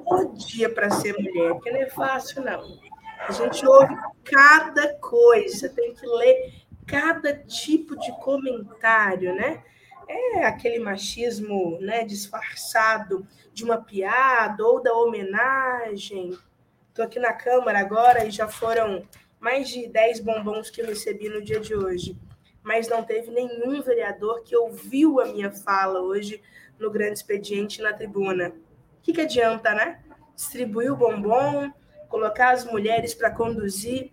[0.05, 2.79] O dia para ser mulher, que não é fácil, não.
[3.27, 9.63] A gente ouve cada coisa, tem que ler cada tipo de comentário, né?
[10.07, 16.37] É aquele machismo né, disfarçado de uma piada ou da homenagem.
[16.89, 19.07] Estou aqui na Câmara agora e já foram
[19.41, 22.15] mais de 10 bombons que eu recebi no dia de hoje.
[22.61, 26.39] Mas não teve nenhum vereador que ouviu a minha fala hoje
[26.79, 28.49] no grande expediente na tribuna.
[28.49, 30.03] O que, que adianta, né?
[30.35, 31.73] Distribuir o bombom,
[32.07, 34.11] colocar as mulheres para conduzir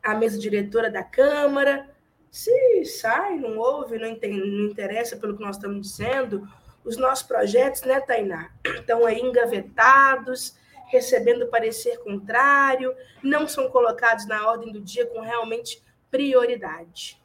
[0.00, 1.90] a mesa diretora da Câmara.
[2.30, 6.48] Se sai, não ouve, não, não interessa pelo que nós estamos dizendo,
[6.84, 10.56] os nossos projetos, né, Tainá, estão aí engavetados,
[10.92, 17.18] recebendo parecer contrário, não são colocados na ordem do dia com realmente prioridade.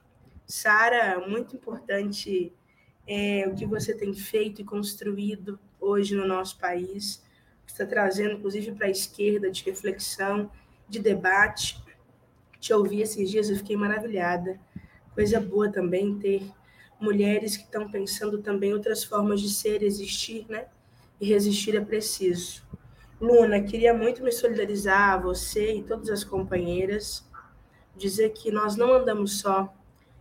[0.45, 2.53] Sara, muito importante
[3.05, 7.21] é, o que você tem feito e construído hoje no nosso país
[7.65, 10.49] está trazendo, inclusive, para a esquerda, de reflexão,
[10.87, 11.83] de debate.
[12.61, 14.57] Te ouvi esses dias, eu fiquei maravilhada.
[15.13, 16.49] Coisa boa também ter
[17.01, 20.67] mulheres que estão pensando também outras formas de ser, existir, né?
[21.19, 22.66] E resistir é preciso.
[23.19, 27.27] Luna, queria muito me solidarizar a você e todas as companheiras,
[27.95, 29.73] dizer que nós não andamos só,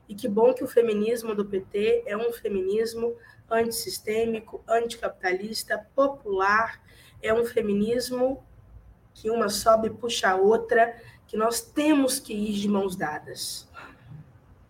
[0.09, 3.14] e que bom que o feminismo do PT é um feminismo
[3.51, 6.82] antissistêmico, anticapitalista, popular,
[7.23, 8.43] é um feminismo
[9.12, 10.97] que uma sobe e puxa a outra,
[11.27, 13.68] que nós temos que ir de mãos dadas.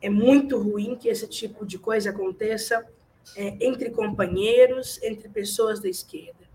[0.03, 2.85] É muito ruim que esse tipo de coisa aconteça
[3.37, 6.46] é, entre companheiros, entre pessoas da esquerda.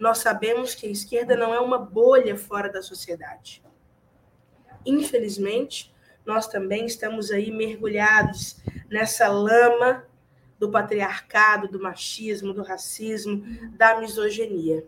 [0.00, 3.62] Nós sabemos que a esquerda não é uma bolha fora da sociedade.
[4.84, 5.94] Infelizmente,
[6.26, 8.56] nós também estamos aí mergulhados
[8.90, 10.04] nessa lama
[10.58, 13.44] do patriarcado, do machismo, do racismo,
[13.76, 14.84] da misoginia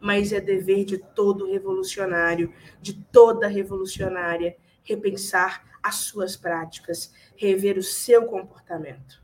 [0.00, 7.82] mas é dever de todo revolucionário, de toda revolucionária, repensar as suas práticas, rever o
[7.82, 9.22] seu comportamento.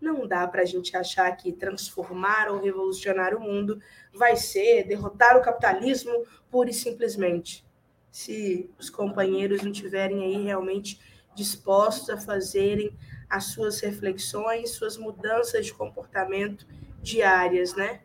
[0.00, 3.80] Não dá para a gente achar que transformar ou revolucionar o mundo
[4.18, 7.64] vai ser derrotar o capitalismo pura e simplesmente.
[8.10, 11.00] Se os companheiros não tiverem aí realmente
[11.34, 12.96] dispostos a fazerem
[13.30, 16.66] as suas reflexões, suas mudanças de comportamento
[17.00, 18.00] diárias, né?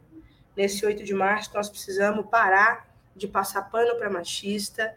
[0.55, 4.95] nesse 8 de março, nós precisamos parar de passar pano para machista.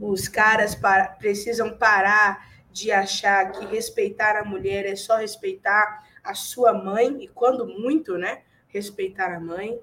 [0.00, 6.34] Os caras para, precisam parar de achar que respeitar a mulher é só respeitar a
[6.34, 8.42] sua mãe, e quando muito, né?
[8.68, 9.80] Respeitar a mãe.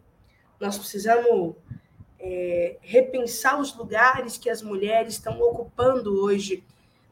[0.60, 1.56] Nós precisamos
[2.20, 6.64] é, repensar os lugares que as mulheres estão ocupando hoje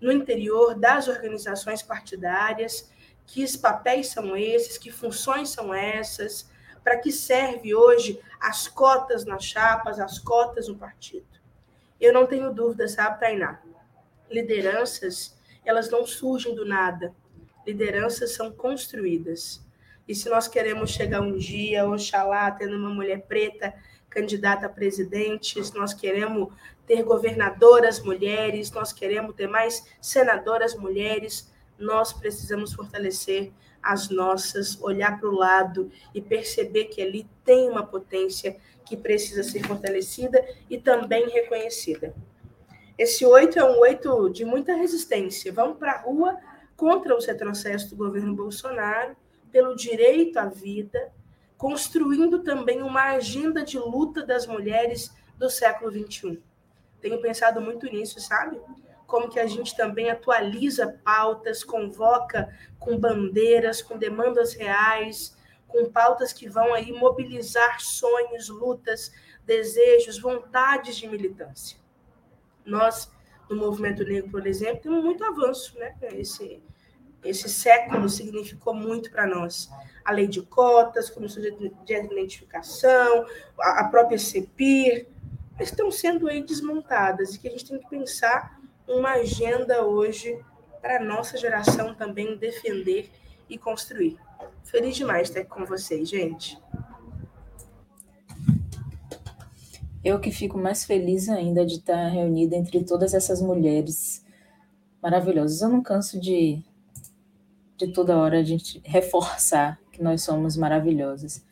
[0.02, 2.90] no interior das organizações partidárias,
[3.26, 6.50] que papéis são esses, que funções são essas,
[6.84, 11.26] para que serve hoje as cotas nas chapas, as cotas no partido.
[12.00, 13.60] Eu não tenho dúvida, sabe, Tainá?
[14.30, 15.36] Lideranças,
[15.66, 17.16] elas não surgem do nada.
[17.66, 19.65] Lideranças são construídas.
[20.08, 23.74] E se nós queremos chegar um dia, oxalá, tendo uma mulher preta
[24.10, 26.54] candidata a presidente, se nós queremos
[26.88, 33.52] ter governadoras mulheres, nós queremos ter mais senadoras mulheres, nós precisamos fortalecer
[33.84, 39.44] as nossas, olhar para o lado e perceber que ali tem uma potência que precisa
[39.44, 42.16] ser fortalecida e também reconhecida.
[42.98, 45.52] Esse oito é um oito de muita resistência.
[45.52, 46.38] Vamos para a rua
[46.78, 49.16] contra os retrocessos do governo Bolsonaro,
[49.56, 51.14] pelo direito à vida,
[51.58, 56.44] construindo também uma agenda de luta das mulheres do século XXI.
[57.00, 58.60] Tenho pensado muito nisso, sabe?
[59.08, 65.38] como que a gente também atualiza pautas, convoca com bandeiras, com demandas reais,
[65.70, 69.14] com pautas que vão aí mobilizar sonhos, lutas,
[69.46, 71.78] desejos, vontades de militância.
[72.66, 73.10] Nós,
[73.50, 75.96] no movimento negro, por exemplo, temos muito avanço, né?
[76.02, 76.62] Esse,
[77.26, 79.70] esse século significou muito para nós.
[80.04, 83.26] A lei de cotas, comissão de, de identificação,
[83.60, 85.08] a própria CEPIR,
[85.60, 90.40] estão sendo aí desmontadas e que a gente tem que pensar uma agenda hoje
[90.82, 93.10] para a nossa geração também defender
[93.50, 94.18] e construir.
[94.64, 96.60] Feliz demais estar aqui com vocês, gente.
[100.04, 104.24] Eu que fico mais feliz ainda de estar reunida entre todas essas mulheres
[105.02, 105.62] maravilhosas.
[105.62, 106.64] Eu não canso de,
[107.78, 111.44] de toda hora a gente reforçar que nós somos maravilhosas.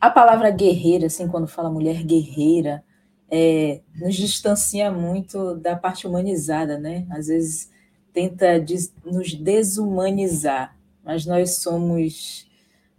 [0.00, 2.84] A palavra guerreira, assim, quando fala mulher guerreira,
[3.30, 7.06] é, nos distancia muito da parte humanizada, né?
[7.10, 7.70] Às vezes
[8.12, 12.48] tenta des, nos desumanizar, mas nós somos,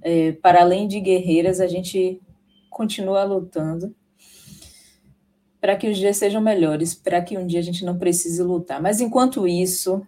[0.02, 2.22] é, para além de guerreiras, a gente
[2.70, 3.96] continua lutando
[5.60, 8.82] para que os dias sejam melhores, para que um dia a gente não precise lutar.
[8.82, 10.06] Mas enquanto isso,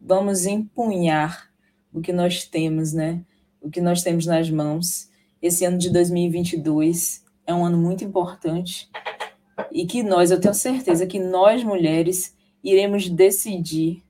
[0.00, 1.47] vamos empunhar
[1.92, 3.22] o que nós temos, né?
[3.60, 5.10] O que nós temos nas mãos.
[5.40, 8.90] Esse ano de 2022 é um ano muito importante
[9.72, 14.02] e que nós, eu tenho certeza que nós mulheres iremos decidir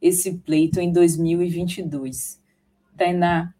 [0.00, 2.40] esse pleito em 2022.
[2.96, 3.54] Tainá,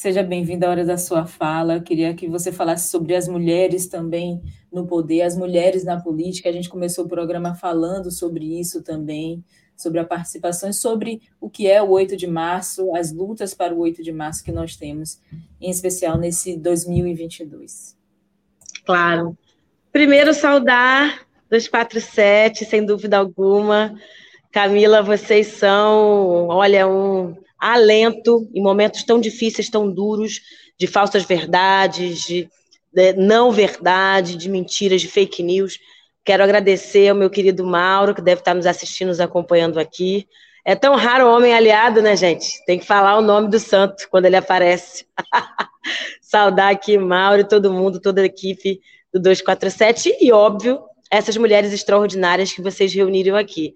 [0.00, 1.74] Seja bem-vinda à hora da sua fala.
[1.74, 4.40] Eu queria que você falasse sobre as mulheres também
[4.72, 6.48] no poder, as mulheres na política.
[6.48, 9.44] A gente começou o programa falando sobre isso também,
[9.82, 13.74] sobre a participação e sobre o que é o 8 de março, as lutas para
[13.74, 15.20] o 8 de março que nós temos,
[15.60, 17.96] em especial nesse 2022.
[18.84, 19.36] Claro.
[19.92, 23.94] Primeiro, saudar 247, sem dúvida alguma.
[24.52, 30.40] Camila, vocês são, olha, um alento em momentos tão difíceis, tão duros,
[30.78, 32.48] de falsas verdades, de,
[32.92, 35.78] de não verdade, de mentiras, de fake news.
[36.24, 40.28] Quero agradecer ao meu querido Mauro, que deve estar nos assistindo, nos acompanhando aqui.
[40.64, 42.62] É tão raro o homem aliado, né, gente?
[42.66, 45.06] Tem que falar o nome do santo quando ele aparece.
[46.20, 48.80] Saudar aqui Mauro e todo mundo, toda a equipe
[49.12, 53.74] do 247 e, óbvio, essas mulheres extraordinárias que vocês reuniram aqui.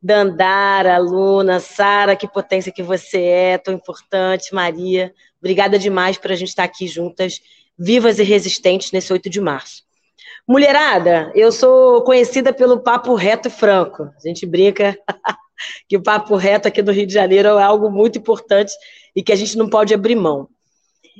[0.00, 5.12] Dandara, Luna, Sara, que potência que você é, tão importante, Maria.
[5.40, 7.40] Obrigada demais por a gente estar aqui juntas,
[7.78, 9.85] vivas e resistentes nesse 8 de março.
[10.48, 14.04] Mulherada, eu sou conhecida pelo papo reto e franco.
[14.04, 14.96] A gente brinca
[15.88, 18.72] que o papo reto aqui do Rio de Janeiro é algo muito importante
[19.14, 20.48] e que a gente não pode abrir mão.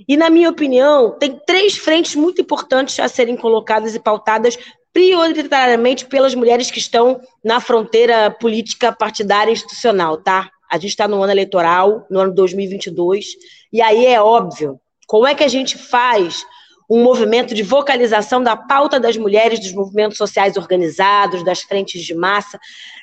[0.07, 4.57] E, na minha opinião, tem três frentes muito importantes a serem colocadas e pautadas
[4.93, 10.51] prioritariamente pelas mulheres que estão na fronteira política partidária institucional, tá?
[10.71, 13.27] A gente está no ano eleitoral, no ano 2022,
[13.73, 16.45] e aí é óbvio, como é que a gente faz
[16.89, 22.15] um movimento de vocalização da pauta das mulheres, dos movimentos sociais organizados, das frentes de
[22.15, 22.59] massa,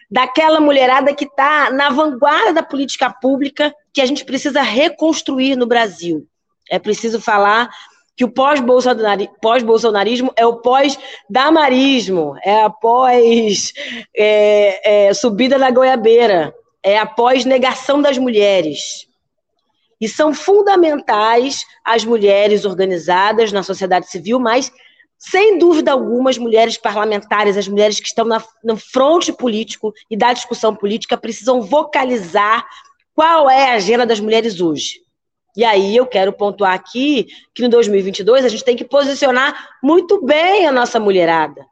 [0.09, 5.65] daquela mulherada que está na vanguarda da política pública que a gente precisa reconstruir no
[5.65, 6.25] Brasil.
[6.69, 7.69] É preciso falar
[8.15, 16.53] que o pós-bolsonarismo é o pós-damarismo, é a pós-subida é, é, na goiabeira,
[16.83, 19.07] é a pós-negação das mulheres.
[20.03, 24.69] E são fundamentais as mulheres organizadas na sociedade civil, mas,
[25.17, 30.17] sem dúvida alguma, as mulheres parlamentares, as mulheres que estão na, no fronte político e
[30.17, 32.67] da discussão política, precisam vocalizar
[33.15, 34.99] qual é a agenda das mulheres hoje.
[35.55, 40.21] E aí eu quero pontuar aqui que no 2022 a gente tem que posicionar muito
[40.25, 41.65] bem a nossa mulherada.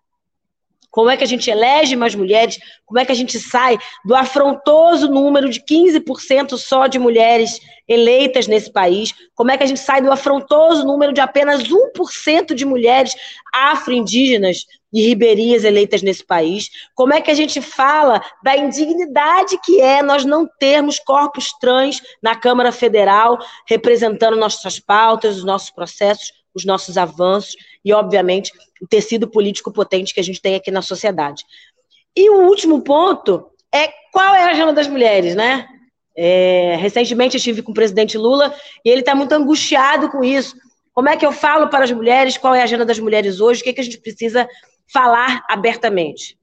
[0.91, 2.59] Como é que a gente elege mais mulheres?
[2.85, 8.45] Como é que a gente sai do afrontoso número de 15% só de mulheres eleitas
[8.45, 9.13] nesse país?
[9.33, 13.15] Como é que a gente sai do afrontoso número de apenas 1% de mulheres
[13.53, 16.69] afro-indígenas e ribeirinhas eleitas nesse país?
[16.93, 22.01] Como é que a gente fala da indignidade que é nós não termos corpos trans
[22.21, 28.51] na Câmara Federal representando nossas pautas, os nossos processos, os nossos avanços e, obviamente,
[28.81, 31.43] o tecido político potente que a gente tem aqui na sociedade.
[32.15, 35.67] E o último ponto é qual é a agenda das mulheres, né?
[36.15, 38.53] É, recentemente eu estive com o presidente Lula
[38.83, 40.55] e ele está muito angustiado com isso.
[40.93, 42.37] Como é que eu falo para as mulheres?
[42.37, 43.61] Qual é a agenda das mulheres hoje?
[43.61, 44.47] O que, é que a gente precisa
[44.91, 46.37] falar abertamente?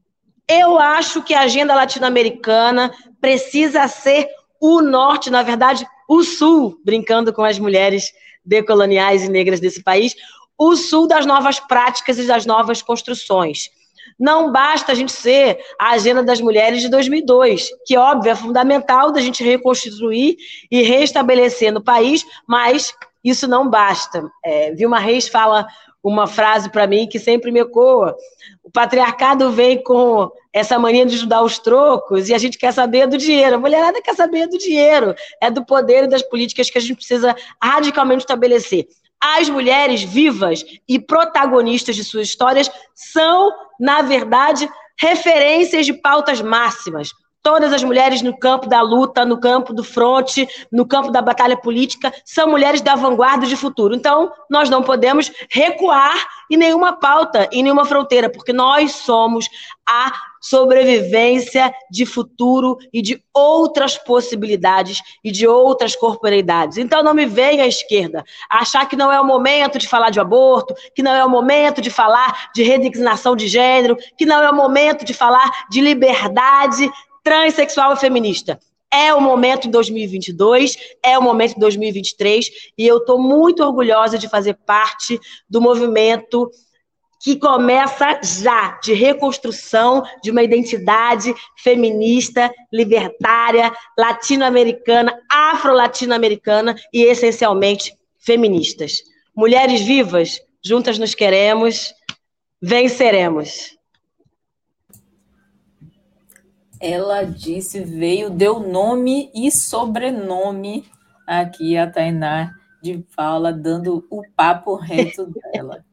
[0.48, 2.90] Eu acho que a agenda latino-americana
[3.20, 4.26] precisa ser
[4.58, 8.10] o norte, na verdade, o sul, brincando com as mulheres
[8.44, 10.16] decoloniais e negras desse país,
[10.58, 13.70] o sul das novas práticas e das novas construções.
[14.18, 19.12] Não basta a gente ser a agenda das mulheres de 2002, que, óbvio, é fundamental
[19.12, 20.36] da gente reconstruir
[20.70, 24.28] e restabelecer no país, mas isso não basta.
[24.44, 25.66] É, Vilma Reis fala
[26.02, 28.16] uma frase para mim que sempre me ecoa.
[28.62, 33.06] O patriarcado vem com essa mania de ajudar os trocos e a gente quer saber
[33.06, 33.56] do dinheiro.
[33.56, 36.96] A mulherada quer saber do dinheiro, é do poder e das políticas que a gente
[36.96, 38.86] precisa radicalmente estabelecer.
[39.20, 44.68] As mulheres vivas e protagonistas de suas histórias são, na verdade,
[44.98, 47.10] referências de pautas máximas.
[47.42, 51.56] Todas as mulheres no campo da luta, no campo do fronte, no campo da batalha
[51.56, 53.94] política, são mulheres da vanguarda de futuro.
[53.94, 59.48] Então, nós não podemos recuar em nenhuma pauta, em nenhuma fronteira, porque nós somos
[59.88, 66.78] a sobrevivência de futuro e de outras possibilidades e de outras corporeidades.
[66.78, 70.20] Então não me venha à esquerda achar que não é o momento de falar de
[70.20, 74.50] aborto, que não é o momento de falar de redesignação de gênero, que não é
[74.50, 76.90] o momento de falar de liberdade
[77.28, 78.58] transexual e feminista.
[78.90, 84.16] É o momento em 2022, é o momento em 2023, e eu estou muito orgulhosa
[84.16, 86.50] de fazer parte do movimento
[87.20, 99.02] que começa já de reconstrução de uma identidade feminista, libertária, latino-americana, afro-latino-americana e essencialmente feministas.
[99.36, 101.92] Mulheres vivas, juntas nos queremos,
[102.62, 103.77] venceremos.
[106.80, 110.84] Ela disse, veio, deu nome e sobrenome
[111.26, 115.84] aqui a Tainá de fala, dando o papo reto dela.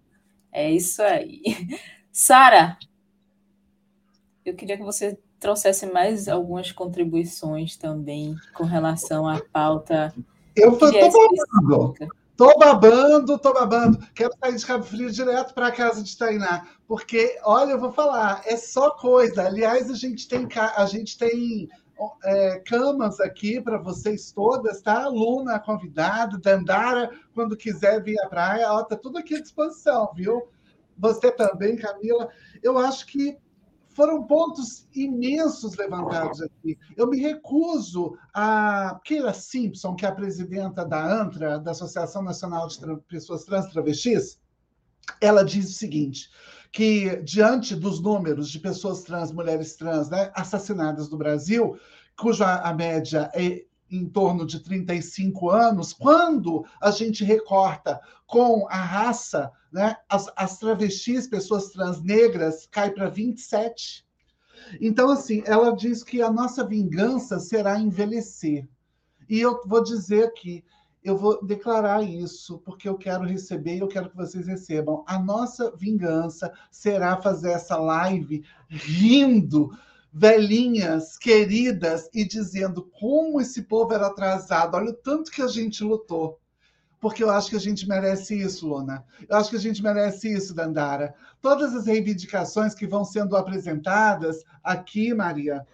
[0.52, 1.44] É isso aí.
[2.12, 2.78] Sara,
[4.46, 10.14] eu queria que você trouxesse mais algumas contribuições também com relação à pauta.
[10.56, 11.96] Eu estou babando.
[12.36, 13.98] Estou babando, estou babando.
[14.14, 17.94] Quero sair de Cabo Frio direto para a casa de Tainá, porque, olha, eu vou
[17.94, 19.46] falar, é só coisa.
[19.46, 20.46] Aliás, a gente tem,
[20.76, 21.70] a gente tem
[22.26, 25.08] é, camas aqui para vocês todas, tá?
[25.08, 30.46] Luna convidada, Dandara, quando quiser vir à praia, ó, tá tudo aqui à disposição, viu?
[30.98, 32.28] Você também, Camila.
[32.62, 33.38] Eu acho que
[33.96, 36.78] foram pontos imensos levantados aqui.
[36.98, 42.68] Eu me recuso a Keira Simpson, que é a presidenta da ANTRA, da Associação Nacional
[42.68, 42.78] de
[43.08, 44.40] Pessoas Trans Travestis,
[45.22, 46.30] ela diz o seguinte:
[46.72, 51.80] que diante dos números de pessoas trans, mulheres trans, né, assassinadas no Brasil,
[52.18, 58.78] cuja a média é em torno de 35 anos, quando a gente recorta com a
[58.78, 64.06] raça, né, as, as travestis, pessoas trans negras, cai para 27.
[64.82, 68.68] Então, assim, ela diz que a nossa vingança será envelhecer.
[69.30, 70.64] E eu vou dizer aqui,
[71.04, 75.04] eu vou declarar isso, porque eu quero receber e eu quero que vocês recebam.
[75.08, 79.70] A nossa vingança será fazer essa live rindo,
[80.18, 85.84] velhinhas, queridas, e dizendo como esse povo era atrasado, olha o tanto que a gente
[85.84, 86.40] lutou.
[87.02, 89.04] Porque eu acho que a gente merece isso, Luna.
[89.28, 91.14] Eu acho que a gente merece isso, Dandara.
[91.42, 95.68] Todas as reivindicações que vão sendo apresentadas aqui, Maria,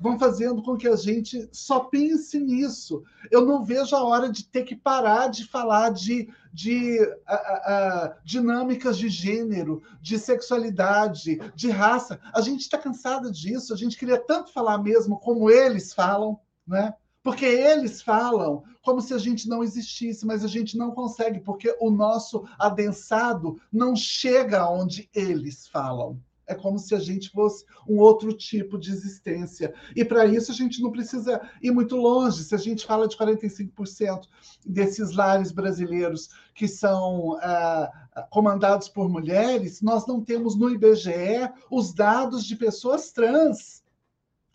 [0.00, 3.02] vão fazendo com que a gente só pense nisso.
[3.30, 8.14] Eu não vejo a hora de ter que parar de falar de, de uh, uh,
[8.24, 12.20] dinâmicas de gênero, de sexualidade, de raça.
[12.32, 16.94] A gente está cansada disso, a gente queria tanto falar mesmo como eles falam, né?
[17.22, 21.76] Porque eles falam como se a gente não existisse, mas a gente não consegue, porque
[21.78, 26.18] o nosso adensado não chega onde eles falam.
[26.48, 29.74] É como se a gente fosse um outro tipo de existência.
[29.94, 32.42] E para isso a gente não precisa ir muito longe.
[32.42, 34.22] Se a gente fala de 45%
[34.66, 37.90] desses lares brasileiros que são ah,
[38.30, 43.82] comandados por mulheres, nós não temos no IBGE os dados de pessoas trans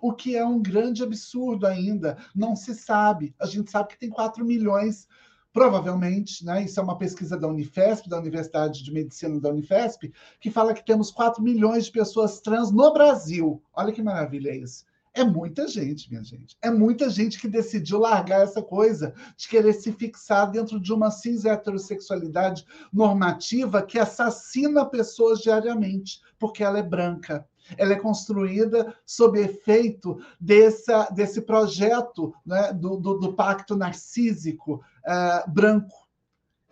[0.03, 2.17] o que é um grande absurdo ainda.
[2.35, 3.33] Não se sabe.
[3.39, 5.07] A gente sabe que tem 4 milhões
[5.53, 10.49] provavelmente, né, isso é uma pesquisa da Unifesp, da Universidade de Medicina da Unifesp, que
[10.49, 13.61] fala que temos 4 milhões de pessoas trans no Brasil.
[13.73, 14.83] Olha que maravilha isso.
[15.15, 16.57] É muita gente, minha gente.
[16.59, 21.11] É muita gente que decidiu largar essa coisa de querer se fixar dentro de uma
[21.11, 27.47] cis heterossexualidade normativa que assassina pessoas diariamente, porque ela é branca.
[27.77, 35.51] Ela é construída sob efeito dessa, desse projeto né, do, do, do pacto narcísico uh,
[35.51, 36.03] branco.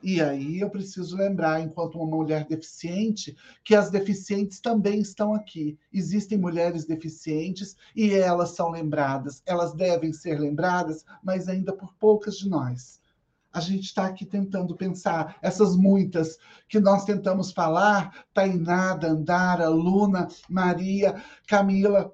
[0.03, 5.77] E aí eu preciso lembrar, enquanto uma mulher deficiente, que as deficientes também estão aqui.
[5.93, 9.43] Existem mulheres deficientes e elas são lembradas.
[9.45, 13.00] Elas devem ser lembradas, mas ainda por poucas de nós.
[13.53, 16.37] A gente está aqui tentando pensar essas muitas
[16.69, 22.13] que nós tentamos falar, Tainá, Dandara, Luna, Maria, Camila,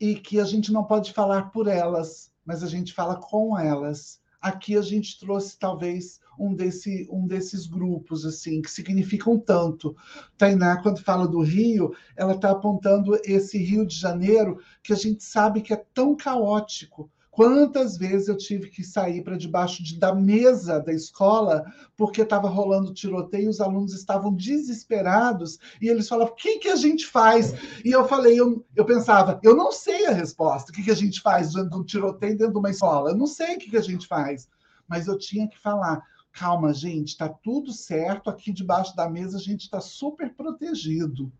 [0.00, 4.20] e que a gente não pode falar por elas, mas a gente fala com elas
[4.40, 9.96] aqui a gente trouxe talvez um, desse, um desses grupos assim que significam tanto.
[10.36, 15.22] Tainá, quando fala do Rio, ela está apontando esse Rio de Janeiro que a gente
[15.24, 20.12] sabe que é tão caótico Quantas vezes eu tive que sair para debaixo de, da
[20.12, 21.64] mesa da escola
[21.96, 26.74] porque estava rolando tiroteio, os alunos estavam desesperados e eles falavam: o que, que a
[26.74, 27.54] gente faz?
[27.84, 30.96] E eu falei: eu, eu pensava, eu não sei a resposta, o que, que a
[30.96, 33.10] gente faz dentro de um tiroteio dentro de uma escola?
[33.10, 34.48] Eu não sei o que, que a gente faz.
[34.88, 36.02] Mas eu tinha que falar:
[36.32, 41.32] calma, gente, está tudo certo, aqui debaixo da mesa a gente está super protegido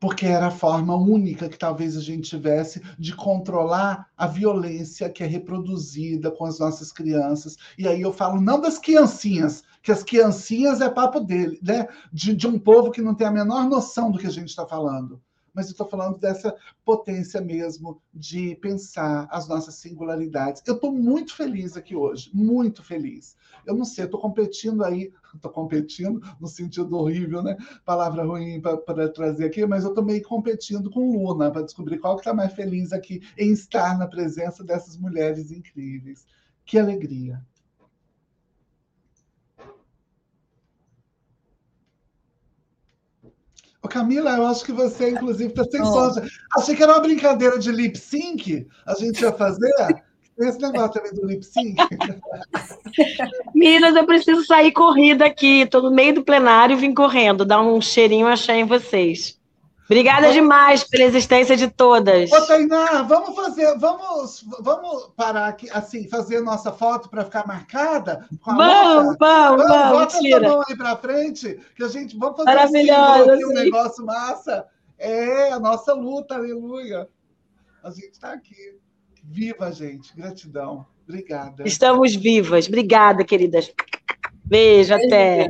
[0.00, 5.22] porque era a forma única que talvez a gente tivesse de controlar a violência que
[5.22, 7.56] é reproduzida com as nossas crianças.
[7.76, 11.88] E aí eu falo não das criancinhas, que as criancinhas é papo dele, né?
[12.12, 14.66] De, de um povo que não tem a menor noção do que a gente está
[14.66, 15.20] falando
[15.54, 16.54] mas estou falando dessa
[16.84, 20.62] potência mesmo de pensar as nossas singularidades.
[20.66, 23.36] Eu estou muito feliz aqui hoje, muito feliz.
[23.66, 27.56] Eu não sei, estou competindo aí, estou competindo no sentido horrível, né?
[27.84, 32.16] Palavra ruim para trazer aqui, mas eu estou meio competindo com Luna para descobrir qual
[32.16, 36.26] que está mais feliz aqui em estar na presença dessas mulheres incríveis.
[36.64, 37.42] Que alegria!
[43.82, 46.12] Ô Camila, eu acho que você, inclusive, está sem oh.
[46.56, 48.66] Achei que era uma brincadeira de lip sync.
[48.84, 49.72] A gente ia fazer.
[50.36, 51.76] Tem esse negócio também do lip sync.
[53.54, 55.62] Meninas, eu preciso sair corrida aqui.
[55.62, 59.37] Estou no meio do plenário e vim correndo, dar um cheirinho achar em vocês.
[59.88, 62.30] Obrigada demais pela existência de todas.
[62.30, 68.28] Ô, Tainá, vamos fazer, vamos, vamos parar aqui, assim, fazer nossa foto para ficar marcada?
[68.44, 69.98] vamos, vamos, vamos, vamos.
[69.98, 70.46] Bota tira.
[70.46, 74.66] essa mão aí para frente, que a gente vamos fazer Maravilhosa, aqui, um negócio massa.
[74.98, 77.08] É a nossa luta, aleluia.
[77.82, 78.76] A gente está aqui.
[79.24, 80.14] Viva, gente.
[80.14, 80.84] Gratidão.
[81.08, 81.66] Obrigada.
[81.66, 82.68] Estamos vivas.
[82.68, 83.72] Obrigada, queridas.
[84.44, 85.48] Beijo, até.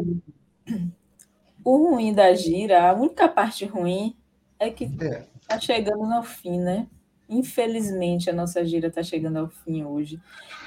[1.64, 4.16] O ruim da gira, a única parte ruim
[4.58, 5.26] é que é.
[5.46, 6.86] tá chegando no fim, né?
[7.28, 10.20] Infelizmente, a nossa gira está chegando ao fim hoje.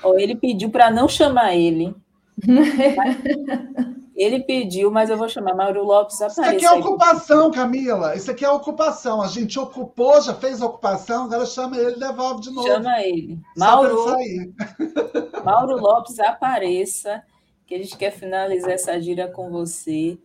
[0.04, 1.96] Oh, ele pediu para não chamar ele.
[4.16, 6.22] ele pediu, mas eu vou chamar Mauro Lopes.
[6.22, 8.16] Isso aqui é ocupação, Camila.
[8.16, 9.22] Isso aqui é ocupação.
[9.22, 12.68] A gente ocupou, já fez a ocupação, agora chama ele e devolve de novo.
[12.68, 13.40] Chama ele.
[13.58, 14.06] Mauro,
[15.44, 17.24] Mauro Lopes, apareça,
[17.66, 20.20] que a gente quer finalizar essa gira com você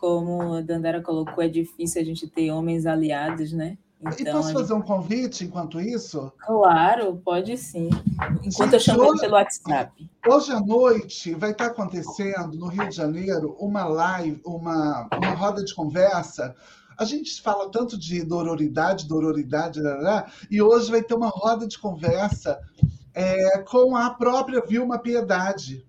[0.00, 3.76] como a Dandara colocou, é difícil a gente ter homens aliados, né?
[4.00, 6.32] Então, e posso fazer um convite enquanto isso?
[6.38, 7.90] Claro, pode sim.
[8.44, 10.08] Enquanto eu chamo hoje, pelo WhatsApp.
[10.24, 15.64] Hoje à noite vai estar acontecendo no Rio de Janeiro uma live, uma, uma roda
[15.64, 16.54] de conversa.
[16.96, 19.80] A gente fala tanto de dororidade, dororidade,
[20.48, 22.60] e hoje vai ter uma roda de conversa
[23.12, 25.84] é, com a própria Vilma Piedade.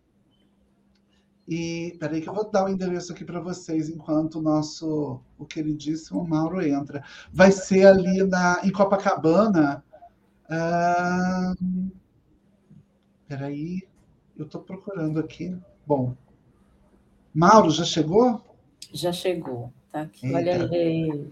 [1.49, 5.45] E peraí que eu vou dar o endereço aqui para vocês enquanto o nosso, o
[5.47, 7.03] queridíssimo Mauro entra.
[7.33, 9.83] Vai ser ali na, em Copacabana.
[10.47, 11.55] Ah,
[13.27, 13.81] peraí,
[14.37, 15.57] eu estou procurando aqui.
[15.87, 16.15] Bom,
[17.33, 18.43] Mauro, já chegou?
[18.93, 19.73] Já chegou.
[19.91, 20.27] Tá aqui.
[20.27, 20.37] Eita.
[20.37, 21.31] Olha aí.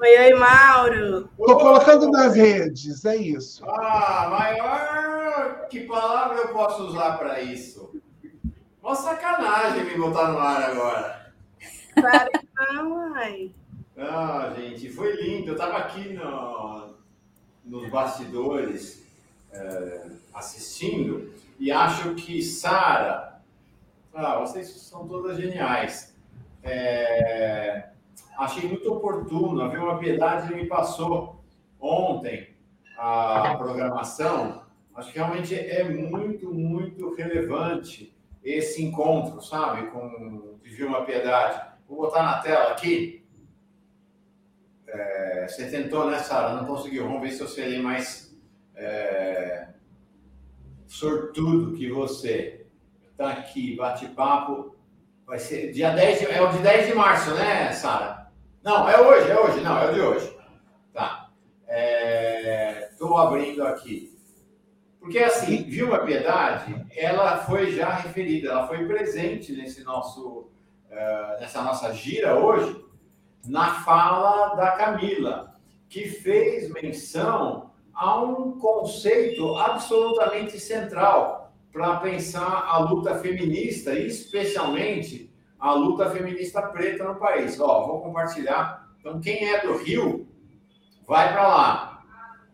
[0.00, 1.30] Oi, oi, Mauro.
[1.38, 3.64] Estou colocando nas redes, é isso.
[3.66, 5.68] Ah, maior.
[5.68, 8.01] Que palavra eu posso usar para isso?
[8.82, 11.32] Uma sacanagem me botar no ar agora.
[11.94, 12.30] Claro
[12.72, 13.54] não, mãe.
[13.96, 15.50] Ah, gente, foi lindo.
[15.50, 16.94] Eu estava aqui no,
[17.64, 19.06] nos bastidores
[19.52, 23.40] é, assistindo e acho que Sara,
[24.12, 26.16] ah, vocês são todas geniais.
[26.64, 27.90] É,
[28.36, 29.62] achei muito oportuno.
[29.62, 31.40] A Vilma Piedade me passou
[31.80, 32.48] ontem
[32.98, 34.62] a programação.
[34.92, 38.11] Acho que realmente é muito, muito relevante
[38.44, 41.72] esse encontro, sabe, com Vivi uma Piedade.
[41.88, 43.24] Vou botar na tela aqui.
[44.86, 46.54] É, você tentou, né, Sara?
[46.54, 47.04] Não conseguiu.
[47.04, 48.36] Vamos ver se eu serei mais
[48.74, 49.68] é,
[50.86, 52.66] sortudo que você.
[53.10, 54.74] Está aqui, bate-papo.
[55.26, 58.30] Vai ser dia 10 de, é o de 10 de março, né, Sara?
[58.62, 60.36] Não, é hoje, é hoje, não, é o de hoje.
[60.92, 61.30] Tá.
[62.90, 64.11] Estou é, abrindo aqui.
[65.02, 70.48] Porque, assim, Vilma Piedade, ela foi já referida, ela foi presente nesse nosso,
[70.88, 72.84] uh, nessa nossa gira hoje,
[73.44, 75.56] na fala da Camila,
[75.88, 85.72] que fez menção a um conceito absolutamente central para pensar a luta feminista, especialmente a
[85.72, 87.58] luta feminista preta no país.
[87.58, 88.88] Ó, vou compartilhar.
[89.00, 90.28] Então, quem é do Rio,
[91.08, 91.91] vai para lá.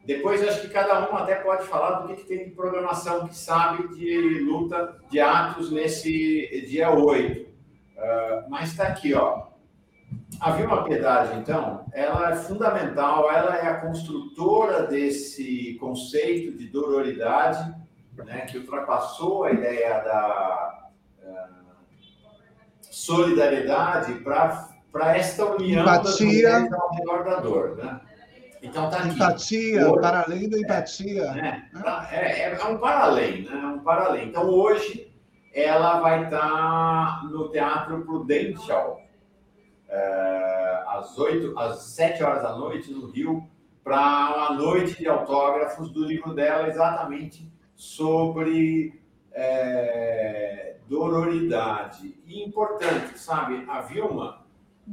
[0.09, 3.37] Depois, acho que cada um até pode falar do que, que tem de programação que
[3.37, 7.43] sabe de luta de atos nesse dia 8.
[7.43, 7.47] Uh,
[7.99, 9.49] ah, mas está aqui, ó.
[10.41, 17.71] a Vilma Piedade, então, ela é fundamental, ela é a construtora desse conceito de dororidade,
[18.17, 20.89] né, que ultrapassou a ideia da
[21.23, 21.75] uh,
[22.81, 26.61] solidariedade para esta união empatia.
[26.61, 27.77] das ao redor da dor.
[27.77, 28.01] Né?
[28.63, 29.09] Então, tá aqui.
[29.11, 31.23] Empatia, hoje, para além da empatia.
[31.25, 31.71] É, né?
[32.11, 33.55] é, é, é um para além, né?
[33.55, 34.29] um para além.
[34.29, 35.13] Então, hoje,
[35.53, 39.01] ela vai estar no Teatro Prudential,
[39.89, 43.49] é, às, 8, às 7 horas da noite, no Rio,
[43.83, 49.01] para uma noite de autógrafos do livro dela, exatamente sobre
[49.33, 52.21] é, dororidade.
[52.27, 54.38] E importante, sabe, a Vilma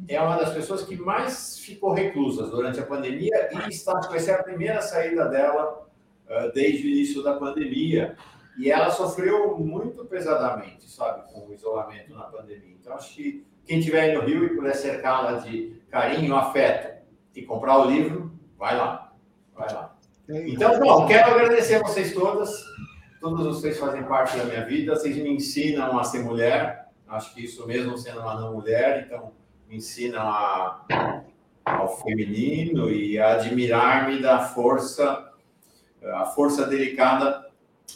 [0.07, 4.31] é uma das pessoas que mais ficou reclusa durante a pandemia e está, vai ser
[4.31, 5.87] a primeira saída dela
[6.27, 8.15] uh, desde o início da pandemia.
[8.57, 12.75] E ela sofreu muito pesadamente, sabe, com o isolamento na pandemia.
[12.79, 17.03] Então, acho que quem estiver aí no Rio e puder cercá-la de carinho, afeto
[17.35, 19.13] e comprar o livro, vai lá.
[19.53, 19.95] Vai lá.
[20.29, 22.49] Então, bom, quero agradecer a vocês todas.
[23.19, 24.95] Todos vocês fazem parte da minha vida.
[24.95, 26.87] Vocês me ensinam a ser mulher.
[27.07, 29.33] Acho que isso mesmo sendo uma não mulher, então
[29.67, 31.23] me ensinam a,
[31.65, 35.31] ao feminino e a admirar-me da força,
[36.03, 37.45] a força delicada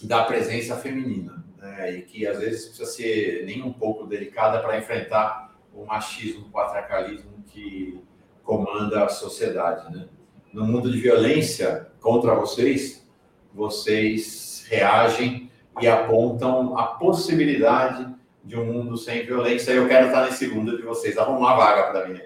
[0.04, 1.44] da presença feminina.
[1.58, 1.96] Né?
[1.98, 6.50] E que às vezes precisa ser nem um pouco delicada para enfrentar o machismo, o
[6.50, 8.02] patriarcalismo que
[8.44, 9.96] comanda a sociedade.
[9.96, 10.08] Né?
[10.52, 13.08] No mundo de violência contra vocês,
[13.54, 15.52] vocês reagem
[15.82, 18.08] e apontam a possibilidade
[18.50, 19.72] de um mundo sem violência.
[19.72, 21.18] Eu quero estar nesse mundo de vocês.
[21.18, 22.20] Arrumar uma vaga para mim.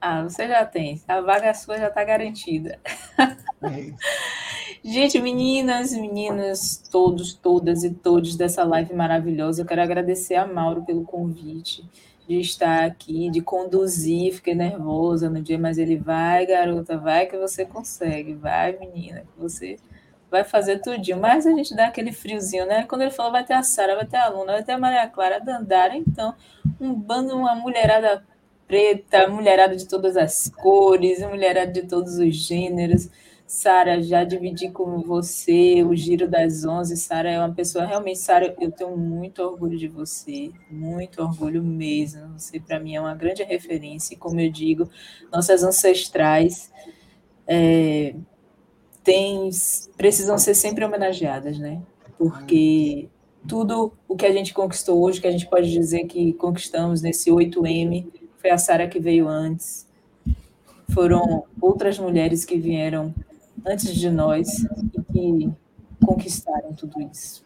[0.00, 1.00] Ah, você já tem.
[1.06, 2.80] A vaga sua já está garantida.
[3.62, 3.92] É
[4.82, 10.84] Gente, meninas, meninas, todos, todas e todos dessa live maravilhosa, eu quero agradecer a Mauro
[10.84, 11.84] pelo convite
[12.28, 17.36] de estar aqui, de conduzir, fiquei nervosa no dia, mas ele vai, garota, vai que
[17.36, 19.76] você consegue, vai, menina, que você
[20.30, 21.18] vai fazer tudinho.
[21.18, 22.84] Mas a gente dá aquele friozinho, né?
[22.84, 25.06] Quando ele falou, vai ter a Sara, vai ter a Luna, vai ter a Maria
[25.08, 26.34] Clara, a Dandara, então,
[26.80, 28.24] um bando, uma mulherada
[28.66, 33.08] preta, mulherada de todas as cores, mulherada de todos os gêneros.
[33.46, 36.96] Sara, já dividi com você o Giro das Onze.
[36.96, 42.36] Sara é uma pessoa, realmente, Sara, eu tenho muito orgulho de você, muito orgulho mesmo.
[42.36, 44.14] Você, para mim, é uma grande referência.
[44.14, 44.90] E, como eu digo,
[45.32, 46.72] nossas ancestrais
[47.46, 48.16] é,
[49.06, 49.48] têm,
[49.96, 51.80] precisam ser sempre homenageadas, né?
[52.18, 53.08] Porque
[53.46, 57.30] tudo o que a gente conquistou hoje, que a gente pode dizer que conquistamos nesse
[57.30, 58.06] 8M,
[58.36, 59.86] foi a Sara que veio antes.
[60.92, 63.14] Foram outras mulheres que vieram
[63.64, 64.48] antes de nós
[64.92, 65.50] e que
[66.04, 67.44] conquistaram tudo isso.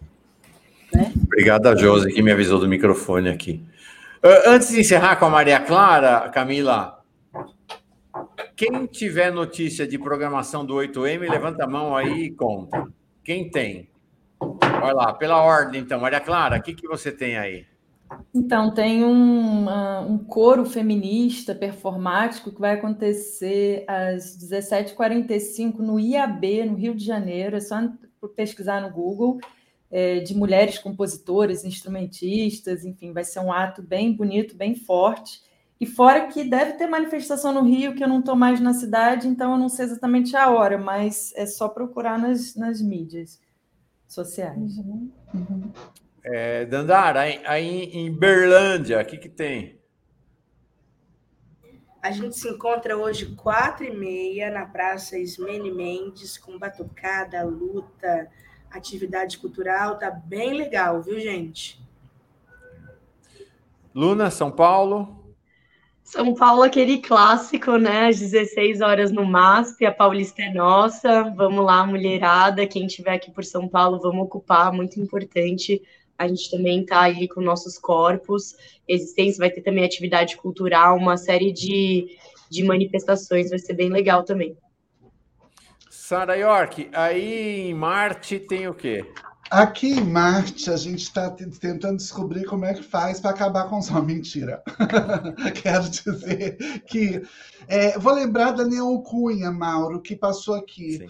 [0.94, 1.12] Né?
[1.24, 3.62] Obrigada, Josi, que me avisou do microfone aqui.
[4.46, 6.99] Antes de encerrar com a Maria Clara, Camila,
[8.60, 12.86] quem tiver notícia de programação do 8M, levanta a mão aí e conta.
[13.24, 13.88] Quem tem?
[14.38, 15.98] Vai lá, pela ordem, então.
[15.98, 17.64] Maria Clara, o que, que você tem aí?
[18.34, 19.66] Então, tem um,
[20.06, 27.56] um coro feminista performático que vai acontecer às 17h45 no IAB, no Rio de Janeiro.
[27.56, 27.80] É só
[28.36, 29.38] pesquisar no Google,
[29.90, 35.48] é, de mulheres compositoras, instrumentistas, enfim, vai ser um ato bem bonito, bem forte.
[35.80, 39.26] E fora que deve ter manifestação no Rio, que eu não estou mais na cidade,
[39.26, 43.40] então eu não sei exatamente a hora, mas é só procurar nas, nas mídias
[44.06, 44.76] sociais.
[44.76, 45.10] Uhum.
[45.32, 45.72] Uhum.
[46.22, 49.80] É, Dandara, aí, aí em Berlândia, o que, que tem?
[52.02, 58.30] A gente se encontra hoje quatro e meia na Praça Ismene Mendes com batucada, luta,
[58.70, 61.80] atividade cultural, tá bem legal, viu, gente?
[63.94, 65.19] Luna, São Paulo.
[66.10, 68.08] São Paulo, aquele clássico, né?
[68.08, 71.22] Às 16 horas no MASP, a Paulista é nossa.
[71.36, 72.66] Vamos lá, mulherada.
[72.66, 75.80] Quem estiver aqui por São Paulo, vamos ocupar, muito importante
[76.20, 78.54] a gente também está aí com nossos corpos,
[78.86, 82.14] existência, vai ter também atividade cultural, uma série de,
[82.50, 84.54] de manifestações, vai ser bem legal também.
[85.88, 89.02] Sara York, aí em Marte tem o quê?
[89.50, 93.82] Aqui em Marte, a gente está tentando descobrir como é que faz para acabar com
[93.82, 94.62] só mentira.
[95.60, 96.56] Quero dizer
[96.86, 97.22] que.
[97.66, 100.98] É, vou lembrar da Neon Cunha, Mauro, que passou aqui.
[100.98, 101.08] Sim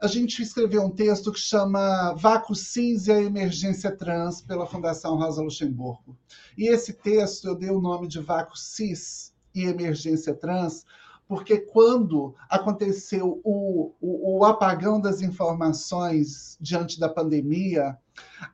[0.00, 5.16] a gente escreveu um texto que chama Vácuo Cis e a Emergência Trans, pela Fundação
[5.16, 6.16] Rosa Luxemburgo.
[6.56, 10.84] E esse texto eu dei o nome de Vácuo Cis e Emergência Trans,
[11.28, 17.98] porque quando aconteceu o, o, o apagão das informações diante da pandemia,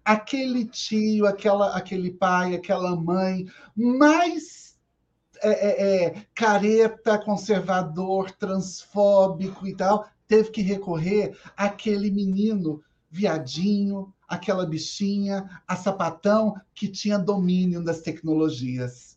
[0.05, 3.47] aquele tio, aquela, aquele pai, aquela mãe
[3.77, 4.77] mais
[5.41, 14.67] é, é, é, careta, conservador, transfóbico e tal, teve que recorrer àquele menino viadinho, aquela
[14.67, 19.17] bichinha, a sapatão que tinha domínio das tecnologias.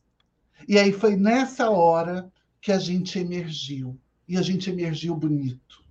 [0.67, 2.31] E aí foi nessa hora
[2.61, 3.97] que a gente emergiu.
[4.27, 5.87] E a gente emergiu bonito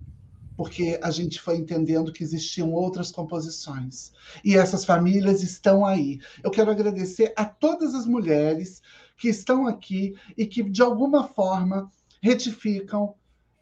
[0.57, 4.11] porque a gente foi entendendo que existiam outras composições.
[4.43, 6.19] E essas famílias estão aí.
[6.43, 8.81] Eu quero agradecer a todas as mulheres
[9.15, 11.91] que estão aqui e que, de alguma forma,
[12.23, 13.13] retificam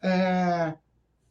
[0.02, 0.74] é,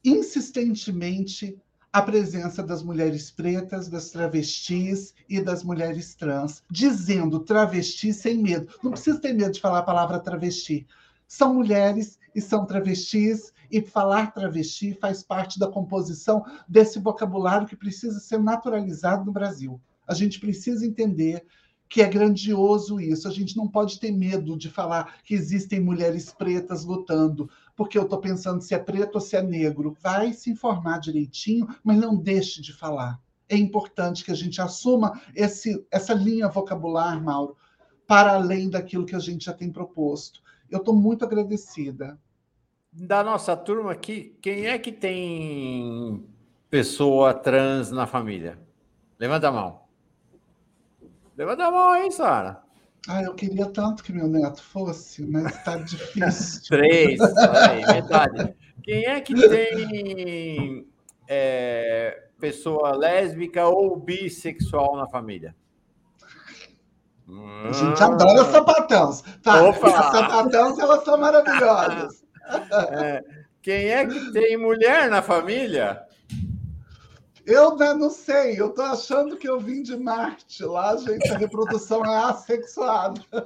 [0.03, 1.57] insistentemente
[1.91, 8.68] a presença das mulheres pretas, das travestis e das mulheres trans, dizendo travesti sem medo.
[8.84, 10.85] Não precisa ter medo de falar a palavra travesti.
[11.37, 17.75] São mulheres e são travestis e falar travesti faz parte da composição desse vocabulário que
[17.75, 19.81] precisa ser naturalizado no Brasil.
[20.07, 21.45] A gente precisa entender
[21.89, 23.27] que é grandioso isso.
[23.27, 28.03] A gente não pode ter medo de falar que existem mulheres pretas lutando, porque eu
[28.03, 29.97] estou pensando se é preto ou se é negro.
[30.01, 33.19] Vai se informar direitinho, mas não deixe de falar.
[33.49, 37.57] É importante que a gente assuma esse, essa linha vocabular, Mauro,
[38.07, 40.44] para além daquilo que a gente já tem proposto.
[40.69, 42.19] Eu estou muito agradecida
[42.97, 46.25] da nossa turma aqui, quem é que tem
[46.69, 48.57] pessoa trans na família?
[49.19, 49.81] Levanta a mão.
[51.35, 52.63] Levanta a mão aí, Sara.
[53.07, 56.61] Ah, eu queria tanto que meu neto fosse, mas tá difícil.
[56.69, 58.55] Três, aí, metade.
[58.81, 60.87] Quem é que tem
[61.27, 65.53] é, pessoa lésbica ou bissexual na família?
[67.27, 69.23] A gente adora sapatãos.
[69.41, 69.88] Tá, Opa!
[69.97, 72.23] As sapatãos, elas são maravilhosas.
[72.91, 73.23] É.
[73.61, 76.06] Quem é que tem mulher na família?
[77.45, 80.64] Eu né, não sei, eu tô achando que eu vim de Marte.
[80.64, 83.22] Lá, gente, a reprodução é assexuada.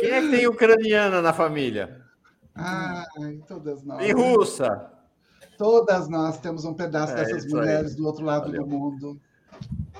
[0.00, 2.02] Quem é que tem ucraniana na família?
[2.54, 4.04] Ai, todas nós.
[4.04, 4.90] E russa?
[5.56, 7.96] Todas nós temos um pedaço é, dessas mulheres aí.
[7.96, 8.64] do outro lado Valeu.
[8.64, 9.20] do mundo.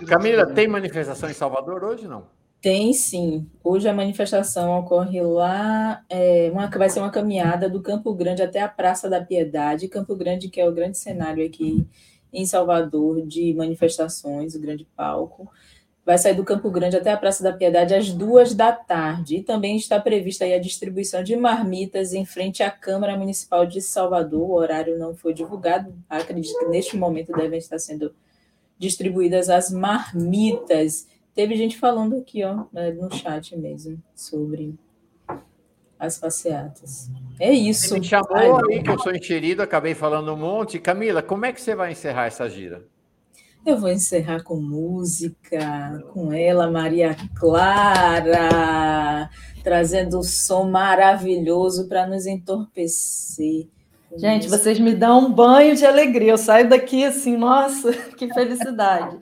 [0.07, 2.25] Camila, tem manifestação em Salvador hoje não?
[2.63, 3.51] Tem sim.
[3.65, 8.61] Hoje a manifestação ocorre lá, é, uma, vai ser uma caminhada do Campo Grande até
[8.61, 9.89] a Praça da Piedade.
[9.89, 11.85] Campo Grande, que é o grande cenário aqui
[12.33, 15.51] em Salvador de manifestações, o grande palco.
[16.07, 19.39] Vai sair do Campo Grande até a Praça da Piedade às duas da tarde.
[19.39, 24.41] E também está prevista a distribuição de marmitas em frente à Câmara Municipal de Salvador.
[24.41, 25.93] O horário não foi divulgado.
[26.09, 28.15] Acredito que neste momento devem estar sendo
[28.83, 31.07] distribuídas as marmitas.
[31.35, 34.75] Teve gente falando aqui, ó, né, no chat mesmo, sobre
[35.99, 37.09] as passeatas.
[37.39, 37.89] É isso.
[37.89, 40.81] Você me chamou aí que eu sou enxerido, acabei falando um monte.
[40.81, 42.85] Camila, como é que você vai encerrar essa gira?
[43.65, 49.31] Eu vou encerrar com música, com ela, Maria Clara,
[49.63, 53.69] trazendo um som maravilhoso para nos entorpecer.
[54.17, 56.33] Gente, vocês me dão um banho de alegria.
[56.33, 59.19] Eu saio daqui assim, nossa, que felicidade.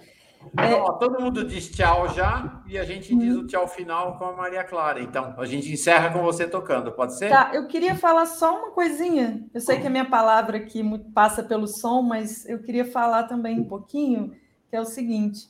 [0.56, 0.74] É...
[0.74, 4.32] Ó, todo mundo diz tchau já e a gente diz o tchau final com a
[4.32, 5.00] Maria Clara.
[5.00, 7.28] Então, a gente encerra com você tocando, pode ser?
[7.28, 9.44] Tá, eu queria falar só uma coisinha.
[9.54, 10.82] Eu sei que a minha palavra aqui
[11.14, 14.34] passa pelo som, mas eu queria falar também um pouquinho,
[14.68, 15.48] que é o seguinte.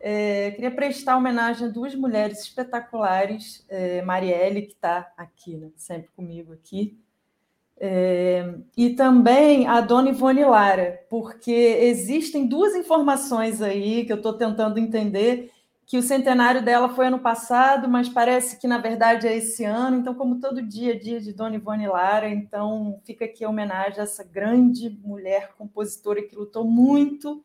[0.00, 6.08] É, queria prestar homenagem a duas mulheres espetaculares, é, Marielle, que está aqui, né, sempre
[6.16, 6.98] comigo aqui,
[7.82, 14.34] é, e também a dona Ivone Lara, porque existem duas informações aí que eu estou
[14.34, 15.50] tentando entender,
[15.86, 19.96] que o centenário dela foi ano passado, mas parece que na verdade é esse ano,
[19.96, 23.98] então como todo dia é dia de Dona Ivone Lara, então fica aqui a homenagem
[23.98, 27.42] a essa grande mulher compositora que lutou muito,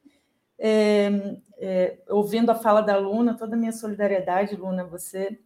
[0.60, 5.40] é, é, ouvindo a fala da Luna, toda a minha solidariedade, Luna, você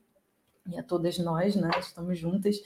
[0.67, 2.57] e a todas nós, né, estamos juntas,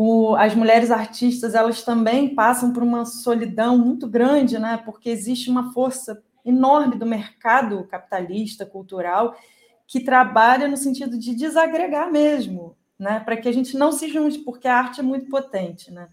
[0.00, 4.80] o, as mulheres artistas elas também passam por uma solidão muito grande, né?
[4.84, 9.36] Porque existe uma força enorme do mercado capitalista, cultural,
[9.88, 13.18] que trabalha no sentido de desagregar mesmo, né?
[13.18, 16.08] Para que a gente não se junte, porque a arte é muito potente, né?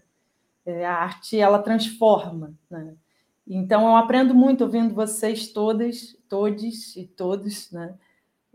[0.64, 2.92] É, a arte ela transforma, né?
[3.46, 7.94] Então eu aprendo muito ouvindo vocês todas, todes e todos, né?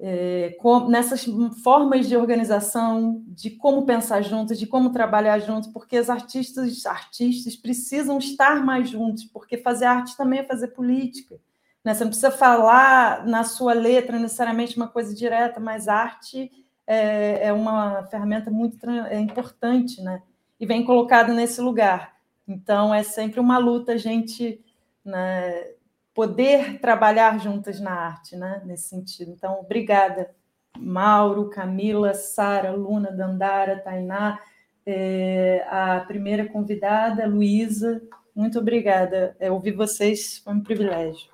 [0.03, 1.23] É, com, nessas
[1.64, 7.56] formas de organização, de como pensar juntos, de como trabalhar juntos, porque os artistas, artistas
[7.56, 11.40] precisam estar mais juntos, porque fazer arte também é fazer política.
[11.86, 11.94] Né?
[11.94, 16.52] Você não precisa falar na sua letra necessariamente uma coisa direta, mas arte
[16.88, 20.23] é, é uma ferramenta muito é importante, né?
[20.60, 22.15] E vem colocada nesse lugar.
[22.48, 24.64] Então é sempre uma luta a gente
[25.06, 25.73] né,
[26.22, 28.61] poder trabalhar juntas na arte, né?
[28.64, 29.31] Nesse sentido.
[29.31, 30.30] Então, obrigada
[30.77, 34.39] Mauro, Camila, Sara, Luna, Dandara, Tainá,
[34.85, 37.99] é, a primeira convidada, Luísa.
[38.35, 39.35] Muito obrigada.
[39.39, 41.27] É, ouvir vocês foi um privilégio.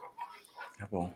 [0.79, 1.11] Tá bom.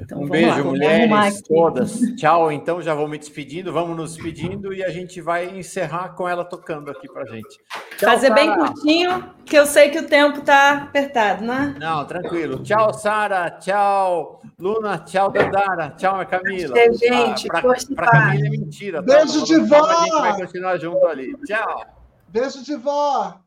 [0.00, 1.98] Então, um beijo, lá, mulheres todas.
[2.16, 2.52] Tchau.
[2.52, 3.72] Então, já vou me despedindo.
[3.72, 7.58] Vamos nos despedindo e a gente vai encerrar com ela tocando aqui pra gente.
[7.96, 8.34] Tchau, Fazer Sarah.
[8.34, 11.74] bem curtinho, que eu sei que o tempo tá apertado, né?
[11.78, 12.62] Não, tranquilo.
[12.62, 13.50] Tchau, Sara.
[13.50, 14.98] Tchau, Luna.
[14.98, 15.90] Tchau, Dandara.
[15.96, 16.78] Tchau, Camila.
[16.78, 19.02] É, gente, ah, pra, pra Camila é mentira.
[19.02, 19.14] Tá?
[19.14, 19.46] Beijo tá?
[19.46, 19.84] de vó.
[19.84, 21.34] A gente vai continuar junto ali.
[21.44, 21.86] Tchau.
[22.28, 23.40] Beijo de vó.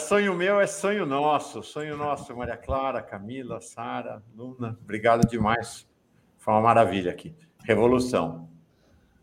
[0.00, 1.62] Sonho meu é sonho nosso.
[1.62, 4.76] Sonho nosso, Maria Clara, Camila, Sara, Luna.
[4.82, 5.86] Obrigado demais.
[6.38, 7.34] Foi uma maravilha aqui.
[7.64, 8.48] Revolução.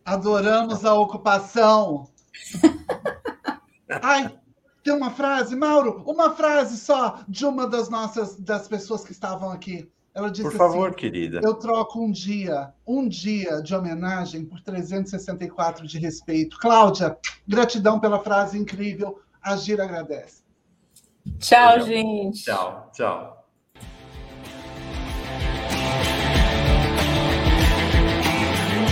[0.05, 2.07] Adoramos a ocupação.
[4.01, 4.37] Ai,
[4.83, 9.51] tem uma frase, Mauro, uma frase só de uma das nossas das pessoas que estavam
[9.51, 9.91] aqui.
[10.13, 11.41] Ela disse Por favor, assim, querida.
[11.43, 16.57] Eu troco um dia, um dia de homenagem por 364 de respeito.
[16.59, 17.17] Cláudia,
[17.47, 19.19] gratidão pela frase incrível.
[19.41, 20.46] Agir agradece.
[21.39, 22.43] Tchau, gente.
[22.43, 23.36] Tchau, tchau.